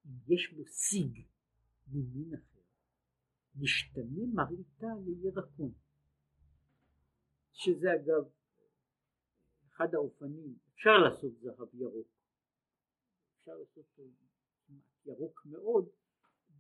אם 0.07 0.35
יש 0.35 0.53
בו 0.53 0.65
סיג 0.67 1.27
ממין 1.89 2.35
אחר, 2.35 2.61
משתנה 3.57 4.27
מראיתה 4.35 4.87
לירקון. 5.05 5.73
שזה 7.53 7.95
אגב 7.95 8.29
אחד 9.69 9.95
האופנים, 9.95 10.55
אפשר 10.75 10.99
לעשות 11.05 11.33
זהב 11.41 11.75
ירוק, 11.75 12.09
אפשר 13.39 13.53
לעשות 13.55 13.85
ירוק 15.07 15.47
מאוד, 15.47 15.89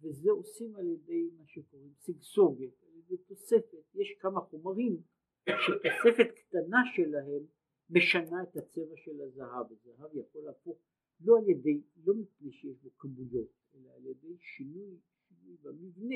וזה 0.01 0.31
עושים 0.31 0.76
על 0.76 0.87
ידי 0.87 1.31
מה 1.37 1.47
שקוראים 1.47 1.93
שגסוגת, 1.99 2.83
על 2.83 2.97
ידי 2.99 3.16
תוספת, 3.16 3.95
יש 3.95 4.18
כמה 4.20 4.41
חומרים 4.41 5.03
שתוספת 5.49 6.31
קטנה 6.35 6.79
שלהם 6.97 7.43
משנה 7.91 8.43
את 8.43 8.57
הצבע 8.57 8.97
של 8.97 9.20
הזהב, 9.20 9.66
הזהב 9.72 10.16
יכול 10.16 10.43
להפוך 10.45 10.79
לא 11.20 11.38
על 11.38 11.48
ידי, 11.48 11.82
לא 12.04 12.14
מפני 12.14 12.52
שיש 12.52 12.78
בו 12.82 12.96
כמויות, 12.96 13.48
אלא 13.74 13.90
על 13.90 14.06
ידי 14.06 14.36
שינוי, 14.38 14.98
שינוי 15.28 15.56
במבנה, 15.62 16.14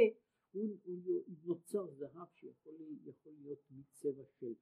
הוא, 0.52 0.78
הוא 0.84 1.00
נוצר 1.44 1.90
זהב 1.90 2.28
שיכול 2.34 2.74
יכול 3.04 3.32
להיות 3.32 3.58
מצבע 3.70 4.24
של 4.24 4.54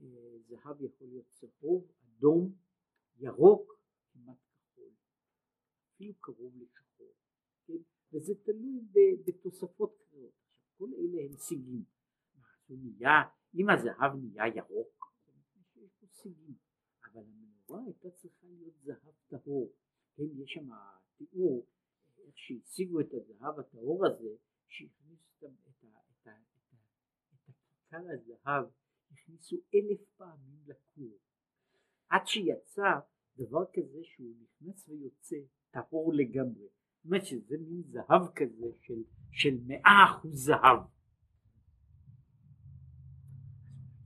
אה, 0.00 0.38
זהב 0.48 0.82
יכול 0.82 1.08
להיות 1.08 1.26
צהוב, 1.30 1.92
אדום, 2.02 2.54
ירוק, 3.16 3.80
כמעט 4.12 4.36
כחול, 4.52 4.90
אפילו 5.94 6.14
קרוב 6.20 6.56
לשחור, 6.56 7.14
כן? 7.66 7.78
וזה 8.12 8.34
תלוי 8.44 8.80
בתוספות 9.24 9.96
קריאות. 9.98 10.32
כל 10.76 10.90
אלה 10.94 11.24
הם 11.24 11.36
סיגים. 11.36 11.84
הוא 12.66 12.78
נהיה, 12.78 13.22
אם 13.54 13.70
הזהב 13.70 14.16
נהיה 14.16 14.56
ירוק, 14.56 15.14
שיש 15.74 15.92
פה 16.00 16.06
סיגים, 16.06 16.54
אבל 17.04 17.20
המנורה 17.20 17.84
הייתה 17.84 18.10
צריכה 18.10 18.46
להיות 18.46 18.74
זהב 18.82 19.14
טהור. 19.28 19.72
כן, 20.18 20.42
יש 20.42 20.52
שם 20.52 20.68
תיאור 21.16 21.66
איך 22.26 22.34
שהשיגו 22.38 23.00
את 23.00 23.14
הזהב 23.14 23.58
הטהור 23.58 24.06
הזה, 24.06 24.28
שהכניסו 24.68 25.46
את, 25.46 25.52
את, 25.68 25.84
את, 26.22 26.28
את, 26.28 27.48
הכיכר 27.48 28.04
הזהב, 28.14 28.64
הכניסו 29.12 29.56
אלף 29.74 30.00
פעמים 30.16 30.58
לכור, 30.66 31.18
עד 32.08 32.26
שיצא 32.26 32.98
דבר 33.36 33.64
כזה 33.72 33.98
שהוא 34.02 34.34
נכנס 34.42 34.88
ויוצא 34.88 35.36
טהור 35.70 36.12
לגמרי. 36.14 36.68
זאת 36.96 37.04
אומרת 37.04 37.26
שזה 37.26 37.56
מין 37.68 37.82
זהב 37.82 38.28
כזה 38.34 38.66
של, 38.80 39.02
של 39.32 39.58
מאה 39.66 40.04
אחוז 40.10 40.44
זהב. 40.44 40.78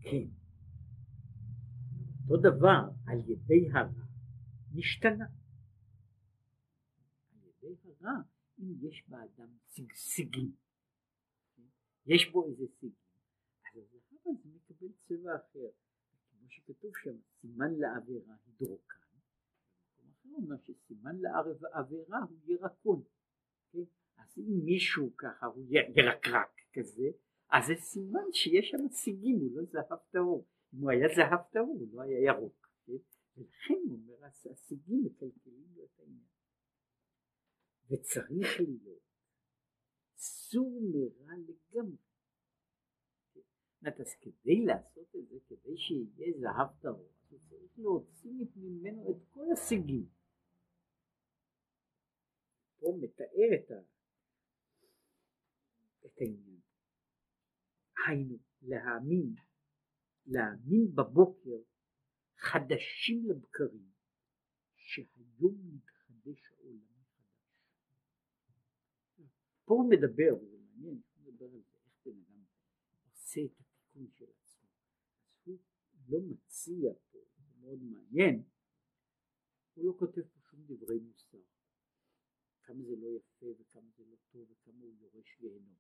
כן. 0.00 0.26
אותו 2.30 2.42
דבר 2.42 2.88
על 3.06 3.18
ידי 3.30 3.68
הרע 3.72 4.04
נשתנה. 4.74 5.41
רע 8.02 8.12
אם 8.58 8.74
יש 8.80 9.04
באדם 9.08 9.48
שגשגים, 9.68 10.52
יש 12.06 12.30
בו 12.32 12.46
איזה 12.46 12.64
שגים, 12.80 12.92
אז 13.74 13.76
הזהב 13.76 14.20
הזה 14.26 14.48
מקבל 14.56 14.92
צבע 15.08 15.36
אחר, 15.36 15.68
כמו 16.30 16.48
שכתוב 16.48 16.92
שם 17.04 17.16
סימן 17.40 17.74
לעבירה 17.74 18.34
הידרוקן, 18.46 18.96
במקום 19.98 20.32
אחר 20.34 20.42
אומר 20.42 20.56
שסימן 20.66 21.16
לעבירה 21.20 22.18
הוא 22.22 22.38
ירקון, 22.44 23.02
כן? 23.72 23.84
אז 24.16 24.38
אם 24.38 24.64
מישהו 24.64 25.16
ככה 25.16 25.46
הוא 25.46 25.64
ירקרק 25.68 26.60
כזה, 26.72 27.08
אז 27.52 27.66
זה 27.66 27.74
סימן 27.74 28.32
שיש 28.32 28.70
שם 28.70 28.88
סיגים, 28.88 29.38
הוא 29.38 29.50
לא 29.56 29.62
זהב 29.64 29.98
טהור. 30.10 30.46
אם 30.74 30.78
הוא 30.78 30.90
היה 30.90 31.08
זהב 31.16 31.40
טהור 31.52 31.76
הוא 31.80 31.88
לא 31.92 32.02
היה 32.02 32.20
ירוק. 32.20 32.68
כן? 32.86 32.92
ולכן 33.36 33.74
הוא 33.84 33.98
אומר, 33.98 34.24
הסיגים 34.50 35.04
מקלקלים 35.04 35.66
לו 35.76 35.84
את 35.84 35.98
העניין. 35.98 36.24
וצריך 37.92 38.60
להיות 38.60 39.02
סור 40.16 40.80
מרע 40.92 41.32
לגמרי. 41.36 41.96
אז 43.84 44.14
כדי 44.20 44.64
לעשות 44.66 45.16
את 45.16 45.28
זה, 45.28 45.36
כדי 45.48 45.76
שיהיה 45.76 46.32
זהב 46.40 46.80
טהור, 46.80 47.12
הוא 47.30 47.38
צריך 47.48 47.78
להוציא 47.78 48.30
ממנו 48.56 49.10
את 49.10 49.16
כל 49.30 49.44
הסיגים. 49.52 50.06
פה 52.78 52.98
מתאר 53.00 53.50
את, 53.54 53.70
ה... 53.70 53.74
את 56.06 56.20
העניין. 56.20 56.60
היינו, 58.06 58.38
להאמין, 58.62 59.34
להאמין 60.26 60.94
בבוקר 60.94 61.58
חדשים 62.36 63.26
לבקרים, 63.30 63.92
שהיום 64.76 65.74
מתחדש 65.74 66.52
העולם 66.52 66.78
מחדש. 67.00 67.32
פה 69.72 69.76
הוא 69.76 69.90
מדבר, 69.90 70.42
וזה 70.42 70.58
מעניין, 70.58 71.00
הוא 71.14 71.32
מדבר 71.32 71.44
על 71.44 71.60
זה, 71.60 71.78
איך 71.84 71.94
בן 72.04 72.12
אדם 72.12 72.44
עושה 73.10 73.40
את 73.44 73.60
התיקון 73.60 74.06
של 74.14 74.24
עצמו. 74.24 74.68
הוא 75.44 75.58
לא 76.08 76.18
מציע 76.20 76.92
פה, 77.10 77.18
זה 77.36 77.60
מאוד 77.60 77.78
מעניין, 77.82 78.42
הוא 79.74 79.84
לא 79.86 79.92
כותב 79.98 80.22
פה 80.22 80.40
שום 80.50 80.60
דברי 80.66 80.98
מוסר. 80.98 81.38
כמה 82.62 82.82
זה 82.82 82.96
לא 82.96 83.08
יפה 83.16 83.46
וכמה 83.60 83.90
זה 83.96 84.04
לא 84.04 84.16
טוב 84.32 84.50
וכמה 84.50 84.84
הוא 84.84 84.94
יורש 85.00 85.36
גיהנום. 85.40 85.74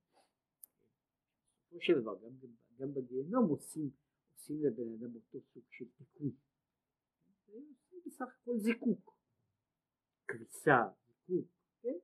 בסופו 1.60 1.80
של 1.80 2.00
דבר 2.00 2.18
גם, 2.18 2.32
גם 2.76 2.94
בגיהנום 2.94 3.48
עושים, 3.48 3.90
עושים 4.34 4.62
לבן 4.64 4.92
אדם 4.92 5.14
אותו 5.14 5.40
סוג 5.40 5.64
של 5.70 5.88
תיקון. 5.96 6.30
עושים 7.36 8.00
בסך 8.06 8.26
הכל 8.40 8.58
זיקוק. 8.58 9.16
כביסה, 10.28 10.76
זיקוק, 11.26 11.46
כן? 11.82 11.98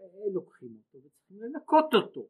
אה, 0.00 0.32
לוקחים 0.32 0.76
אותו 0.76 1.06
וצריכים 1.06 1.40
לנקות 1.42 1.94
אותו. 1.94 2.28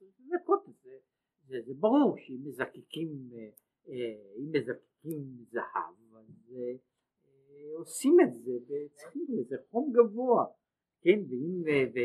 לנקות 0.00 0.68
את 0.68 0.74
זה. 0.82 0.98
זה, 1.46 1.56
זה 1.66 1.74
ברור 1.74 2.16
שאם 2.18 2.40
מזקקים, 2.44 3.30
אה, 3.32 3.48
אה, 3.88 4.34
אם 4.38 4.50
מזקקים 4.52 5.44
זהב 5.50 6.14
אז 6.16 6.54
עושים 7.74 8.16
את 8.20 8.34
זה 8.34 8.52
וצריכים 8.66 9.26
לזה 9.28 9.56
חום 9.70 9.92
גבוה. 9.92 10.44
כן, 11.00 11.18
ואם, 11.28 11.62
ו, 11.64 11.68
ו, 11.94 11.98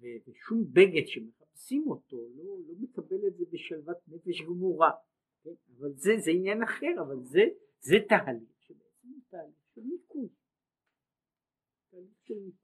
ו, 0.00 0.06
ושום 0.26 0.64
בגד 0.72 1.06
שמחפשים 1.06 1.84
אותו 1.86 2.16
לא, 2.36 2.44
לא 2.66 2.74
מקבל 2.80 3.26
את 3.26 3.36
זה 3.36 3.44
בשלוות 3.50 3.96
נפש 4.08 4.42
גמורה, 4.42 4.90
כן, 5.42 5.54
אבל 5.78 5.92
זה, 5.92 6.10
זה 6.24 6.30
עניין 6.30 6.62
אחר, 6.62 7.02
אבל 7.06 7.22
זה, 7.22 7.40
זה 7.80 7.96
תהליך 8.08 8.60
שבעצם 8.60 9.08
הוא 9.08 9.22
תהליך 9.30 9.56
של 9.74 9.80
ניקוי, 9.80 10.28
תהליך 11.90 12.18
של 12.24 12.34
ניקוי. 12.34 12.63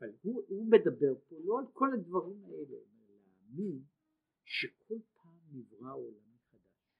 אבל 0.00 0.12
הוא, 0.22 0.44
הוא 0.48 0.70
מדבר 0.70 1.14
פה 1.28 1.36
לא 1.44 1.58
על 1.58 1.64
כל 1.72 1.88
הדברים 1.94 2.44
האלה, 2.44 2.76
אלא 3.08 3.16
להאמין 3.20 3.84
שכל 4.44 4.98
פעם 5.14 5.38
נברא 5.52 5.92
עולם 5.94 6.34
מחדש, 6.34 6.92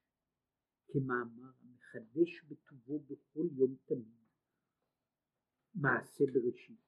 כמאמר 0.89 1.53
המחדש 1.61 2.43
בטובו 2.49 2.99
בכל 2.99 3.47
יום 3.57 3.77
תמיד. 3.85 4.19
מעשה 5.75 6.25
בראשית, 6.33 6.81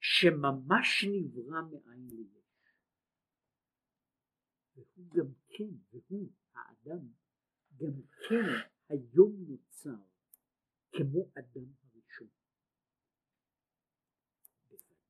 שממש 0.00 1.04
נברא 1.04 1.60
מאין 1.62 2.08
ליש. 2.10 2.36
והוא 4.74 5.06
גם 5.10 5.32
כן, 5.48 5.70
והוא, 5.90 6.28
האדם, 6.54 7.08
גם 7.76 8.02
כן 8.28 8.46
היום 8.88 9.44
נוצר 9.48 10.02
כמו 10.92 11.30
אדם 11.38 11.72
הראשון. 11.82 12.28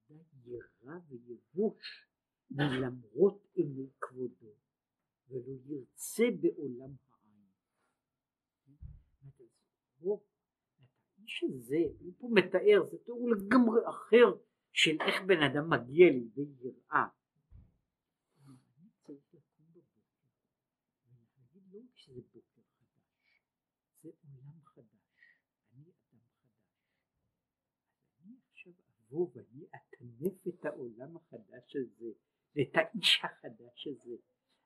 בוודאי 0.09 0.61
ירא 0.87 0.99
ויבוש 1.09 2.07
למרות 2.51 3.47
עיני 3.55 3.87
כבודו, 4.01 4.55
ולא 5.29 5.53
ירצה 5.67 6.25
בעולם 6.41 6.91
העין. 7.11 7.47
רוב 10.01 10.23
האיש 11.19 11.45
הזה, 11.45 11.77
הוא 12.01 12.13
פה 12.19 12.29
מתאר, 12.33 12.91
זה 12.91 12.99
תיאור 13.05 13.31
לגמרי 13.31 13.81
אחר 13.89 14.39
של 14.73 14.97
איך 15.01 15.23
בן 15.27 15.43
אדם 15.43 15.71
מגיע 15.71 16.11
לידי 16.11 16.47
יראה. 16.61 17.07
ואני 29.35 29.66
אטנף 30.17 30.49
את 30.49 30.65
העולם 30.65 31.17
החדש 31.17 31.77
הזה 31.77 32.11
ואת 32.57 32.75
האיש 32.75 33.21
החדש 33.25 33.87
הזה. 33.87 34.17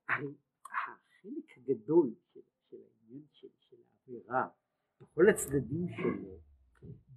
הרי 0.09 0.35
החלק 0.65 1.59
הגדול 1.59 2.15
של, 2.33 2.41
של 2.71 2.77
העניין 2.77 3.27
של, 3.33 3.49
של 3.59 3.77
העבירה 3.91 4.49
בכל 5.01 5.29
הצדדים 5.29 5.87
שלו 5.97 6.41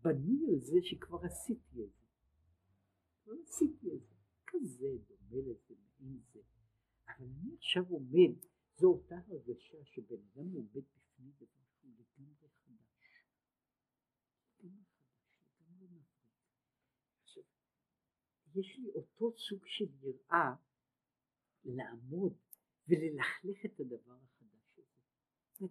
בנוי 0.02 0.54
על 0.54 0.60
זה 0.60 0.78
שכבר 0.82 1.26
עשיתי 1.26 1.84
את 1.84 1.90
זה. 1.94 2.06
כבר 3.24 3.34
עשיתי 3.44 3.88
את 3.96 4.02
זה. 4.02 4.14
כזה 4.48 4.88
דומה 5.08 5.42
לזה, 5.42 5.76
מעין 6.00 6.20
זה. 6.34 6.40
אבל 7.08 7.26
אני 7.26 7.56
עכשיו 7.56 7.84
עומד, 7.90 8.36
זו 8.76 8.88
אותה 8.88 9.16
הרגשה 9.28 9.78
שבן 9.86 10.16
אדם 10.34 10.52
עומד 10.54 10.68
בפני 10.76 11.32
דבר 11.38 11.64
שהוא 11.80 11.92
לגמרי 11.98 12.50
חדש. 12.66 13.28
לגמרי 14.60 14.84
חדש, 14.84 15.50
לגמרי 15.60 15.88
מבריק. 15.88 16.06
עכשיו, 17.24 17.44
יש 18.56 18.78
לי 18.80 18.90
אותו 18.96 19.38
סוג 19.38 19.66
של 19.66 19.86
יראה 20.02 20.54
לעמוד 21.64 22.34
וללכלך 22.88 23.66
את 23.66 23.80
הדבר 23.80 24.18
החדש 24.24 24.78
הזה. 24.78 25.68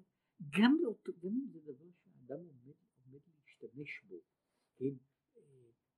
גם, 0.58 0.76
לאותו, 0.82 1.12
גם 1.18 1.30
אם 1.30 1.46
זה 1.52 1.60
דבר 1.60 1.90
שהאדם 1.92 2.40
עומד 2.46 3.20
להשתמש 3.26 4.02
בו, 4.08 4.20
כן, 4.76 4.94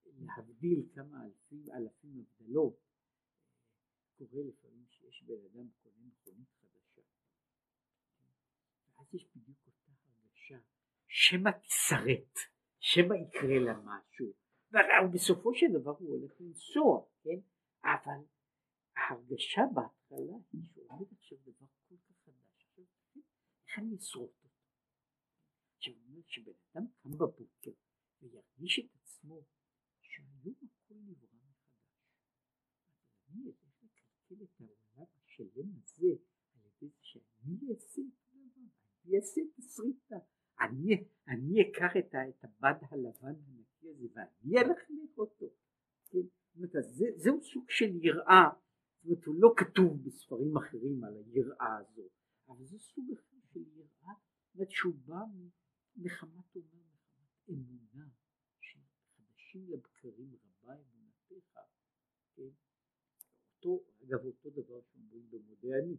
להבדיל 0.05 0.89
כמה 0.95 1.24
אלפים, 1.24 1.64
אלפים 1.72 2.20
הבדלות, 2.20 2.80
קורה 4.18 4.43
לפעמים 4.43 4.87
שיש 4.89 5.22
בן 5.22 5.45
אדם 5.53 5.68
קונה 5.82 6.05
מכונית 6.07 6.49
חדשה, 6.61 7.03
ואז 8.97 9.14
יש 9.14 9.26
בדיוק 9.37 9.59
אותה 9.66 9.93
הרגשה, 10.05 10.59
שמא 11.09 11.51
תשרט, 11.51 12.35
שמא 12.78 13.14
יקרה 13.14 13.59
לה 13.59 13.80
משהו, 13.85 14.32
ובסופו 15.09 15.55
של 15.55 15.66
דבר 15.81 15.91
הוא 15.91 16.09
הולך 16.09 16.41
לנסוע, 16.41 17.05
כן, 17.22 17.39
אבל 17.85 18.25
ההרגשה 18.97 19.62
בהתחלה 19.75 20.37
היא 20.53 20.62
שעומד 20.75 21.07
עכשיו 21.12 21.39
דבר 21.43 21.66
כל 21.89 21.97
כך 21.97 22.16
חדש, 22.25 22.66
עכשיו 22.68 22.85
איך 23.66 23.79
אני 23.79 23.97
אשרוד 23.97 24.29
אותו? 24.29 24.49
עכשיו 25.77 25.95
הוא 25.95 26.03
אומר 26.09 26.22
שבן 26.27 26.53
אדם 26.72 26.87
קם 27.03 27.11
בבוקר 27.11 27.70
וירגיש 28.22 28.79
את 28.79 28.97
עצמו 29.03 29.41
שהיום 30.01 30.55
הכל 30.62 30.95
נברא 30.95 31.39
מחדש. 31.49 31.99
אני 33.29 33.47
אלך 33.47 33.57
לקלקל 33.85 34.45
את 34.45 34.61
העולם 34.61 35.07
השלם 35.25 35.68
הזה 35.83 36.12
על 36.55 36.61
ידי 36.64 36.93
שאני 37.01 37.72
אעשה 37.72 38.03
את 38.03 38.18
הדבר, 38.33 38.62
אני 39.05 39.16
אעשה 39.16 39.41
את 39.41 39.59
הסריטה, 39.59 40.16
אני, 40.61 41.05
אני 41.29 41.62
אקח 41.62 41.97
את 41.99 42.45
הבד 42.45 42.75
הלבן 42.91 43.35
הנקי 43.47 43.74
הזה 43.89 44.09
אלכלך 44.61 45.18
אותו. 45.18 45.47
כן? 46.11 46.18
זאת 46.18 46.57
אומרת, 46.57 46.72
זה, 46.89 47.07
זהו 47.16 47.43
סוג 47.43 47.70
של 47.70 47.97
יראה, 48.03 48.45
זאת 48.97 49.05
אומרת 49.05 49.24
הוא 49.24 49.35
לא 49.39 49.55
כתוב 49.57 50.05
בספרים 50.05 50.57
אחרים 50.57 51.05
על 51.05 51.16
היראה 51.16 51.76
הזו, 51.78 52.09
אבל 52.49 52.64
זה 52.64 52.78
סוג 52.78 53.05
אחר 53.12 53.37
של 53.53 53.61
יראה, 53.61 54.14
זאת 54.47 54.55
אומרת 54.55 54.70
שהוא 54.70 54.95
בא 55.07 55.20
מחמת 55.97 56.57
אומר, 56.57 56.85
מחמת 56.97 57.37
אמונה, 57.51 58.09
שחדשים 58.61 59.68
לבקרים 59.68 60.35
רבה 60.35 60.74
אמונתך, 60.74 61.59
כן? 62.35 62.51
אותו, 63.57 63.85
אגב 64.03 64.24
אותו 64.24 64.51
דבר 64.51 64.80
שאומרים 64.82 65.30
במודה 65.30 65.68
אני. 65.85 65.97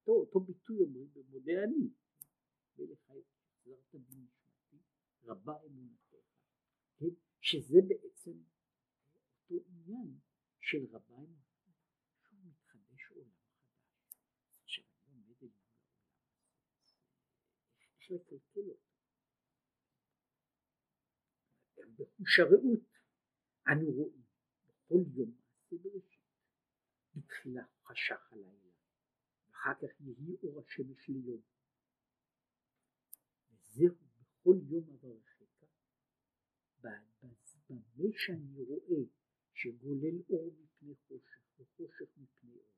אותו, 0.00 0.12
אותו 0.12 0.40
ביטוי 0.40 0.80
אומרים 0.80 1.08
במודה 1.14 1.52
אני. 1.64 1.88
ולך 2.78 3.10
החזרת 3.10 3.94
בי 3.94 3.98
נשמתי, 3.98 4.35
רבה 5.26 5.52
אמונתך. 5.66 6.14
כן? 6.96 7.06
שזה 7.40 7.78
בעצם 7.88 8.42
אותו 9.14 9.64
עניין 9.68 10.18
של 10.60 10.86
רבה 10.90 11.14
אמונתך, 11.14 11.80
שהוא 12.22 12.38
מתחדש 12.44 13.10
עולם 13.10 13.30
חדש. 13.30 13.88
עכשיו 14.62 14.84
אני 15.08 15.22
עומד 15.22 15.42
אל 15.42 15.48
איך 17.80 18.10
לקלקל 18.10 18.70
אותו. 18.70 18.86
חוש 22.18 22.38
הרעות 22.38 22.80
אנו 23.68 23.90
רואים 23.90 24.22
בכל 24.66 25.02
יום 25.14 25.30
מעשה 25.30 25.76
בראשית 25.82 26.20
בתחילה 27.14 27.64
חשך 27.84 28.32
הלילה 28.32 28.70
ואחר 29.48 29.74
כך 29.74 30.00
יהי 30.00 30.36
אור 30.42 30.60
השמש 30.60 31.08
ליום 31.08 31.40
וזהו 33.50 34.05
בכל 34.46 34.58
יום 34.68 34.84
אברכך 34.94 35.64
במה 36.80 38.12
שאני 38.16 38.62
רואה 38.62 39.04
שגולל 39.54 40.22
אור 40.30 40.50
מפני 40.60 40.94
חושך 40.94 41.40
וחושך 41.58 42.16
מפני 42.16 42.54
אור 42.54 42.70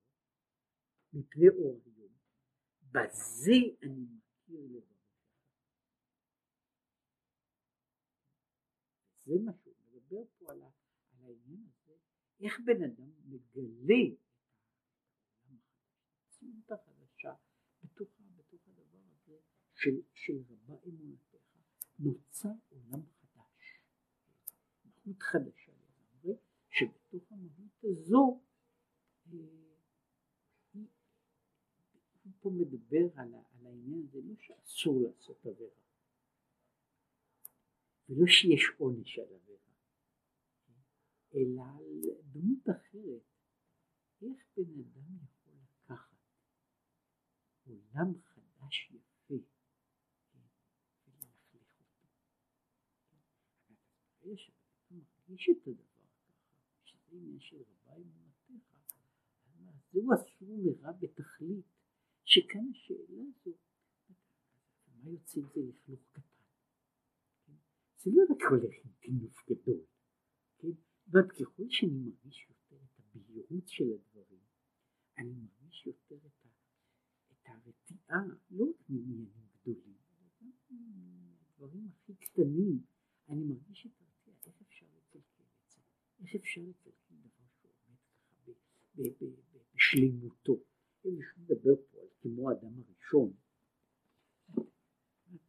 מפני 1.13 1.49
אור 1.49 1.81
היום 1.87 2.13
בזה 2.83 3.53
אני 3.83 4.07
מכיר 4.17 4.61
לברכך 4.71 4.99
זה 9.25 9.35
מה 9.45 9.53
שהוא 9.63 9.75
מדבר 9.79 10.25
פה 10.39 10.53
על, 10.53 10.63
העניין 11.21 11.67
הזה 11.67 11.93
איך 12.41 12.61
בן 12.65 12.83
אדם 12.83 13.11
מגלה 13.25 14.15
את 14.15 15.51
המציאות 15.51 16.71
החדשה 16.71 17.35
בתוך, 17.83 18.09
הדבר 18.67 18.99
הזה 18.99 19.39
של, 19.75 20.01
של 20.15 20.43
נוצר 21.99 22.49
עולם 22.69 23.03
חדש. 23.07 23.83
מהות 24.85 25.23
חדשה 25.23 25.73
לגמרי 25.73 26.37
שבתוך 26.71 27.33
המהות 27.33 27.85
הזו 27.85 28.41
אה, 29.33 29.39
הוא 32.23 32.33
פה 32.41 32.51
מדבר 32.51 33.21
על, 33.21 33.35
העניין 33.35 34.03
הזה 34.09 34.21
לא 34.25 34.35
שאסור 34.39 35.03
לעשות 35.03 35.47
עבירה. 35.47 35.81
ולא 38.09 38.27
שיש 38.27 38.63
עונש 38.79 39.19
על 39.19 39.35
עבירה. 39.35 39.59
אלא 41.35 41.63
על 41.63 42.01
דמות 42.33 42.69
אחרת. 42.71 43.23
איך 44.23 44.47
בן 44.57 44.81
אדם 44.81 45.17
יכול 45.25 45.55
לקחת 45.63 46.17
עולם 47.67 48.13
יפה 48.91 49.35
כן, 50.33 50.39
וללכלך 51.07 51.81
אותו 51.81 52.09
ברגע 54.21 55.28
מרגיש 55.39 55.49
את 55.63 55.67
הדבר 55.67 56.07
ככה 56.25 56.85
שזה 56.85 57.17
עניין 57.17 57.41
של 57.41 57.57
רבה 57.57 57.97
אמונתך 57.97 58.79
זהו 59.93 60.15
אסור 60.15 60.59
מרע 60.59 60.93
בתכלית 60.93 61.67
שכאן 62.25 62.71
השאלה 62.71 63.23
הזו 63.23 63.57
מה 64.95 65.11
יוצא 65.11 65.41
מזה 65.41 65.61
לכלוך 65.69 66.01
קטן? 66.13 66.23
זה 67.99 68.11
לא 68.15 68.23
רק 68.31 68.43
הולך 68.51 68.75
עם 68.85 68.91
טינוף 69.01 69.51
גדול, 69.51 69.81
כן? 70.59 70.69
אבל 71.11 71.29
ככל 71.29 71.69
שאני 71.69 71.99
מרגיש 71.99 72.47
יותר 72.49 72.77
את 72.85 73.17
הבהירות 73.17 73.69
של 73.69 73.85
הדברים, 73.93 74.41
אני 75.19 75.33
מרגיש 75.33 75.87
יותר 75.87 76.17
את, 76.27 76.47
את 77.33 77.47
הרתיעה, 77.47 78.23
לא 78.51 78.65
רק 78.65 78.91
מעניינים 78.91 79.49
גדולים, 79.61 79.97
אלא 80.11 80.29
גם 80.41 80.51
מהדברים 80.97 81.89
הכי 81.89 82.15
קטנים, 82.15 82.83
אני 83.29 83.45
מרגיש 83.45 83.87
את 83.87 83.93
הרתיעה, 84.01 84.37
איך 84.47 84.63
אפשר 84.63 84.87
לקלקל 84.87 85.43
את 85.43 85.71
זה, 85.71 85.81
איך 86.29 86.35
אפשר 86.35 86.61
לקלקל 86.61 87.15
דבר 87.15 87.47
שעומד 87.61 87.99
ככה 88.09 89.59
בשלימותו. 89.75 90.61
אם 91.05 91.11
מישהו 91.17 91.43
מדבר 91.43 91.77
פה 91.91 92.01
על 92.01 92.09
כמו 92.21 92.51
האדם 92.51 92.73
הראשון, 92.79 93.33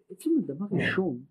בעצם 0.09 0.30
האדם 0.39 0.63
הראשון 0.63 1.25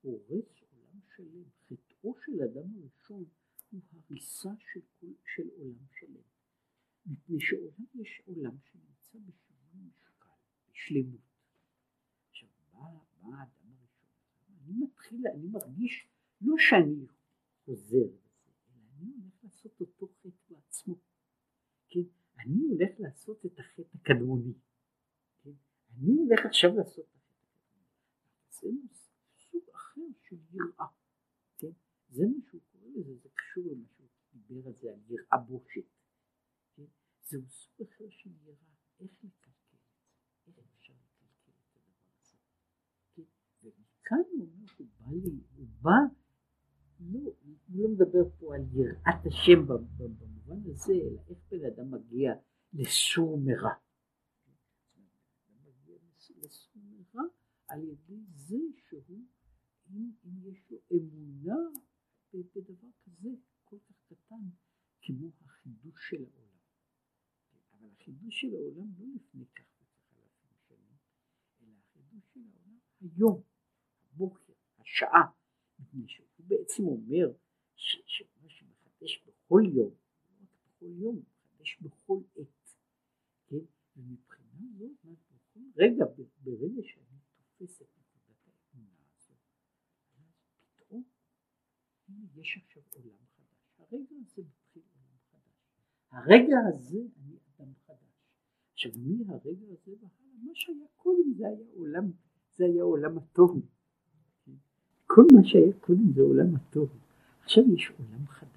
הורס 0.00 0.62
עולם 0.70 1.00
שלם. 1.16 1.44
חטאו 1.66 2.14
של 2.24 2.42
אדם 2.42 2.76
הראשון 2.76 3.24
הוא 3.70 3.80
הריסה 3.92 4.50
של, 4.58 4.80
כל, 5.00 5.12
של 5.24 5.48
עולם 5.56 5.86
שלם. 5.92 6.22
מפני 7.06 7.40
שעולם 7.40 7.86
יש 7.94 8.22
עולם 8.26 8.56
שנמצא 8.64 9.18
בשיווי 9.18 9.80
משקל, 9.88 10.28
בשלמות. 10.70 11.20
עכשיו 12.30 12.48
בא 12.72 12.78
האדם 13.22 13.72
הראשון, 13.72 14.08
אני 14.64 14.72
מתחיל, 14.84 15.26
אני 15.34 15.46
מרגיש 15.46 16.08
לא 16.40 16.54
שאני 16.58 17.06
חוזר 17.64 17.96
לזה, 17.96 18.16
אלא 18.70 18.88
אני 18.98 19.12
הולך 19.12 19.44
לעשות 19.44 19.80
אותו 19.80 20.08
חטא 20.20 20.54
בעצמו. 20.54 20.94
כן? 21.88 22.00
אני 22.38 22.60
הולך 22.68 22.90
לעשות 22.98 23.46
את 23.46 23.58
החטא 23.58 23.98
הקדמוני. 24.00 24.52
כן? 25.42 25.52
אני 25.96 26.12
הולך 26.12 26.46
עכשיו 26.46 26.70
לעשות 26.76 27.04
את 27.04 27.16
החטא 27.16 27.44
הקדמוני. 27.44 27.88
זה 28.50 28.68
של 30.28 30.36
יראה, 30.52 30.86
כן? 31.58 31.72
זה 32.08 32.22
מה 32.26 32.38
שהוא 32.48 32.60
קורא 32.72 32.88
לזה, 32.94 33.14
זה 33.22 33.28
קשור 33.34 33.64
למה 33.66 33.86
שהוא 33.96 34.08
דיבר 34.32 34.68
על 34.68 34.74
זה, 34.74 34.90
על 34.90 35.00
יראה 35.08 35.38
בושת, 35.46 35.84
כן? 36.76 36.84
זהו 37.22 37.48
סוג 37.48 37.82
אחר 37.82 38.04
של 38.10 38.30
יראה, 38.42 38.74
איך 39.00 39.10
לקלקל 39.24 39.50
את 39.72 39.80
זה, 40.44 40.50
איך 40.60 40.66
אפשר 40.78 40.92
לקלקל 40.92 41.50
את 41.50 41.76
הדבר 41.76 42.10
הזה, 42.20 42.36
כן? 43.14 43.22
ומכאן 43.62 44.22
הוא 44.32 44.48
אומר, 44.48 45.30
הוא 45.56 45.66
בא, 45.80 45.90
לא, 47.00 47.20
הוא 47.20 47.56
לא 47.68 47.88
מדבר 47.88 48.30
פה 48.38 48.54
על 48.54 48.62
יראת 48.72 49.26
השם 49.26 49.66
במובן 49.66 50.70
הזה, 50.70 50.92
אלא 50.92 51.20
איך 51.28 51.38
בן 51.50 51.64
אדם 51.64 51.90
מגיע 51.90 52.32
לסור 52.72 53.38
מרע. 53.38 53.74
על 57.68 57.84
ידי 57.84 58.20
זה 58.34 58.56
שהוא 58.76 59.24
אם 60.24 60.50
יש 60.50 60.70
לו 60.70 60.78
אמונה 60.92 61.56
בדבר 62.32 62.88
כזה 63.04 63.28
כל 63.64 63.76
כך 63.88 63.96
קטן 64.06 64.48
כמו 65.00 65.30
החידוש 65.44 66.10
של 66.10 66.24
העולם. 66.24 66.58
אבל 67.72 67.88
החידוש 67.92 68.40
של 68.40 68.54
העולם 68.54 68.88
לא 68.98 69.06
לפני 69.14 69.44
כך 69.46 69.64
וכך 69.80 70.12
אלפים 70.12 70.56
שנים, 70.68 70.96
אלא 71.62 71.74
החידוש 71.78 72.24
של 72.34 72.40
העולם 72.40 72.78
היום, 73.00 73.42
הבוקר, 74.12 74.52
השעה, 74.78 75.30
מפני 75.78 76.08
שהוא 76.08 76.27
בעצם 76.48 76.84
אומר 76.84 77.32
שמה 77.74 78.48
שמחדש 78.48 79.24
בכל 79.26 79.62
יום, 79.74 79.94
לא 80.30 80.36
רק 80.42 80.48
בכל 80.66 80.92
יום, 81.00 81.22
מחדש 81.44 81.78
בכל 81.80 82.20
עת, 82.36 82.74
כן? 83.46 83.56
ומבחינה 83.96 84.60
זאת, 84.78 84.90
בכל 85.04 85.60
רגע, 85.76 86.04
ברגע 86.44 86.82
שאני 86.82 87.18
תופס 87.36 87.82
את 87.82 87.98
יש 92.40 92.58
עכשיו 92.64 92.82
עולם 92.94 93.16
חדש. 93.36 93.68
הרגע 93.78 94.16
הזה 94.20 94.42
מתחיל 94.42 94.82
עולם 94.94 95.18
חדש. 95.30 95.52
הרגע 96.10 96.56
הזה 96.68 96.98
אני 97.16 97.36
אדם 97.36 97.74
חדש. 97.86 97.98
עכשיו 98.72 98.92
מהרגע 98.96 99.66
הזה 99.72 99.92
והלאה, 100.00 100.08
מה 100.44 100.50
שהיה 100.54 100.86
קודם 100.96 101.32
זה 101.32 101.46
היה 101.46 101.66
עולם, 101.74 102.12
זה 102.56 102.64
היה 102.64 102.82
עולם 102.82 103.18
הטוב. 103.18 103.66
כל 105.10 105.24
מה 105.32 105.40
שהיה 105.44 105.72
קודם 105.80 106.12
זה 106.14 106.22
עולם 106.22 106.46
הטוב. 106.56 106.88
עכשיו 107.44 107.64
יש 107.74 107.92
עולם 107.98 108.26
חדש. 108.28 108.48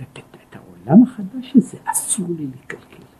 ואת 0.00 0.56
העולם 0.56 1.02
החדש 1.02 1.52
הזה 1.56 1.78
אסור 1.84 2.26
לי 2.38 2.46
לקלקל. 2.46 3.13